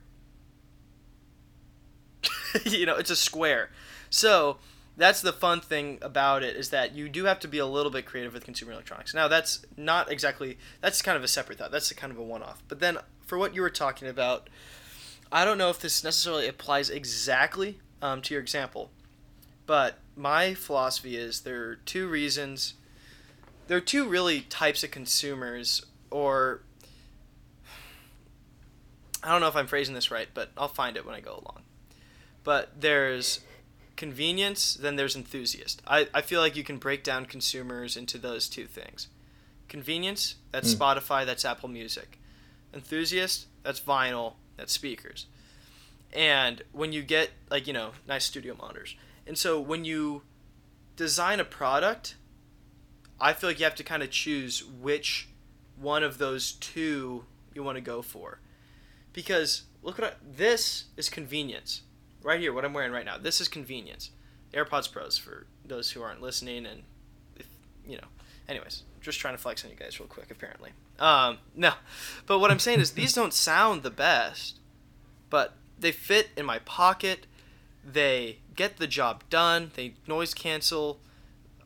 you 2.66 2.86
know, 2.86 2.96
it's 2.96 3.10
a 3.10 3.16
square. 3.16 3.70
So 4.10 4.58
that's 4.98 5.22
the 5.22 5.32
fun 5.32 5.62
thing 5.62 6.00
about 6.02 6.44
it 6.44 6.56
is 6.56 6.72
that 6.72 6.96
you 6.96 7.08
do 7.08 7.26
have 7.26 7.40
to 7.42 7.48
be 7.48 7.60
a 7.60 7.66
little 7.66 7.92
bit 7.92 8.06
creative 8.06 8.34
with 8.34 8.44
consumer 8.44 8.72
electronics. 8.72 9.14
Now 9.14 9.28
that's 9.28 9.64
not 9.78 10.12
exactly 10.12 10.58
that's 10.82 11.02
kind 11.04 11.16
of 11.16 11.24
a 11.24 11.28
separate 11.28 11.60
thought. 11.60 11.72
That's 11.72 11.92
kind 11.94 12.12
of 12.12 12.18
a 12.18 12.24
one-off. 12.24 12.64
But 12.68 12.80
then 12.80 12.98
for 13.26 13.38
what 13.38 13.54
you 13.54 13.62
were 13.62 13.70
talking 13.70 14.08
about, 14.08 14.50
I 15.32 15.46
don't 15.46 15.58
know 15.58 15.70
if 15.70 15.80
this 15.80 16.04
necessarily 16.04 16.48
applies 16.48 16.90
exactly 16.90 17.80
um, 18.02 18.22
to 18.24 18.34
your 18.34 18.42
example, 18.42 18.90
but 19.68 20.00
my 20.16 20.56
philosophy 20.56 21.16
is 21.16 21.42
there 21.42 21.64
are 21.70 21.76
two 21.76 22.08
reasons. 22.08 22.74
There 23.68 23.78
are 23.78 23.82
two 23.82 24.08
really 24.08 24.42
types 24.42 24.84
of 24.84 24.92
consumers, 24.92 25.86
or 26.10 26.62
I 29.22 29.32
don't 29.32 29.42
know 29.42 29.48
if 29.50 29.56
I'm 29.56 29.68
phrasing 29.68 29.94
this 29.94 30.10
right, 30.10 30.30
but 30.34 30.52
I'll 30.58 30.70
find 30.70 30.98
it 30.98 31.06
when 31.06 31.14
I 31.14 31.20
go 31.20 31.34
along. 31.34 31.64
But 32.44 32.80
there's 32.80 33.42
convenience, 33.98 34.76
then 34.76 34.96
there's 34.96 35.16
enthusiast. 35.16 35.82
I, 35.86 36.08
I 36.14 36.22
feel 36.22 36.40
like 36.40 36.56
you 36.56 36.64
can 36.64 36.78
break 36.78 37.04
down 37.04 37.26
consumers 37.26 37.98
into 37.98 38.18
those 38.18 38.48
two 38.48 38.66
things. 38.66 39.08
Convenience, 39.68 40.36
that's 40.52 40.74
Mm. 40.74 40.78
Spotify, 40.78 41.26
that's 41.26 41.44
Apple 41.44 41.68
Music. 41.68 42.20
Enthusiast, 42.74 43.48
that's 43.64 43.82
vinyl, 43.82 44.34
that's 44.56 44.72
speakers. 44.72 45.26
And 46.14 46.62
when 46.72 46.94
you 46.94 47.02
get 47.02 47.32
like, 47.50 47.68
you 47.68 47.74
know, 47.74 47.92
nice 48.08 48.24
studio 48.24 48.56
monitors. 48.58 48.96
And 49.26 49.38
so 49.38 49.60
when 49.60 49.84
you 49.84 50.22
design 50.96 51.40
a 51.40 51.46
product, 51.46 52.16
I 53.20 53.34
feel 53.34 53.50
like 53.50 53.60
you 53.60 53.66
have 53.66 53.76
to 53.76 53.84
kind 53.84 54.04
of 54.04 54.10
choose 54.12 54.64
which 54.64 55.28
one 55.76 56.04
of 56.04 56.18
those 56.18 56.54
two 56.54 57.26
you 57.54 57.64
want 57.64 57.76
to 57.76 57.82
go 57.82 58.02
for. 58.02 58.40
Because 59.12 59.64
look 59.82 60.00
at 60.00 60.18
this 60.38 60.86
is 60.96 61.10
convenience. 61.10 61.82
Right 62.24 62.40
here, 62.40 62.54
what 62.54 62.66
I'm 62.66 62.74
wearing 62.74 62.92
right 62.92 63.06
now. 63.06 63.18
This 63.18 63.40
is 63.40 63.48
convenience. 63.48 64.12
AirPods 64.54 64.92
Pros 64.92 65.18
for 65.18 65.46
those 65.66 65.92
who 65.92 66.02
aren't 66.02 66.22
listening 66.22 66.66
and 66.66 66.84
if 67.36 67.48
you 67.88 67.98
know. 67.98 68.08
Anyways, 68.48 68.84
just 69.02 69.20
trying 69.20 69.36
to 69.36 69.42
flex 69.42 69.64
on 69.64 69.72
you 69.72 69.76
guys 69.76 70.00
real 70.00 70.08
quick 70.08 70.32
apparently. 70.32 70.72
Um 71.00 71.40
no. 71.56 71.74
But 72.26 72.40
what 72.40 72.52
I'm 72.52 72.60
saying 72.60 72.80
is 72.80 72.92
these 72.92 73.14
don't 73.14 73.34
sound 73.34 73.84
the 73.84 73.92
best, 73.92 74.60
but 75.30 75.56
they 75.80 75.92
fit 75.92 76.30
in 76.36 76.46
my 76.46 76.60
pocket. 76.60 77.28
They 77.86 78.40
get 78.56 78.78
the 78.78 78.88
job 78.88 79.24
done. 79.30 79.72
They 79.76 79.94
noise 80.08 80.34
cancel 80.34 81.00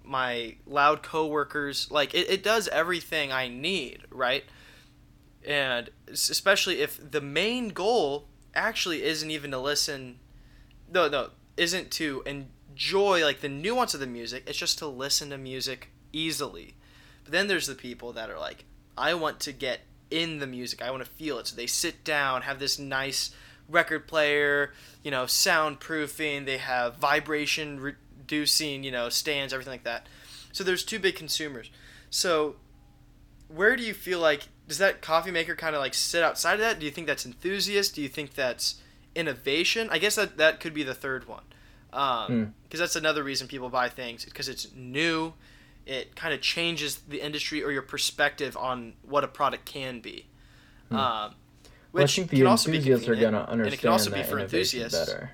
my 0.04 0.56
loud 0.66 1.04
coworkers. 1.04 1.89
Like 1.89 2.14
it, 2.14 2.30
it 2.30 2.43
does 2.43 2.68
everything 2.68 3.32
I 3.32 3.47
need, 3.47 4.02
right? 4.10 4.43
And 5.45 5.89
especially 6.08 6.82
if 6.82 7.12
the 7.12 7.22
main 7.22 7.70
goal 7.70 8.28
actually 8.54 9.04
isn't 9.04 9.32
even 9.32 9.52
to 9.52 9.60
listen 9.60 10.20
no 10.92 11.08
no 11.08 11.30
isn't 11.58 11.92
to 11.92 12.24
enjoy 12.26 13.24
like 13.24 13.42
the 13.42 13.50
nuance 13.50 13.94
of 13.94 14.00
the 14.00 14.08
music 14.08 14.44
it's 14.46 14.58
just 14.58 14.78
to 14.80 14.88
listen 14.88 15.30
to 15.30 15.38
music 15.38 15.89
easily. 16.14 16.76
But 17.24 17.32
then 17.32 17.48
there's 17.48 17.68
the 17.68 17.76
people 17.76 18.14
that 18.14 18.30
are 18.30 18.39
like 18.39 18.66
i 18.98 19.14
want 19.14 19.39
to 19.42 19.52
get 19.52 19.82
in 20.10 20.39
the 20.39 20.48
music 20.48 20.82
i 20.82 20.92
want 20.92 21.04
to 21.04 21.10
feel 21.10 21.39
it. 21.39 21.48
So 21.48 21.56
they 21.56 21.68
sit 21.68 22.04
down 22.04 22.44
have 22.44 22.60
this 22.60 22.78
nice 22.78 23.32
record 23.70 24.08
player 24.08 24.74
you 25.02 25.12
know 25.12 25.24
soundproofing 25.24 26.46
they 26.46 26.58
have 26.58 26.98
vibration 26.98 27.80
reducing 27.80 28.84
you 28.84 28.92
know 28.92 29.10
stands 29.10 29.54
everything 29.54 29.74
like 29.74 29.84
that. 29.84 30.08
So 30.52 30.64
there's 30.64 30.84
two 30.84 31.00
big 31.00 31.16
consumers. 31.16 31.72
So 32.10 32.58
where 33.48 33.76
do 33.76 33.84
you 33.84 33.94
feel 33.94 34.20
like 34.20 34.48
does 34.68 34.78
that 34.78 35.02
coffee 35.02 35.32
maker 35.32 35.56
kind 35.56 35.76
of 35.76 35.82
like 35.82 35.94
sit 35.94 36.24
outside 36.24 36.54
of 36.54 36.60
that? 36.62 36.80
Do 36.80 36.86
you 36.86 36.92
think 36.92 37.08
that's 37.08 37.26
enthusiast? 37.26 37.96
Do 37.96 38.02
you 38.02 38.08
think 38.08 38.34
that's 38.34 38.76
innovation 39.16 39.89
i 39.91 39.97
guess 39.97 40.16
that 40.16 40.38
that 40.38 40.59
could 40.59 40.74
be 40.74 40.84
the 40.84 40.93
third 40.93 41.28
one 41.28 41.43
because 41.89 42.28
Hmm. 42.30 42.78
that's 42.78 42.95
another 42.95 43.24
reason 43.24 43.47
people 43.47 43.70
buy 43.70 43.89
things 43.89 44.24
because 44.26 44.47
it's 44.47 44.74
new 44.76 45.34
it 45.86 46.16
kind 46.16 46.34
of 46.34 46.41
changes 46.41 46.97
the 47.07 47.20
industry 47.22 47.64
or 47.64 47.72
your 47.72 47.82
perspective 47.82 48.55
on 48.55 48.93
what 49.01 49.24
a 49.24 49.28
product 49.28 49.66
can 49.66 49.99
be 49.99 50.26
um. 50.91 51.36
Well, 51.93 52.01
I 52.01 52.03
which 52.03 52.16
think 52.16 52.30
the 52.30 52.38
can 52.38 52.47
also 52.47 52.72
be 52.72 52.78
enthusiasts 52.78 53.07
are 53.09 53.16
going 53.16 53.34
to 53.34 53.39
understand 53.39 53.66
and 53.66 53.74
it 53.74 53.80
can 53.82 53.89
also 53.89 54.12
be 54.12 54.24
for 54.24 54.39
enthusiasts 54.39 54.97
better. 54.97 55.32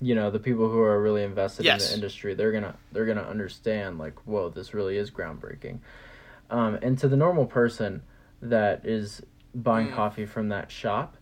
You 0.00 0.14
know, 0.14 0.30
the 0.30 0.38
people 0.38 0.70
who 0.70 0.78
are 0.80 1.02
really 1.02 1.24
invested 1.24 1.66
in 1.66 1.78
the 1.78 1.94
industry, 1.94 2.34
they're 2.34 2.52
gonna 2.52 2.76
they're 2.92 3.06
gonna 3.06 3.22
understand 3.22 3.98
like, 3.98 4.14
whoa, 4.26 4.48
this 4.48 4.72
really 4.72 4.96
is 4.96 5.10
groundbreaking. 5.10 5.80
Um, 6.50 6.78
and 6.82 6.96
to 6.98 7.08
the 7.08 7.16
normal 7.16 7.46
person 7.46 8.02
that 8.40 8.86
is 8.86 9.22
buying 9.54 9.88
Mm. 9.88 9.94
coffee 9.94 10.26
from 10.26 10.48
that 10.48 10.70
shop, 10.70 11.16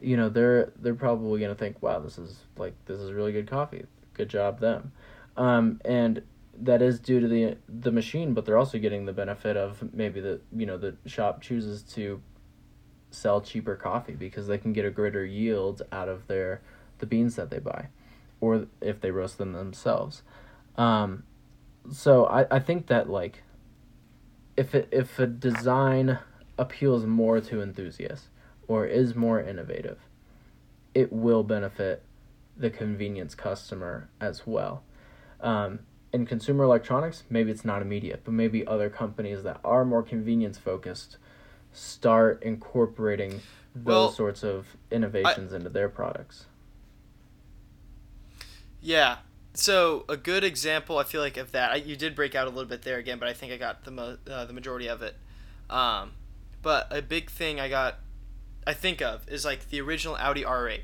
you 0.00 0.16
know, 0.16 0.28
they're 0.28 0.72
they're 0.80 0.94
probably 0.94 1.40
gonna 1.40 1.54
think, 1.54 1.82
wow, 1.82 2.00
this 2.00 2.18
is 2.18 2.44
like 2.56 2.74
this 2.86 2.98
is 3.00 3.12
really 3.12 3.32
good 3.32 3.46
coffee. 3.46 3.84
Good 4.14 4.28
job 4.28 4.60
them. 4.60 4.92
Um, 5.36 5.80
and 5.84 6.22
that 6.60 6.82
is 6.82 7.00
due 7.00 7.20
to 7.20 7.28
the 7.28 7.56
the 7.68 7.92
machine, 7.92 8.34
but 8.34 8.44
they're 8.44 8.58
also 8.58 8.78
getting 8.78 9.06
the 9.06 9.12
benefit 9.12 9.56
of 9.56 9.94
maybe 9.94 10.20
the 10.20 10.40
you 10.54 10.66
know 10.66 10.76
the 10.76 10.96
shop 11.06 11.40
chooses 11.40 11.82
to 11.94 12.20
sell 13.10 13.40
cheaper 13.40 13.76
coffee 13.76 14.14
because 14.14 14.46
they 14.46 14.58
can 14.58 14.72
get 14.72 14.84
a 14.84 14.90
greater 14.90 15.24
yield 15.24 15.82
out 15.92 16.08
of 16.08 16.26
their 16.26 16.60
the 16.98 17.06
beans 17.06 17.36
that 17.36 17.50
they 17.50 17.58
buy, 17.58 17.88
or 18.40 18.66
if 18.80 19.00
they 19.00 19.10
roast 19.10 19.38
them 19.38 19.52
themselves. 19.52 20.22
Um, 20.76 21.24
so 21.90 22.26
I, 22.26 22.46
I 22.56 22.58
think 22.58 22.86
that 22.86 23.08
like 23.10 23.42
if 24.56 24.74
it, 24.74 24.88
if 24.92 25.18
a 25.18 25.26
design 25.26 26.18
appeals 26.62 27.04
more 27.04 27.40
to 27.40 27.60
enthusiasts 27.60 28.28
or 28.68 28.86
is 28.86 29.14
more 29.14 29.40
innovative, 29.40 29.98
it 30.94 31.12
will 31.12 31.42
benefit 31.42 32.02
the 32.56 32.70
convenience 32.70 33.34
customer 33.34 34.08
as 34.20 34.46
well. 34.46 34.84
Um, 35.40 35.80
in 36.12 36.24
consumer 36.26 36.64
electronics, 36.64 37.24
maybe 37.28 37.50
it's 37.50 37.64
not 37.64 37.82
immediate, 37.82 38.22
but 38.24 38.32
maybe 38.32 38.66
other 38.66 38.88
companies 38.88 39.42
that 39.42 39.60
are 39.64 39.84
more 39.84 40.02
convenience 40.02 40.58
focused 40.58 41.16
start 41.72 42.42
incorporating 42.42 43.40
those 43.74 43.86
Well, 43.86 44.12
sorts 44.12 44.44
of 44.44 44.66
innovations 44.90 45.52
into 45.52 45.70
their 45.70 45.88
products. 45.88 46.46
Yeah. 48.80 49.18
So 49.54 50.04
a 50.08 50.16
good 50.16 50.44
example, 50.44 50.98
I 50.98 51.04
feel 51.04 51.20
like 51.20 51.36
of 51.36 51.52
that. 51.52 51.72
I, 51.72 51.74
you 51.76 51.96
did 51.96 52.14
break 52.14 52.34
out 52.34 52.46
a 52.46 52.50
little 52.50 52.68
bit 52.68 52.82
there 52.82 52.98
again, 52.98 53.18
but 53.18 53.28
I 53.28 53.32
think 53.32 53.52
I 53.52 53.56
got 53.56 53.84
the 53.84 53.90
mo- 53.90 54.18
uh, 54.30 54.44
the 54.44 54.52
majority 54.52 54.88
of 54.88 55.02
it. 55.02 55.16
Um, 55.70 56.12
but 56.62 56.86
a 56.90 57.02
big 57.02 57.30
thing 57.30 57.60
I 57.60 57.68
got, 57.68 57.98
I 58.66 58.72
think 58.72 59.02
of 59.02 59.28
is 59.28 59.44
like 59.44 59.68
the 59.68 59.80
original 59.80 60.16
Audi 60.16 60.42
R8. 60.42 60.82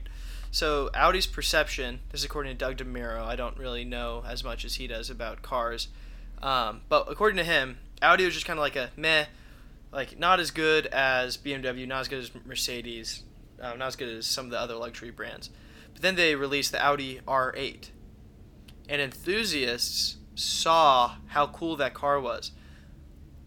So 0.50 0.90
Audi's 0.94 1.26
perception, 1.26 2.00
this 2.10 2.20
is 2.20 2.24
according 2.24 2.52
to 2.52 2.58
Doug 2.58 2.78
DeMuro. 2.78 3.22
I 3.22 3.36
don't 3.36 3.56
really 3.56 3.84
know 3.84 4.24
as 4.26 4.42
much 4.42 4.64
as 4.64 4.76
he 4.76 4.86
does 4.86 5.10
about 5.10 5.42
cars. 5.42 5.88
Um, 6.42 6.82
but 6.88 7.06
according 7.10 7.36
to 7.36 7.44
him, 7.44 7.78
Audi 8.00 8.24
was 8.24 8.34
just 8.34 8.46
kind 8.46 8.58
of 8.58 8.62
like 8.62 8.76
a 8.76 8.90
meh, 8.96 9.26
like 9.92 10.18
not 10.18 10.40
as 10.40 10.50
good 10.50 10.86
as 10.86 11.36
BMW, 11.36 11.86
not 11.86 12.00
as 12.00 12.08
good 12.08 12.20
as 12.20 12.30
Mercedes, 12.46 13.22
um, 13.60 13.78
not 13.78 13.88
as 13.88 13.96
good 13.96 14.08
as 14.08 14.26
some 14.26 14.46
of 14.46 14.50
the 14.50 14.58
other 14.58 14.74
luxury 14.74 15.10
brands. 15.10 15.50
But 15.92 16.02
then 16.02 16.14
they 16.14 16.34
released 16.34 16.72
the 16.72 16.84
Audi 16.84 17.20
R8, 17.26 17.90
and 18.88 19.02
enthusiasts 19.02 20.16
saw 20.34 21.16
how 21.28 21.48
cool 21.48 21.76
that 21.76 21.94
car 21.94 22.20
was. 22.20 22.52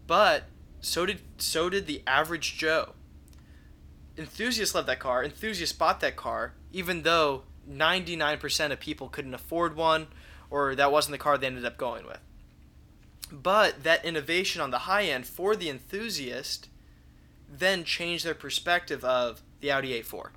But 0.06 0.44
so 0.82 1.06
did 1.06 1.20
so 1.38 1.70
did 1.70 1.86
the 1.86 2.02
average 2.06 2.58
Joe. 2.58 2.90
Enthusiasts 4.18 4.74
loved 4.74 4.88
that 4.88 4.98
car. 4.98 5.24
Enthusiasts 5.24 5.74
bought 5.76 6.00
that 6.00 6.16
car, 6.16 6.52
even 6.70 7.02
though 7.02 7.44
99% 7.70 8.70
of 8.72 8.78
people 8.80 9.08
couldn't 9.08 9.32
afford 9.32 9.74
one, 9.74 10.08
or 10.50 10.74
that 10.74 10.92
wasn't 10.92 11.12
the 11.12 11.18
car 11.18 11.38
they 11.38 11.46
ended 11.46 11.64
up 11.64 11.78
going 11.78 12.04
with. 12.04 12.18
But 13.30 13.84
that 13.84 14.04
innovation 14.04 14.60
on 14.60 14.70
the 14.70 14.80
high 14.80 15.04
end 15.04 15.26
for 15.26 15.56
the 15.56 15.70
enthusiast 15.70 16.68
then 17.50 17.84
changed 17.84 18.26
their 18.26 18.34
perspective 18.34 19.02
of 19.04 19.40
the 19.60 19.70
Audi 19.70 20.02
A4, 20.02 20.30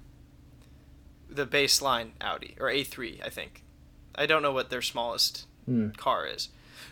the 1.29 1.45
baseline 1.47 2.11
Audi, 2.21 2.55
or 2.59 2.67
A3, 2.67 3.25
I 3.25 3.29
think. 3.29 3.63
I 4.15 4.25
don't 4.25 4.41
know 4.41 4.53
what 4.53 4.69
their 4.69 4.81
smallest 4.81 5.45
Hmm. 5.65 5.89
car 5.91 6.25
is. 6.27 6.49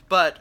But 0.10 0.40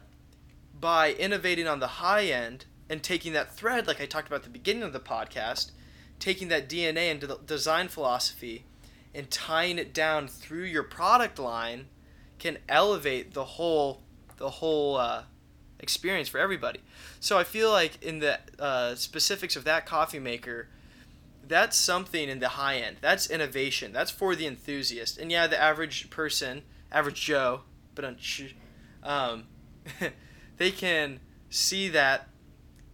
by 0.80 1.12
innovating 1.12 1.68
on 1.68 1.78
the 1.80 1.86
high 1.86 2.24
end 2.24 2.64
and 2.92 3.02
taking 3.02 3.32
that 3.32 3.50
thread, 3.56 3.86
like 3.86 4.02
I 4.02 4.06
talked 4.06 4.26
about 4.26 4.40
at 4.40 4.42
the 4.42 4.50
beginning 4.50 4.82
of 4.82 4.92
the 4.92 5.00
podcast, 5.00 5.70
taking 6.18 6.48
that 6.48 6.68
DNA 6.68 7.10
and 7.10 7.20
de- 7.20 7.38
design 7.46 7.88
philosophy 7.88 8.66
and 9.14 9.30
tying 9.30 9.78
it 9.78 9.94
down 9.94 10.28
through 10.28 10.64
your 10.64 10.82
product 10.82 11.38
line 11.38 11.86
can 12.38 12.58
elevate 12.68 13.32
the 13.32 13.44
whole 13.44 14.02
the 14.36 14.50
whole 14.50 14.96
uh, 14.96 15.22
experience 15.80 16.28
for 16.28 16.36
everybody. 16.36 16.80
So 17.18 17.38
I 17.38 17.44
feel 17.44 17.70
like 17.70 18.02
in 18.02 18.18
the 18.18 18.40
uh, 18.58 18.94
specifics 18.94 19.56
of 19.56 19.64
that 19.64 19.86
coffee 19.86 20.18
maker, 20.18 20.68
that's 21.48 21.78
something 21.78 22.28
in 22.28 22.40
the 22.40 22.50
high 22.50 22.76
end. 22.76 22.98
That's 23.00 23.30
innovation. 23.30 23.92
That's 23.94 24.10
for 24.10 24.36
the 24.36 24.46
enthusiast. 24.46 25.16
And 25.16 25.32
yeah, 25.32 25.46
the 25.46 25.58
average 25.58 26.10
person, 26.10 26.60
average 26.90 27.22
Joe, 27.22 27.62
but 27.94 28.04
um, 29.02 29.44
they 30.58 30.70
can 30.70 31.20
see 31.48 31.88
that 31.88 32.28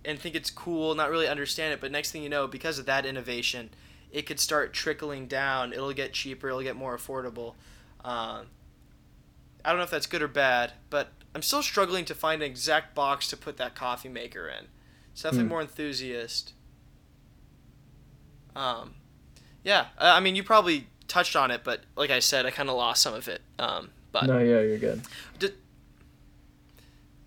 and 0.08 0.18
think 0.18 0.34
it's 0.34 0.50
cool, 0.50 0.94
not 0.94 1.10
really 1.10 1.28
understand 1.28 1.72
it. 1.74 1.80
But 1.80 1.92
next 1.92 2.10
thing 2.10 2.22
you 2.22 2.28
know, 2.28 2.46
because 2.46 2.78
of 2.78 2.86
that 2.86 3.04
innovation, 3.06 3.70
it 4.10 4.22
could 4.26 4.40
start 4.40 4.72
trickling 4.72 5.26
down. 5.26 5.72
It'll 5.72 5.92
get 5.92 6.12
cheaper. 6.14 6.48
It'll 6.48 6.62
get 6.62 6.76
more 6.76 6.96
affordable. 6.96 7.54
Um, 8.04 8.46
I 9.64 9.70
don't 9.70 9.76
know 9.76 9.84
if 9.84 9.90
that's 9.90 10.06
good 10.06 10.22
or 10.22 10.28
bad, 10.28 10.72
but 10.88 11.08
I'm 11.34 11.42
still 11.42 11.62
struggling 11.62 12.04
to 12.06 12.14
find 12.14 12.42
an 12.42 12.50
exact 12.50 12.94
box 12.94 13.28
to 13.28 13.36
put 13.36 13.56
that 13.58 13.74
coffee 13.74 14.08
maker 14.08 14.48
in. 14.48 14.66
It's 15.12 15.22
definitely 15.22 15.44
Hmm. 15.44 15.48
more 15.50 15.60
enthusiast. 15.60 16.52
Um, 18.56 18.94
yeah, 19.62 19.86
I 19.98 20.16
I 20.16 20.20
mean, 20.20 20.36
you 20.36 20.42
probably 20.42 20.86
touched 21.06 21.36
on 21.36 21.50
it, 21.50 21.62
but 21.64 21.82
like 21.96 22.10
I 22.10 22.18
said, 22.20 22.46
I 22.46 22.50
kind 22.50 22.68
of 22.68 22.76
lost 22.76 23.02
some 23.02 23.14
of 23.14 23.28
it. 23.28 23.42
Um, 23.58 23.90
but 24.12 24.26
No, 24.26 24.38
yeah, 24.38 24.60
you're 24.60 24.78
good. 24.78 25.02
did, 25.38 25.54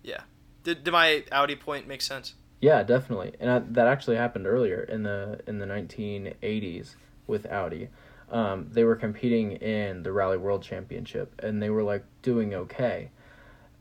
yeah, 0.02 0.22
did, 0.64 0.84
did 0.84 0.90
my 0.90 1.24
Audi 1.30 1.56
point 1.56 1.86
make 1.86 2.02
sense? 2.02 2.34
Yeah, 2.62 2.84
definitely, 2.84 3.32
and 3.40 3.50
I, 3.50 3.58
that 3.58 3.88
actually 3.88 4.16
happened 4.16 4.46
earlier 4.46 4.82
in 4.84 5.02
the 5.02 5.40
in 5.48 5.58
the 5.58 5.66
1980s 5.66 6.94
with 7.26 7.44
Audi. 7.50 7.88
Um, 8.30 8.68
they 8.70 8.84
were 8.84 8.94
competing 8.94 9.52
in 9.56 10.04
the 10.04 10.12
Rally 10.12 10.36
World 10.36 10.62
Championship, 10.62 11.34
and 11.42 11.60
they 11.60 11.70
were 11.70 11.82
like 11.82 12.04
doing 12.22 12.54
okay, 12.54 13.10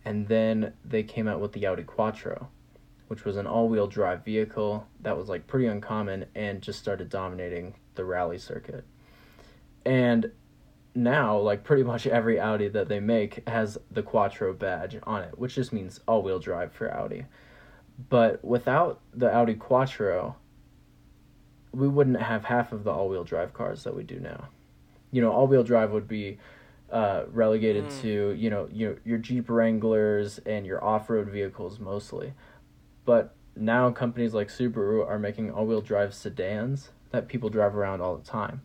and 0.03 0.27
then 0.27 0.73
they 0.83 1.03
came 1.03 1.27
out 1.27 1.39
with 1.39 1.53
the 1.53 1.67
Audi 1.67 1.83
Quattro, 1.83 2.49
which 3.07 3.23
was 3.23 3.37
an 3.37 3.45
all-wheel 3.45 3.85
drive 3.85 4.25
vehicle 4.25 4.87
that 5.01 5.15
was 5.15 5.29
like 5.29 5.45
pretty 5.45 5.67
uncommon 5.67 6.25
and 6.33 6.63
just 6.63 6.79
started 6.79 7.07
dominating 7.07 7.75
the 7.93 8.03
rally 8.03 8.39
circuit. 8.39 8.83
And 9.85 10.31
now, 10.95 11.37
like 11.37 11.63
pretty 11.63 11.83
much 11.83 12.07
every 12.07 12.39
Audi 12.39 12.67
that 12.69 12.89
they 12.89 12.99
make 12.99 13.47
has 13.47 13.77
the 13.91 14.01
Quattro 14.01 14.53
badge 14.53 14.97
on 15.03 15.21
it, 15.21 15.37
which 15.37 15.53
just 15.53 15.71
means 15.71 15.99
all-wheel 16.07 16.39
drive 16.39 16.73
for 16.73 16.91
Audi. 16.91 17.25
But 18.09 18.43
without 18.43 19.01
the 19.13 19.33
Audi 19.33 19.55
Quattro, 19.55 20.35
we 21.71 21.87
wouldn't 21.87 22.21
have 22.21 22.45
half 22.45 22.71
of 22.71 22.83
the 22.83 22.91
all-wheel 22.91 23.23
drive 23.23 23.53
cars 23.53 23.83
that 23.83 23.95
we 23.95 24.03
do 24.03 24.19
now. 24.19 24.49
You 25.11 25.21
know, 25.21 25.31
all-wheel 25.31 25.63
drive 25.63 25.91
would 25.91 26.07
be 26.07 26.37
uh, 26.91 27.23
relegated 27.31 27.85
Mm. 27.85 28.01
to 28.01 28.31
you 28.31 28.49
know 28.49 28.67
your 28.71 28.97
your 29.05 29.17
Jeep 29.17 29.49
Wranglers 29.49 30.39
and 30.39 30.65
your 30.65 30.83
off-road 30.83 31.29
vehicles 31.29 31.79
mostly. 31.79 32.33
But 33.05 33.33
now 33.55 33.91
companies 33.91 34.33
like 34.33 34.49
Subaru 34.49 35.07
are 35.07 35.19
making 35.19 35.51
all-wheel 35.51 35.81
drive 35.81 36.13
sedans 36.13 36.91
that 37.11 37.27
people 37.27 37.49
drive 37.49 37.75
around 37.75 38.01
all 38.01 38.17
the 38.17 38.23
time. 38.25 38.61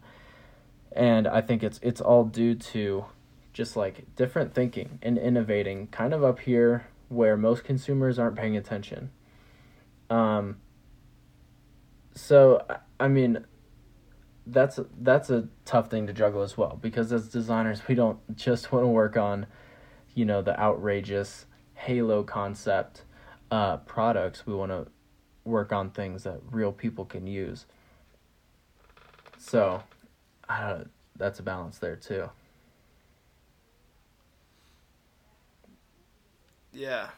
And 0.93 1.27
I 1.29 1.41
think 1.41 1.63
it's 1.63 1.79
it's 1.83 2.01
all 2.01 2.25
due 2.25 2.55
to 2.55 3.05
just 3.53 3.77
like 3.77 4.15
different 4.17 4.55
thinking 4.55 4.99
and 5.03 5.19
innovating 5.19 5.87
kind 5.89 6.13
of 6.13 6.23
up 6.25 6.41
here 6.41 6.87
where 7.09 7.37
most 7.37 7.65
consumers 7.65 8.19
aren't 8.19 8.37
paying 8.37 8.57
attention. 8.57 9.11
Um 10.11 10.57
so 12.15 12.65
I- 12.99 13.09
mean 13.09 13.45
that's 14.47 14.79
that's 15.01 15.29
a 15.29 15.49
tough 15.65 15.91
thing 15.91 16.07
to 16.07 16.13
juggle 16.13 16.43
as 16.43 16.57
well 16.57 16.79
because 16.81 17.13
as 17.13 17.29
designers 17.29 17.83
we 17.89 17.95
don't 17.95 18.37
just 18.37 18.71
want 18.73 18.85
to 18.85 18.89
work 18.89 19.17
on 19.17 19.47
you 20.15 20.25
know 20.25 20.41
the 20.41 20.59
outrageous 20.59 21.47
halo 21.75 22.23
concept 22.23 23.03
uh, 23.51 23.77
products. 23.79 24.47
We 24.47 24.55
want 24.55 24.73
to 24.73 24.87
work 25.45 25.73
on 25.73 25.91
things 25.91 26.25
that 26.25 26.41
real 26.51 26.73
people 26.73 27.05
can 27.05 27.27
use. 27.27 27.67
So 29.39 29.83
uh, 30.49 30.79
that's 31.17 31.39
a 31.39 31.43
balance 31.43 31.79
there 31.79 31.97
too. 31.97 32.29
Yeah. 36.73 37.09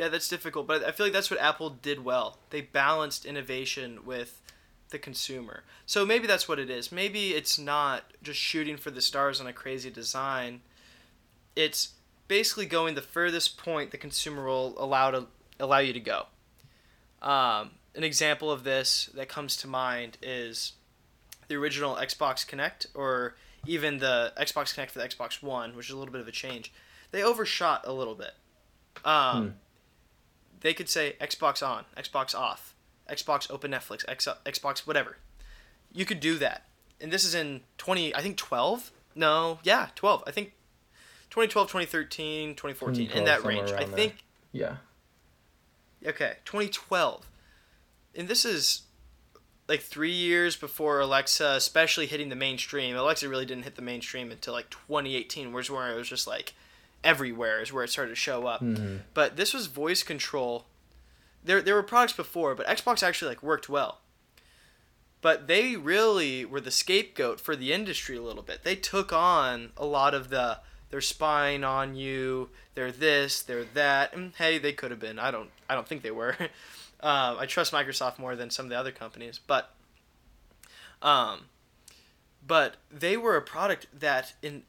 Yeah, 0.00 0.08
that's 0.08 0.28
difficult, 0.30 0.66
but 0.66 0.82
I 0.82 0.92
feel 0.92 1.04
like 1.04 1.12
that's 1.12 1.30
what 1.30 1.38
Apple 1.42 1.68
did 1.68 2.02
well. 2.02 2.38
They 2.48 2.62
balanced 2.62 3.26
innovation 3.26 4.06
with 4.06 4.40
the 4.88 4.98
consumer. 4.98 5.64
So 5.84 6.06
maybe 6.06 6.26
that's 6.26 6.48
what 6.48 6.58
it 6.58 6.70
is. 6.70 6.90
Maybe 6.90 7.32
it's 7.34 7.58
not 7.58 8.04
just 8.22 8.40
shooting 8.40 8.78
for 8.78 8.90
the 8.90 9.02
stars 9.02 9.42
on 9.42 9.46
a 9.46 9.52
crazy 9.52 9.90
design. 9.90 10.62
It's 11.54 11.90
basically 12.28 12.64
going 12.64 12.94
the 12.94 13.02
furthest 13.02 13.58
point 13.58 13.90
the 13.90 13.98
consumer 13.98 14.46
will 14.46 14.74
allow 14.78 15.10
to 15.10 15.26
allow 15.58 15.80
you 15.80 15.92
to 15.92 16.00
go. 16.00 16.28
Um, 17.20 17.72
an 17.94 18.02
example 18.02 18.50
of 18.50 18.64
this 18.64 19.10
that 19.12 19.28
comes 19.28 19.54
to 19.58 19.66
mind 19.66 20.16
is 20.22 20.72
the 21.48 21.56
original 21.56 21.96
Xbox 21.96 22.46
Kinect, 22.46 22.86
or 22.94 23.34
even 23.66 23.98
the 23.98 24.32
Xbox 24.40 24.74
Kinect 24.74 24.92
for 24.92 24.98
the 24.98 25.06
Xbox 25.06 25.42
One, 25.42 25.76
which 25.76 25.88
is 25.88 25.92
a 25.92 25.98
little 25.98 26.12
bit 26.12 26.22
of 26.22 26.28
a 26.28 26.32
change. 26.32 26.72
They 27.10 27.22
overshot 27.22 27.82
a 27.86 27.92
little 27.92 28.14
bit. 28.14 28.32
Um, 29.04 29.42
Hmm. 29.42 29.48
They 30.60 30.74
could 30.74 30.88
say 30.88 31.16
Xbox 31.20 31.66
on, 31.66 31.84
Xbox 31.96 32.34
off, 32.34 32.74
Xbox 33.08 33.50
open 33.50 33.70
Netflix, 33.70 34.04
X, 34.08 34.28
Xbox 34.44 34.80
whatever. 34.80 35.16
You 35.92 36.04
could 36.04 36.20
do 36.20 36.38
that, 36.38 36.66
and 37.00 37.10
this 37.10 37.24
is 37.24 37.34
in 37.34 37.62
twenty, 37.78 38.14
I 38.14 38.20
think 38.20 38.36
twelve. 38.36 38.90
No, 39.14 39.58
yeah, 39.62 39.88
twelve. 39.94 40.22
I 40.26 40.30
think 40.30 40.52
2012, 41.30 41.68
2013, 41.68 42.54
2014, 42.56 43.10
in 43.10 43.24
that 43.24 43.44
range. 43.44 43.70
I 43.70 43.84
think 43.84 44.24
yeah 44.50 44.76
Okay, 46.06 46.36
2012. 46.44 47.26
And 48.14 48.28
this 48.28 48.44
is 48.44 48.82
like 49.68 49.80
three 49.80 50.12
years 50.12 50.56
before 50.56 51.00
Alexa, 51.00 51.52
especially 51.56 52.06
hitting 52.06 52.28
the 52.28 52.36
mainstream. 52.36 52.96
Alexa 52.96 53.28
really 53.28 53.46
didn't 53.46 53.64
hit 53.64 53.76
the 53.76 53.82
mainstream 53.82 54.32
until 54.32 54.54
like 54.54 54.70
2018, 54.70 55.52
whereas 55.52 55.70
where 55.70 55.92
it 55.92 55.96
was 55.96 56.08
just 56.08 56.26
like 56.26 56.54
everywhere 57.02 57.60
is 57.60 57.72
where 57.72 57.84
it 57.84 57.90
started 57.90 58.10
to 58.10 58.16
show 58.16 58.46
up. 58.46 58.60
hmm 58.60 58.98
But 59.14 59.36
this 59.36 59.54
was 59.54 59.66
voice 59.66 60.02
control. 60.02 60.66
There, 61.42 61.62
there 61.62 61.74
were 61.74 61.82
products 61.82 62.12
before, 62.12 62.54
but 62.54 62.66
Xbox 62.66 63.02
actually 63.02 63.30
like 63.30 63.42
worked 63.42 63.68
well. 63.68 64.00
But 65.22 65.46
they 65.48 65.76
really 65.76 66.44
were 66.44 66.60
the 66.60 66.70
scapegoat 66.70 67.40
for 67.40 67.54
the 67.54 67.72
industry 67.72 68.16
a 68.16 68.22
little 68.22 68.42
bit. 68.42 68.64
They 68.64 68.76
took 68.76 69.12
on 69.12 69.72
a 69.76 69.84
lot 69.84 70.14
of 70.14 70.30
the 70.30 70.60
they're 70.90 71.00
spying 71.00 71.62
on 71.62 71.94
you, 71.94 72.50
they're 72.74 72.90
this, 72.90 73.42
they're 73.42 73.64
that. 73.74 74.14
And 74.14 74.32
hey, 74.36 74.58
they 74.58 74.72
could 74.72 74.90
have 74.90 75.00
been. 75.00 75.18
I 75.18 75.30
don't 75.30 75.50
I 75.68 75.74
don't 75.74 75.86
think 75.86 76.02
they 76.02 76.10
were. 76.10 76.36
um, 77.00 77.36
I 77.38 77.46
trust 77.46 77.72
Microsoft 77.72 78.18
more 78.18 78.34
than 78.34 78.50
some 78.50 78.66
of 78.66 78.70
the 78.70 78.78
other 78.78 78.92
companies, 78.92 79.38
but 79.46 79.72
um, 81.02 81.46
but 82.46 82.76
they 82.90 83.16
were 83.16 83.36
a 83.36 83.42
product 83.42 83.86
that 83.98 84.34
in 84.42 84.62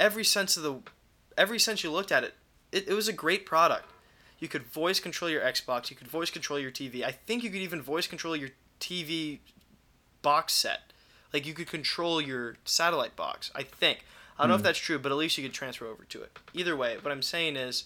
every 0.00 0.24
sense 0.24 0.56
of 0.56 0.62
the 0.62 0.80
every 1.36 1.58
sense 1.58 1.82
you 1.84 1.90
looked 1.90 2.12
at 2.12 2.24
it, 2.24 2.34
it, 2.72 2.88
it 2.88 2.94
was 2.94 3.08
a 3.08 3.12
great 3.12 3.46
product. 3.46 3.90
You 4.38 4.48
could 4.48 4.64
voice 4.64 5.00
control 5.00 5.30
your 5.30 5.40
Xbox, 5.40 5.90
you 5.90 5.96
could 5.96 6.08
voice 6.08 6.30
control 6.30 6.58
your 6.58 6.70
TV. 6.70 7.02
I 7.02 7.12
think 7.12 7.42
you 7.42 7.50
could 7.50 7.62
even 7.62 7.80
voice 7.80 8.06
control 8.06 8.36
your 8.36 8.50
TV 8.80 9.38
box 10.22 10.52
set. 10.52 10.92
Like 11.32 11.46
you 11.46 11.54
could 11.54 11.68
control 11.68 12.20
your 12.20 12.56
satellite 12.64 13.16
box. 13.16 13.50
I 13.54 13.62
think. 13.62 14.04
I 14.38 14.42
don't 14.42 14.50
know 14.50 14.54
if 14.56 14.60
Hmm. 14.60 14.64
that's 14.66 14.78
true, 14.78 14.98
but 14.98 15.10
at 15.12 15.18
least 15.18 15.38
you 15.38 15.44
could 15.44 15.54
transfer 15.54 15.86
over 15.86 16.04
to 16.04 16.22
it. 16.22 16.38
Either 16.52 16.76
way, 16.76 16.98
what 16.98 17.10
I'm 17.10 17.22
saying 17.22 17.56
is 17.56 17.84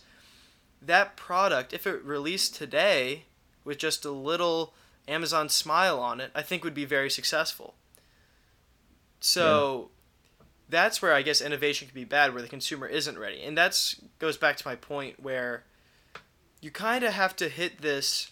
that 0.82 1.16
product, 1.16 1.72
if 1.72 1.86
it 1.86 2.02
released 2.04 2.54
today 2.56 3.24
with 3.64 3.78
just 3.78 4.04
a 4.04 4.10
little 4.10 4.74
Amazon 5.06 5.48
smile 5.48 6.00
on 6.00 6.20
it, 6.20 6.30
I 6.34 6.42
think 6.42 6.64
would 6.64 6.74
be 6.74 6.84
very 6.84 7.10
successful. 7.10 7.74
So 9.20 9.90
that's 10.70 11.02
where 11.02 11.12
I 11.12 11.22
guess 11.22 11.40
innovation 11.40 11.88
can 11.88 11.94
be 11.94 12.04
bad, 12.04 12.32
where 12.32 12.42
the 12.42 12.48
consumer 12.48 12.86
isn't 12.86 13.18
ready, 13.18 13.42
and 13.42 13.56
that's 13.56 13.96
goes 14.18 14.36
back 14.36 14.56
to 14.58 14.66
my 14.66 14.76
point 14.76 15.20
where 15.20 15.64
you 16.60 16.70
kind 16.70 17.04
of 17.04 17.12
have 17.12 17.34
to 17.36 17.48
hit 17.48 17.80
this 17.80 18.30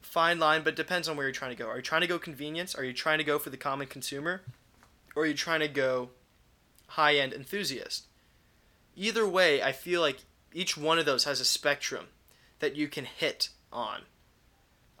fine 0.00 0.38
line, 0.38 0.62
but 0.62 0.74
it 0.74 0.76
depends 0.76 1.08
on 1.08 1.16
where 1.16 1.26
you're 1.26 1.32
trying 1.32 1.50
to 1.50 1.56
go. 1.56 1.68
Are 1.68 1.76
you 1.76 1.82
trying 1.82 2.02
to 2.02 2.06
go 2.06 2.18
convenience? 2.18 2.74
Are 2.74 2.84
you 2.84 2.92
trying 2.92 3.18
to 3.18 3.24
go 3.24 3.38
for 3.38 3.50
the 3.50 3.56
common 3.56 3.86
consumer? 3.86 4.42
Or 5.16 5.24
are 5.24 5.26
you 5.26 5.34
trying 5.34 5.60
to 5.60 5.68
go 5.68 6.10
high 6.88 7.16
end 7.16 7.32
enthusiast? 7.32 8.04
Either 8.96 9.26
way, 9.26 9.62
I 9.62 9.72
feel 9.72 10.00
like 10.00 10.18
each 10.52 10.76
one 10.76 10.98
of 10.98 11.06
those 11.06 11.24
has 11.24 11.40
a 11.40 11.44
spectrum 11.44 12.06
that 12.60 12.76
you 12.76 12.86
can 12.86 13.04
hit 13.06 13.48
on. 13.72 14.02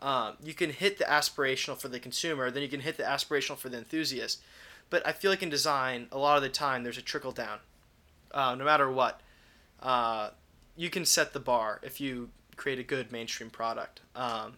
Um, 0.00 0.34
you 0.42 0.52
can 0.52 0.70
hit 0.70 0.98
the 0.98 1.04
aspirational 1.04 1.80
for 1.80 1.88
the 1.88 2.00
consumer, 2.00 2.50
then 2.50 2.62
you 2.62 2.68
can 2.68 2.80
hit 2.80 2.96
the 2.96 3.04
aspirational 3.04 3.56
for 3.56 3.68
the 3.68 3.78
enthusiast. 3.78 4.42
But 4.90 5.06
I 5.06 5.12
feel 5.12 5.30
like 5.30 5.42
in 5.42 5.50
design, 5.50 6.08
a 6.12 6.18
lot 6.18 6.36
of 6.36 6.42
the 6.42 6.48
time, 6.48 6.84
there's 6.84 6.98
a 6.98 7.02
trickle 7.02 7.32
down. 7.32 7.58
Uh, 8.30 8.54
no 8.54 8.64
matter 8.64 8.90
what, 8.90 9.20
uh, 9.82 10.30
you 10.76 10.90
can 10.90 11.04
set 11.04 11.32
the 11.32 11.40
bar 11.40 11.80
if 11.82 12.00
you 12.00 12.30
create 12.56 12.78
a 12.78 12.82
good 12.82 13.12
mainstream 13.12 13.50
product. 13.50 14.00
Um, 14.14 14.54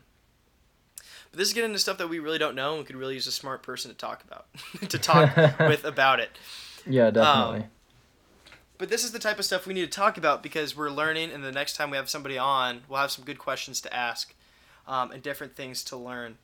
but 1.30 1.38
this 1.38 1.48
is 1.48 1.54
getting 1.54 1.70
into 1.70 1.78
stuff 1.78 1.98
that 1.98 2.08
we 2.08 2.18
really 2.18 2.38
don't 2.38 2.54
know 2.54 2.70
and 2.72 2.80
we 2.80 2.84
could 2.84 2.96
really 2.96 3.14
use 3.14 3.26
a 3.26 3.32
smart 3.32 3.62
person 3.62 3.90
to 3.90 3.96
talk 3.96 4.24
about, 4.24 4.46
to 4.88 4.98
talk 4.98 5.36
with 5.60 5.84
about 5.84 6.20
it. 6.20 6.30
Yeah, 6.86 7.10
definitely. 7.10 7.64
Um, 7.64 7.70
but 8.78 8.90
this 8.90 9.04
is 9.04 9.12
the 9.12 9.18
type 9.18 9.38
of 9.38 9.44
stuff 9.44 9.66
we 9.66 9.74
need 9.74 9.90
to 9.90 9.98
talk 9.98 10.18
about 10.18 10.42
because 10.42 10.76
we're 10.76 10.90
learning, 10.90 11.30
and 11.30 11.42
the 11.42 11.52
next 11.52 11.76
time 11.76 11.90
we 11.90 11.96
have 11.96 12.10
somebody 12.10 12.36
on, 12.36 12.82
we'll 12.88 13.00
have 13.00 13.10
some 13.10 13.24
good 13.24 13.38
questions 13.38 13.80
to 13.80 13.94
ask 13.94 14.34
um, 14.86 15.10
and 15.10 15.22
different 15.22 15.56
things 15.56 15.82
to 15.84 15.96
learn. 15.96 16.36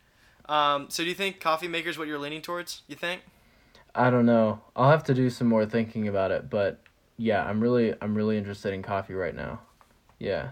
Um, 0.49 0.87
so, 0.89 1.03
do 1.03 1.09
you 1.09 1.15
think 1.15 1.41
coffee 1.41 1.69
maker 1.69 1.91
is 1.91 1.99
what 1.99 2.09
you're 2.09 2.19
leaning 2.19 2.43
towards? 2.43 2.83
You 2.89 2.97
think? 2.97 3.23
I 3.95 4.11
don't 4.11 4.27
know. 4.27 4.61
I'll 4.75 4.91
have 4.91 5.05
to 5.05 5.15
do 5.15 5.29
some 5.31 5.49
more 5.49 5.67
thinking 5.67 6.09
about 6.09 6.31
it, 6.31 6.49
but 6.49 6.81
yeah, 7.17 7.45
I'm 7.45 7.61
really 7.61 7.95
I'm 8.01 8.15
really 8.15 8.39
interested 8.39 8.73
in 8.73 8.83
coffee 8.83 9.15
right 9.15 9.35
now. 9.35 9.61
Yeah. 10.19 10.51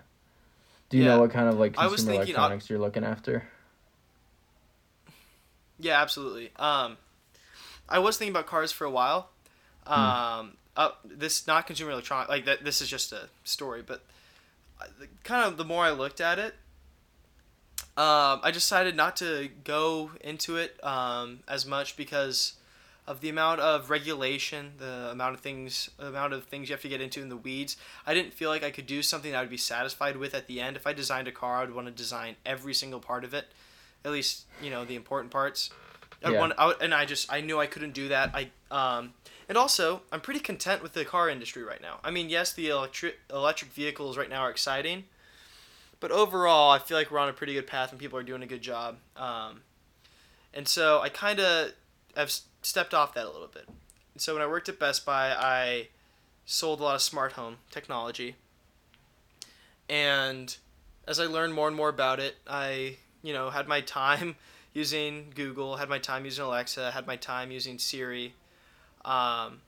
Do 0.88 0.96
you 0.98 1.04
Yeah. 1.04 1.14
know 1.14 1.20
what 1.20 1.30
kind 1.30 1.48
of 1.48 1.58
like 1.58 1.78
I 1.78 1.86
consumer 1.86 1.96
thinking, 1.96 2.16
uh, 2.16 2.38
electronics 2.38 2.68
you're 2.68 2.78
looking 2.78 3.04
after? 3.04 3.48
Yeah, 5.78 6.00
absolutely. 6.00 6.50
Um, 6.56 6.98
I 7.88 7.98
was 7.98 8.18
thinking 8.18 8.32
about 8.34 8.46
cars 8.46 8.72
for 8.72 8.84
a 8.84 8.90
while. 8.90 9.30
Um, 9.86 10.56
uh, 10.76 10.90
this 11.04 11.46
not 11.46 11.66
consumer 11.66 11.92
electronic 11.92 12.28
like 12.28 12.44
that. 12.44 12.64
This 12.64 12.82
is 12.82 12.88
just 12.88 13.12
a 13.12 13.28
story, 13.44 13.82
but 13.82 14.04
kind 15.24 15.46
of 15.46 15.56
the 15.56 15.64
more 15.64 15.84
I 15.84 15.90
looked 15.90 16.20
at 16.20 16.38
it, 16.38 16.54
um, 17.96 18.40
I 18.42 18.50
decided 18.52 18.94
not 18.96 19.16
to 19.16 19.48
go 19.64 20.10
into 20.20 20.56
it 20.56 20.82
um, 20.84 21.40
as 21.48 21.66
much 21.66 21.96
because 21.96 22.54
of 23.06 23.20
the 23.20 23.28
amount 23.28 23.60
of 23.60 23.90
regulation, 23.90 24.72
the 24.78 25.08
amount 25.10 25.34
of 25.34 25.40
things, 25.40 25.90
amount 25.98 26.32
of 26.32 26.44
things 26.44 26.68
you 26.68 26.74
have 26.74 26.82
to 26.82 26.88
get 26.88 27.00
into 27.00 27.20
in 27.20 27.28
the 27.28 27.36
weeds. 27.36 27.76
I 28.06 28.14
didn't 28.14 28.34
feel 28.34 28.50
like 28.50 28.62
I 28.62 28.70
could 28.70 28.86
do 28.86 29.02
something 29.02 29.34
I 29.34 29.40
would 29.40 29.50
be 29.50 29.56
satisfied 29.56 30.16
with 30.16 30.34
at 30.34 30.46
the 30.46 30.60
end. 30.60 30.76
If 30.76 30.86
I 30.86 30.92
designed 30.92 31.26
a 31.26 31.32
car, 31.32 31.58
I 31.58 31.64
would 31.64 31.74
want 31.74 31.86
to 31.88 31.92
design 31.92 32.36
every 32.46 32.74
single 32.74 33.00
part 33.00 33.24
of 33.24 33.34
it, 33.34 33.46
at 34.04 34.12
least 34.12 34.44
you 34.62 34.70
know 34.70 34.84
the 34.84 34.94
important 34.94 35.32
parts. 35.32 35.70
I 36.22 36.30
Yeah. 36.30 36.38
want, 36.38 36.52
I, 36.58 36.74
and 36.80 36.92
I 36.94 37.06
just 37.06 37.32
I 37.32 37.40
knew 37.40 37.58
I 37.58 37.66
couldn't 37.66 37.92
do 37.92 38.08
that. 38.08 38.30
I 38.34 38.50
um, 38.70 39.14
and 39.48 39.56
also 39.58 40.02
I'm 40.12 40.20
pretty 40.20 40.40
content 40.40 40.82
with 40.82 40.92
the 40.92 41.04
car 41.04 41.28
industry 41.30 41.62
right 41.64 41.80
now. 41.80 41.98
I 42.04 42.10
mean, 42.10 42.28
yes, 42.28 42.52
the 42.52 42.68
electric 42.68 43.18
electric 43.30 43.72
vehicles 43.72 44.16
right 44.18 44.28
now 44.28 44.42
are 44.42 44.50
exciting, 44.50 45.04
but 45.98 46.10
overall, 46.10 46.70
I 46.70 46.78
feel 46.78 46.96
like 46.96 47.10
we're 47.10 47.18
on 47.18 47.28
a 47.28 47.32
pretty 47.32 47.54
good 47.54 47.66
path 47.66 47.90
and 47.90 47.98
people 47.98 48.18
are 48.18 48.22
doing 48.22 48.42
a 48.42 48.46
good 48.46 48.62
job. 48.62 48.98
Um, 49.16 49.62
and 50.52 50.68
so 50.68 51.00
I 51.00 51.08
kind 51.08 51.40
of 51.40 51.72
have 52.16 52.32
stepped 52.62 52.94
off 52.94 53.14
that 53.14 53.24
a 53.24 53.30
little 53.30 53.50
bit. 53.52 53.68
So 54.16 54.34
when 54.34 54.42
I 54.42 54.46
worked 54.46 54.68
at 54.68 54.78
Best 54.78 55.06
Buy, 55.06 55.32
I 55.32 55.88
sold 56.44 56.80
a 56.80 56.82
lot 56.82 56.94
of 56.96 57.02
smart 57.02 57.32
home 57.32 57.56
technology. 57.70 58.36
And 59.88 60.56
as 61.06 61.18
I 61.18 61.26
learned 61.26 61.54
more 61.54 61.68
and 61.68 61.76
more 61.76 61.88
about 61.88 62.20
it, 62.20 62.36
I, 62.46 62.96
you 63.22 63.32
know, 63.32 63.50
had 63.50 63.66
my 63.66 63.80
time 63.80 64.36
using 64.72 65.32
Google, 65.34 65.76
had 65.76 65.88
my 65.88 65.98
time 65.98 66.24
using 66.24 66.44
Alexa, 66.44 66.90
had 66.90 67.06
my 67.06 67.16
time 67.16 67.50
using 67.50 67.78
Siri. 67.78 68.34
Um, 69.04 69.62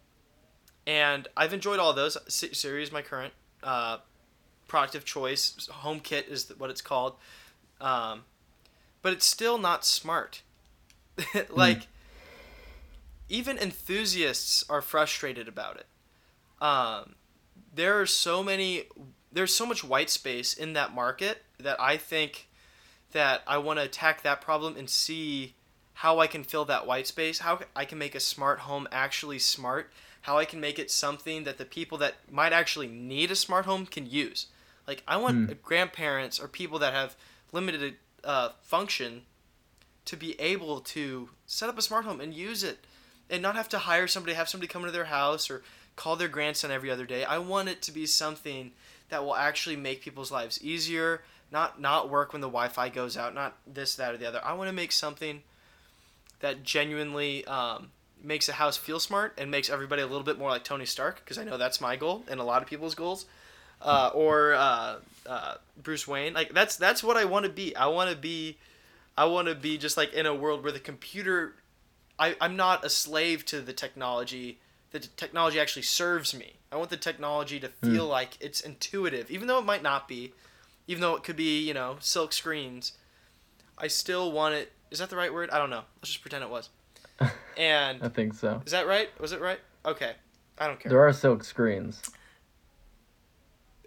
and 0.86 1.28
I've 1.36 1.52
enjoyed 1.52 1.78
all 1.78 1.92
those. 1.92 2.16
Siri 2.28 2.82
is 2.82 2.92
my 2.92 3.02
current 3.02 3.32
uh, 3.62 3.98
product 4.68 4.94
of 4.94 5.04
choice. 5.04 5.68
HomeKit 5.70 6.28
is 6.28 6.52
what 6.58 6.70
it's 6.70 6.82
called. 6.82 7.14
Um, 7.80 8.24
but 9.02 9.12
it's 9.12 9.26
still 9.26 9.58
not 9.58 9.84
smart. 9.84 10.42
like, 11.50 11.88
even 13.28 13.58
enthusiasts 13.58 14.64
are 14.68 14.82
frustrated 14.82 15.48
about 15.48 15.76
it. 15.76 15.86
Um, 16.60 17.14
there 17.74 18.00
are 18.00 18.06
so 18.06 18.42
many, 18.42 18.84
there's 19.32 19.54
so 19.54 19.66
much 19.66 19.82
white 19.82 20.10
space 20.10 20.54
in 20.54 20.74
that 20.74 20.94
market 20.94 21.42
that 21.58 21.80
I 21.80 21.96
think 21.96 22.48
that 23.12 23.42
I 23.46 23.58
want 23.58 23.78
to 23.78 23.84
attack 23.84 24.22
that 24.22 24.40
problem 24.40 24.76
and 24.76 24.88
see 24.88 25.54
how 25.94 26.18
I 26.18 26.26
can 26.26 26.44
fill 26.44 26.64
that 26.66 26.86
white 26.86 27.06
space, 27.06 27.40
how 27.40 27.60
I 27.76 27.84
can 27.84 27.98
make 27.98 28.14
a 28.14 28.20
smart 28.20 28.60
home 28.60 28.88
actually 28.90 29.38
smart, 29.38 29.92
how 30.22 30.38
I 30.38 30.44
can 30.44 30.60
make 30.60 30.78
it 30.78 30.90
something 30.90 31.44
that 31.44 31.58
the 31.58 31.64
people 31.64 31.98
that 31.98 32.14
might 32.30 32.52
actually 32.52 32.88
need 32.88 33.30
a 33.30 33.36
smart 33.36 33.66
home 33.66 33.86
can 33.86 34.06
use. 34.06 34.46
Like 34.86 35.02
I 35.06 35.16
want 35.16 35.46
Hmm. 35.46 35.52
grandparents 35.62 36.40
or 36.40 36.48
people 36.48 36.78
that 36.80 36.92
have 36.92 37.16
limited 37.52 37.96
uh, 38.24 38.50
function 38.62 39.22
to 40.04 40.16
be 40.16 40.38
able 40.40 40.80
to 40.80 41.28
set 41.46 41.68
up 41.68 41.78
a 41.78 41.82
smart 41.82 42.04
home 42.04 42.20
and 42.20 42.34
use 42.34 42.64
it 42.64 42.84
and 43.32 43.42
not 43.42 43.56
have 43.56 43.68
to 43.70 43.78
hire 43.78 44.06
somebody, 44.06 44.34
have 44.34 44.48
somebody 44.48 44.68
come 44.68 44.84
to 44.84 44.92
their 44.92 45.06
house 45.06 45.50
or 45.50 45.62
call 45.96 46.14
their 46.14 46.28
grandson 46.28 46.70
every 46.70 46.90
other 46.90 47.06
day. 47.06 47.24
I 47.24 47.38
want 47.38 47.68
it 47.68 47.82
to 47.82 47.92
be 47.92 48.06
something 48.06 48.70
that 49.08 49.24
will 49.24 49.34
actually 49.34 49.76
make 49.76 50.02
people's 50.02 50.30
lives 50.30 50.62
easier, 50.62 51.22
not 51.50 51.80
not 51.80 52.08
work 52.08 52.32
when 52.32 52.40
the 52.40 52.48
Wi-Fi 52.48 52.90
goes 52.90 53.16
out, 53.16 53.34
not 53.34 53.56
this, 53.66 53.96
that, 53.96 54.14
or 54.14 54.18
the 54.18 54.28
other. 54.28 54.40
I 54.44 54.52
want 54.52 54.68
to 54.68 54.72
make 54.72 54.92
something 54.92 55.42
that 56.40 56.62
genuinely 56.62 57.44
um, 57.46 57.88
makes 58.22 58.48
a 58.48 58.52
house 58.52 58.76
feel 58.76 59.00
smart 59.00 59.34
and 59.38 59.50
makes 59.50 59.68
everybody 59.68 60.02
a 60.02 60.06
little 60.06 60.22
bit 60.22 60.38
more 60.38 60.50
like 60.50 60.64
Tony 60.64 60.86
Stark, 60.86 61.20
because 61.24 61.38
I 61.38 61.44
know 61.44 61.56
that's 61.56 61.80
my 61.80 61.96
goal 61.96 62.24
and 62.28 62.38
a 62.38 62.44
lot 62.44 62.62
of 62.62 62.68
people's 62.68 62.94
goals. 62.94 63.26
Uh, 63.84 64.12
or 64.14 64.54
uh, 64.54 64.94
uh, 65.26 65.54
Bruce 65.82 66.06
Wayne, 66.06 66.34
like 66.34 66.54
that's 66.54 66.76
that's 66.76 67.02
what 67.02 67.16
I 67.16 67.24
want 67.24 67.46
to 67.46 67.50
be. 67.50 67.74
I 67.74 67.88
want 67.88 68.10
to 68.10 68.16
be, 68.16 68.56
I 69.18 69.24
want 69.24 69.48
to 69.48 69.56
be 69.56 69.76
just 69.76 69.96
like 69.96 70.12
in 70.14 70.24
a 70.24 70.32
world 70.32 70.62
where 70.62 70.70
the 70.70 70.78
computer, 70.78 71.54
I 72.22 72.36
I'm 72.40 72.56
not 72.56 72.84
a 72.84 72.88
slave 72.88 73.44
to 73.46 73.60
the 73.60 73.72
technology. 73.72 74.60
The 74.92 75.00
technology 75.00 75.58
actually 75.58 75.82
serves 75.82 76.34
me. 76.34 76.54
I 76.70 76.76
want 76.76 76.90
the 76.90 76.96
technology 76.96 77.58
to 77.60 77.68
feel 77.68 78.06
like 78.06 78.36
it's 78.40 78.60
intuitive, 78.60 79.30
even 79.30 79.48
though 79.48 79.58
it 79.58 79.64
might 79.64 79.82
not 79.82 80.06
be, 80.06 80.32
even 80.86 81.00
though 81.00 81.16
it 81.16 81.24
could 81.24 81.36
be 81.36 81.60
you 81.60 81.74
know 81.74 81.96
silk 82.00 82.32
screens. 82.32 82.92
I 83.76 83.88
still 83.88 84.30
want 84.30 84.54
it. 84.54 84.72
Is 84.92 85.00
that 85.00 85.10
the 85.10 85.16
right 85.16 85.32
word? 85.32 85.50
I 85.50 85.58
don't 85.58 85.70
know. 85.70 85.82
Let's 85.96 86.10
just 86.10 86.20
pretend 86.22 86.44
it 86.44 86.50
was. 86.50 86.68
And 87.58 88.02
I 88.02 88.08
think 88.08 88.32
so. 88.32 88.62
is 88.64 88.72
that 88.72 88.86
right? 88.86 89.10
Was 89.20 89.32
it 89.32 89.40
right? 89.40 89.60
Okay. 89.84 90.12
I 90.56 90.66
don't 90.66 90.80
care. 90.80 90.88
There 90.88 91.06
are 91.06 91.12
silk 91.12 91.44
screens. 91.44 92.00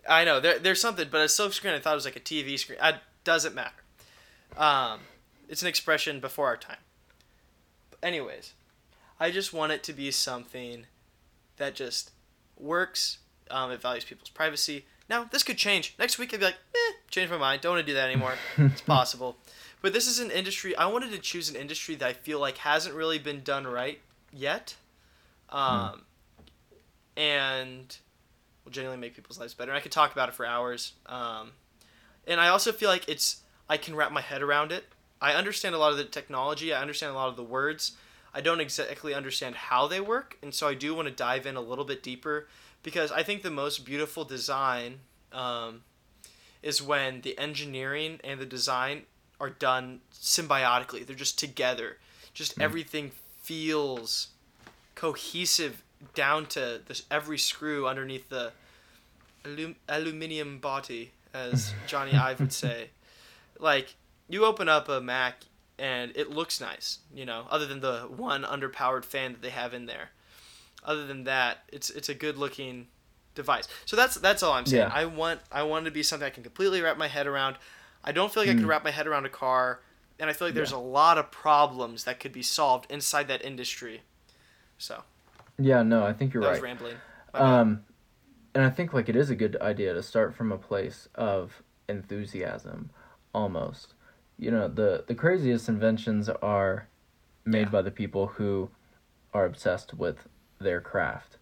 I 0.07 0.23
know 0.23 0.39
there, 0.39 0.59
there's 0.59 0.79
something, 0.79 1.07
but 1.09 1.21
a 1.21 1.27
silk 1.27 1.51
screen 1.53 1.73
I 1.73 1.79
thought 1.79 1.93
it 1.93 1.95
was 1.95 2.05
like 2.05 2.15
a 2.15 2.19
TV 2.19 2.59
screen. 2.59 2.77
It 2.81 2.95
doesn't 3.23 3.55
matter. 3.55 3.81
Um, 4.55 4.99
it's 5.49 5.63
an 5.63 5.67
expression 5.67 6.19
before 6.19 6.45
our 6.45 6.57
time. 6.57 6.77
Anyways, 8.05 8.53
I 9.19 9.31
just 9.31 9.51
want 9.51 9.71
it 9.71 9.81
to 9.85 9.93
be 9.93 10.11
something 10.11 10.85
that 11.57 11.73
just 11.73 12.11
works. 12.55 13.17
Um, 13.49 13.71
it 13.71 13.81
values 13.81 14.03
people's 14.05 14.29
privacy. 14.29 14.85
Now 15.09 15.23
this 15.23 15.41
could 15.41 15.57
change. 15.57 15.95
Next 15.97 16.19
week 16.19 16.31
I'd 16.31 16.39
be 16.39 16.45
like, 16.45 16.57
eh, 16.75 16.93
change 17.09 17.31
my 17.31 17.37
mind. 17.37 17.61
Don't 17.61 17.73
want 17.73 17.85
to 17.85 17.91
do 17.91 17.95
that 17.95 18.07
anymore. 18.07 18.35
it's 18.57 18.81
possible. 18.95 19.37
But 19.81 19.91
this 19.91 20.05
is 20.05 20.19
an 20.19 20.29
industry. 20.29 20.75
I 20.75 20.85
wanted 20.85 21.13
to 21.13 21.17
choose 21.17 21.49
an 21.49 21.55
industry 21.55 21.95
that 21.95 22.07
I 22.07 22.13
feel 22.13 22.39
like 22.39 22.57
hasn't 22.57 22.93
really 22.93 23.17
been 23.17 23.41
done 23.41 23.65
right 23.65 23.99
yet, 24.31 24.75
um, 25.49 26.03
and 27.17 27.97
will 28.63 28.71
genuinely 28.71 29.01
make 29.01 29.15
people's 29.15 29.39
lives 29.39 29.55
better. 29.55 29.71
And 29.71 29.77
I 29.77 29.81
could 29.81 29.91
talk 29.91 30.11
about 30.11 30.29
it 30.29 30.35
for 30.35 30.45
hours. 30.45 30.93
Um, 31.07 31.53
and 32.27 32.39
I 32.39 32.49
also 32.49 32.71
feel 32.71 32.89
like 32.89 33.09
it's 33.09 33.41
I 33.67 33.77
can 33.77 33.95
wrap 33.95 34.11
my 34.11 34.21
head 34.21 34.43
around 34.43 34.71
it. 34.71 34.85
I 35.25 35.33
understand 35.33 35.73
a 35.73 35.79
lot 35.79 35.91
of 35.91 35.97
the 35.97 36.03
technology. 36.03 36.71
I 36.71 36.79
understand 36.79 37.11
a 37.11 37.15
lot 37.15 37.29
of 37.29 37.35
the 37.35 37.43
words. 37.43 37.93
I 38.31 38.41
don't 38.41 38.59
exactly 38.59 39.11
understand 39.11 39.55
how 39.55 39.87
they 39.87 39.99
work, 39.99 40.37
and 40.43 40.53
so 40.53 40.67
I 40.67 40.75
do 40.75 40.93
want 40.93 41.07
to 41.07 41.13
dive 41.13 41.47
in 41.47 41.55
a 41.55 41.61
little 41.61 41.83
bit 41.83 42.03
deeper 42.03 42.47
because 42.83 43.11
I 43.11 43.23
think 43.23 43.41
the 43.41 43.49
most 43.49 43.85
beautiful 43.85 44.23
design 44.23 44.99
um, 45.33 45.81
is 46.61 46.79
when 46.79 47.21
the 47.21 47.35
engineering 47.39 48.19
and 48.23 48.39
the 48.39 48.45
design 48.45 49.01
are 49.39 49.49
done 49.49 50.01
symbiotically. 50.13 51.03
They're 51.03 51.15
just 51.15 51.39
together. 51.39 51.97
Just 52.35 52.61
everything 52.61 53.09
feels 53.41 54.27
cohesive 54.93 55.81
down 56.13 56.45
to 56.47 56.81
this 56.85 57.01
every 57.09 57.39
screw 57.39 57.87
underneath 57.87 58.29
the 58.29 58.51
alum- 59.43 59.77
aluminium 59.89 60.59
body, 60.59 61.13
as 61.33 61.73
Jony 61.87 62.13
Ive 62.13 62.41
would 62.41 62.53
say. 62.53 62.89
Like 63.57 63.95
you 64.27 64.45
open 64.45 64.67
up 64.69 64.89
a 64.89 65.01
Mac 65.01 65.43
and 65.77 66.11
it 66.15 66.29
looks 66.29 66.61
nice, 66.61 66.99
you 67.13 67.25
know, 67.25 67.45
other 67.49 67.65
than 67.65 67.81
the 67.81 68.01
one 68.03 68.43
underpowered 68.43 69.03
fan 69.05 69.33
that 69.33 69.41
they 69.41 69.49
have 69.49 69.73
in 69.73 69.85
there. 69.85 70.09
Other 70.83 71.05
than 71.05 71.23
that, 71.25 71.59
it's 71.71 71.89
it's 71.89 72.09
a 72.09 72.13
good 72.13 72.37
looking 72.37 72.87
device. 73.33 73.67
So 73.85 73.95
that's 73.95 74.15
that's 74.15 74.43
all 74.43 74.53
I'm 74.53 74.65
saying. 74.65 74.83
Yeah. 74.87 74.93
I 74.93 75.05
want 75.05 75.41
I 75.51 75.63
want 75.63 75.85
it 75.85 75.89
to 75.89 75.93
be 75.93 76.03
something 76.03 76.25
I 76.25 76.29
can 76.29 76.43
completely 76.43 76.81
wrap 76.81 76.97
my 76.97 77.07
head 77.07 77.27
around. 77.27 77.57
I 78.03 78.11
don't 78.11 78.31
feel 78.31 78.43
like 78.43 78.49
I 78.51 78.53
can 78.53 78.63
Mm. 78.65 78.67
wrap 78.67 78.83
my 78.83 78.91
head 78.91 79.07
around 79.07 79.25
a 79.25 79.29
car, 79.29 79.81
and 80.19 80.29
I 80.29 80.33
feel 80.33 80.47
like 80.47 80.55
there's 80.55 80.71
Yeah. 80.71 80.77
a 80.77 80.79
lot 80.99 81.17
of 81.17 81.31
problems 81.31 82.03
that 82.03 82.19
could 82.19 82.31
be 82.31 82.43
solved 82.43 82.89
inside 82.91 83.27
that 83.29 83.43
industry. 83.43 84.03
So 84.77 85.03
Yeah, 85.57 85.81
no, 85.81 86.05
I 86.05 86.13
think 86.13 86.33
you're 86.33 86.43
that 86.43 86.49
was 86.51 86.59
right. 86.59 86.63
rambling. 86.69 86.97
My 87.33 87.39
bad. 87.39 87.59
Um, 87.61 87.85
and 88.53 88.63
I 88.63 88.69
think 88.69 88.93
like 88.93 89.09
it 89.09 89.15
is 89.15 89.31
a 89.31 89.35
good 89.35 89.57
idea 89.59 89.93
to 89.95 90.03
start 90.03 90.35
from 90.35 90.51
a 90.51 90.57
place 90.57 91.09
of 91.15 91.63
enthusiasm, 91.89 92.91
almost. 93.33 93.94
You 94.37 94.51
know, 94.51 94.67
the 94.67 95.03
the 95.07 95.15
craziest 95.15 95.69
inventions 95.69 96.29
are 96.29 96.87
made 97.45 97.67
Yeah. 97.67 97.69
by 97.69 97.81
the 97.81 97.91
people 97.91 98.27
who 98.27 98.69
are 99.33 99.45
obsessed 99.45 99.93
with 99.93 100.27
their 100.59 100.81
craft, 100.81 101.37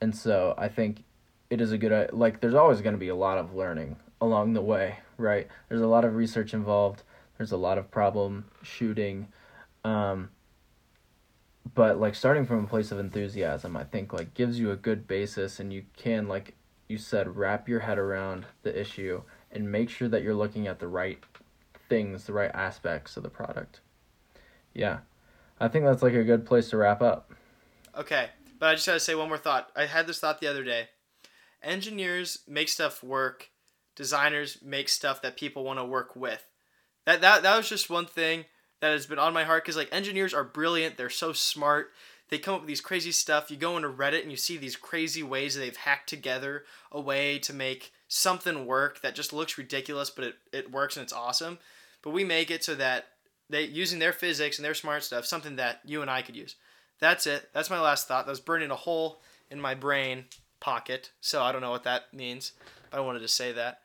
and 0.00 0.14
so 0.14 0.54
I 0.56 0.68
think 0.68 1.04
it 1.50 1.60
is 1.60 1.72
a 1.72 1.78
good 1.78 2.12
like. 2.12 2.40
There's 2.40 2.54
always 2.54 2.80
going 2.80 2.94
to 2.94 2.98
be 3.00 3.08
a 3.08 3.14
lot 3.14 3.38
of 3.38 3.54
learning 3.54 3.96
along 4.20 4.52
the 4.54 4.62
way, 4.62 4.98
right? 5.16 5.48
There's 5.68 5.80
a 5.80 5.86
lot 5.86 6.04
of 6.04 6.14
research 6.14 6.54
involved. 6.54 7.02
There's 7.38 7.52
a 7.52 7.56
lot 7.56 7.78
of 7.78 7.90
problem 7.90 8.46
shooting. 8.62 9.28
Um, 9.84 10.30
but 11.74 11.98
like 12.00 12.14
starting 12.14 12.44
from 12.46 12.64
a 12.64 12.66
place 12.66 12.90
of 12.90 12.98
enthusiasm 12.98 13.76
i 13.76 13.84
think 13.84 14.12
like 14.12 14.34
gives 14.34 14.58
you 14.58 14.70
a 14.70 14.76
good 14.76 15.06
basis 15.06 15.60
and 15.60 15.72
you 15.72 15.84
can 15.96 16.26
like 16.26 16.54
you 16.88 16.98
said 16.98 17.36
wrap 17.36 17.68
your 17.68 17.80
head 17.80 17.98
around 17.98 18.46
the 18.62 18.80
issue 18.80 19.22
and 19.52 19.70
make 19.70 19.88
sure 19.90 20.08
that 20.08 20.22
you're 20.22 20.34
looking 20.34 20.66
at 20.66 20.78
the 20.78 20.88
right 20.88 21.22
things 21.90 22.24
the 22.24 22.32
right 22.32 22.50
aspects 22.54 23.18
of 23.18 23.22
the 23.22 23.28
product 23.28 23.80
yeah 24.72 25.00
i 25.60 25.68
think 25.68 25.84
that's 25.84 26.02
like 26.02 26.14
a 26.14 26.24
good 26.24 26.46
place 26.46 26.70
to 26.70 26.78
wrap 26.78 27.02
up 27.02 27.30
Okay, 27.96 28.28
but 28.58 28.68
I 28.68 28.74
just 28.74 28.86
gotta 28.86 29.00
say 29.00 29.14
one 29.14 29.28
more 29.28 29.38
thought. 29.38 29.70
I 29.74 29.86
had 29.86 30.06
this 30.06 30.20
thought 30.20 30.40
the 30.40 30.46
other 30.46 30.64
day. 30.64 30.88
Engineers 31.62 32.40
make 32.46 32.68
stuff 32.68 33.02
work. 33.02 33.50
Designers 33.96 34.58
make 34.62 34.88
stuff 34.88 35.20
that 35.22 35.36
people 35.36 35.64
want 35.64 35.78
to 35.78 35.84
work 35.84 36.14
with. 36.14 36.46
That 37.06 37.20
that 37.20 37.42
that 37.42 37.56
was 37.56 37.68
just 37.68 37.90
one 37.90 38.06
thing 38.06 38.44
that 38.80 38.92
has 38.92 39.06
been 39.06 39.18
on 39.18 39.34
my 39.34 39.44
heart 39.44 39.64
because 39.64 39.76
like 39.76 39.92
engineers 39.92 40.32
are 40.32 40.44
brilliant. 40.44 40.96
They're 40.96 41.10
so 41.10 41.32
smart. 41.32 41.90
They 42.28 42.38
come 42.38 42.54
up 42.54 42.60
with 42.60 42.68
these 42.68 42.80
crazy 42.80 43.10
stuff. 43.10 43.50
You 43.50 43.56
go 43.56 43.76
into 43.76 43.88
Reddit 43.88 44.22
and 44.22 44.30
you 44.30 44.36
see 44.36 44.56
these 44.56 44.76
crazy 44.76 45.22
ways 45.22 45.56
they've 45.56 45.76
hacked 45.76 46.08
together 46.08 46.64
a 46.92 47.00
way 47.00 47.40
to 47.40 47.52
make 47.52 47.92
something 48.06 48.66
work 48.66 49.02
that 49.02 49.16
just 49.16 49.32
looks 49.32 49.58
ridiculous, 49.58 50.10
but 50.10 50.24
it, 50.24 50.34
it 50.52 50.70
works 50.70 50.96
and 50.96 51.02
it's 51.02 51.12
awesome. 51.12 51.58
But 52.02 52.10
we 52.10 52.24
make 52.24 52.50
it 52.50 52.64
so 52.64 52.74
that 52.76 53.06
they 53.48 53.64
using 53.64 53.98
their 53.98 54.12
physics 54.12 54.58
and 54.58 54.64
their 54.64 54.74
smart 54.74 55.04
stuff, 55.04 55.26
something 55.26 55.56
that 55.56 55.80
you 55.84 56.02
and 56.02 56.10
I 56.10 56.22
could 56.22 56.36
use. 56.36 56.56
That's 57.00 57.26
it. 57.26 57.48
That's 57.52 57.70
my 57.70 57.80
last 57.80 58.08
thought. 58.08 58.26
That 58.26 58.32
was 58.32 58.40
burning 58.40 58.70
a 58.70 58.76
hole 58.76 59.20
in 59.50 59.60
my 59.60 59.74
brain 59.74 60.26
pocket. 60.60 61.10
So 61.20 61.42
I 61.42 61.52
don't 61.52 61.62
know 61.62 61.70
what 61.70 61.84
that 61.84 62.12
means, 62.12 62.52
but 62.90 62.98
I 62.98 63.00
wanted 63.00 63.20
to 63.20 63.28
say 63.28 63.52
that. 63.52 63.80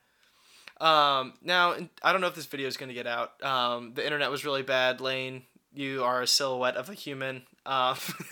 Um, 0.79 1.33
now, 1.41 1.75
I 2.03 2.11
don't 2.11 2.21
know 2.21 2.27
if 2.27 2.35
this 2.35 2.45
video 2.45 2.67
is 2.67 2.77
going 2.77 2.89
to 2.89 2.95
get 2.95 3.07
out. 3.07 3.41
Um, 3.43 3.93
the 3.93 4.03
internet 4.03 4.29
was 4.29 4.43
really 4.43 4.61
bad. 4.61 4.99
Lane, 4.99 5.43
you 5.73 6.03
are 6.03 6.21
a 6.21 6.27
silhouette 6.27 6.75
of 6.75 6.89
a 6.89 6.93
human. 6.93 7.43
Um, 7.65 7.95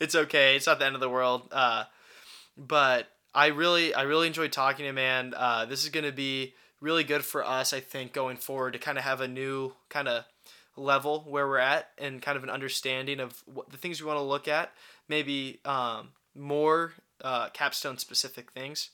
it's 0.00 0.14
okay. 0.14 0.56
It's 0.56 0.66
not 0.66 0.78
the 0.78 0.86
end 0.86 0.94
of 0.94 1.00
the 1.00 1.10
world. 1.10 1.48
Uh, 1.50 1.84
but 2.56 3.08
I 3.34 3.46
really, 3.48 3.94
I 3.94 4.02
really 4.02 4.28
enjoyed 4.28 4.52
talking 4.52 4.86
to 4.86 4.92
man. 4.92 5.34
Uh, 5.36 5.64
this 5.64 5.82
is 5.82 5.90
going 5.90 6.06
to 6.06 6.12
be 6.12 6.54
really 6.80 7.04
good 7.04 7.24
for 7.24 7.44
us, 7.44 7.72
I 7.72 7.80
think, 7.80 8.12
going 8.12 8.36
forward 8.36 8.72
to 8.72 8.78
kind 8.78 8.98
of 8.98 9.04
have 9.04 9.20
a 9.20 9.28
new 9.28 9.72
kind 9.88 10.08
of 10.08 10.24
level 10.76 11.24
where 11.28 11.46
we're 11.46 11.58
at 11.58 11.90
and 11.98 12.22
kind 12.22 12.36
of 12.36 12.44
an 12.44 12.50
understanding 12.50 13.20
of 13.20 13.42
what 13.46 13.70
the 13.70 13.76
things 13.76 14.00
we 14.00 14.06
want 14.06 14.18
to 14.18 14.22
look 14.22 14.48
at. 14.48 14.72
Maybe 15.08 15.60
um, 15.64 16.10
more 16.34 16.92
uh, 17.22 17.48
capstone 17.50 17.98
specific 17.98 18.52
things. 18.52 18.90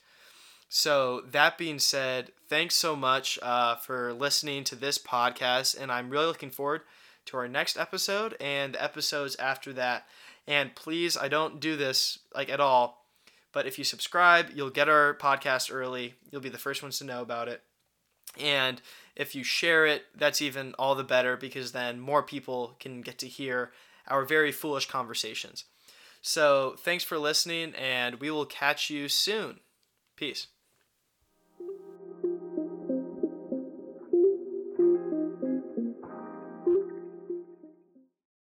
So, 0.68 1.22
that 1.30 1.59
being 1.59 1.78
said, 1.78 2.32
thanks 2.49 2.74
so 2.74 2.97
much 2.97 3.39
uh, 3.43 3.76
for 3.76 4.12
listening 4.12 4.64
to 4.64 4.74
this 4.74 4.99
podcast. 4.99 5.80
And 5.80 5.93
I'm 5.93 6.11
really 6.11 6.26
looking 6.26 6.51
forward 6.51 6.80
to 7.26 7.37
our 7.37 7.49
next 7.49 7.76
episode 7.76 8.35
and 8.41 8.76
episodes 8.78 9.37
after 9.37 9.72
that. 9.74 10.07
And 10.47 10.74
please, 10.74 11.16
I 11.16 11.28
don't 11.28 11.61
do 11.61 11.76
this 11.76 12.18
like 12.35 12.51
at 12.51 12.61
all, 12.61 13.05
but 13.53 13.66
if 13.66 13.78
you 13.78 13.85
subscribe, 13.85 14.49
you'll 14.55 14.70
get 14.70 14.89
our 14.89 15.14
podcast 15.14 15.72
early. 15.72 16.14
You'll 16.30 16.41
be 16.41 16.49
the 16.49 16.59
first 16.59 16.82
ones 16.82 16.99
to 16.99 17.05
know 17.05 17.22
about 17.22 17.49
it. 17.49 17.62
And 18.41 18.80
if 19.16 19.35
you 19.35 19.45
share 19.45 19.87
it, 19.87 20.05
that's 20.16 20.43
even 20.43 20.74
all 20.78 20.95
the 20.95 21.05
better 21.05 21.37
because 21.37 21.72
then 21.72 22.01
more 22.01 22.22
people 22.22 22.76
can 22.80 23.01
get 23.01 23.18
to 23.18 23.28
hear 23.28 23.72
our 24.09 24.24
very 24.24 24.53
foolish 24.53 24.89
conversations. 24.89 25.64
So, 26.20 26.74
thanks 26.78 27.05
for 27.05 27.18
listening, 27.18 27.74
and 27.74 28.16
we 28.16 28.30
will 28.30 28.47
catch 28.47 28.89
you 28.89 29.09
soon. 29.09 29.61
Peace. 30.16 30.47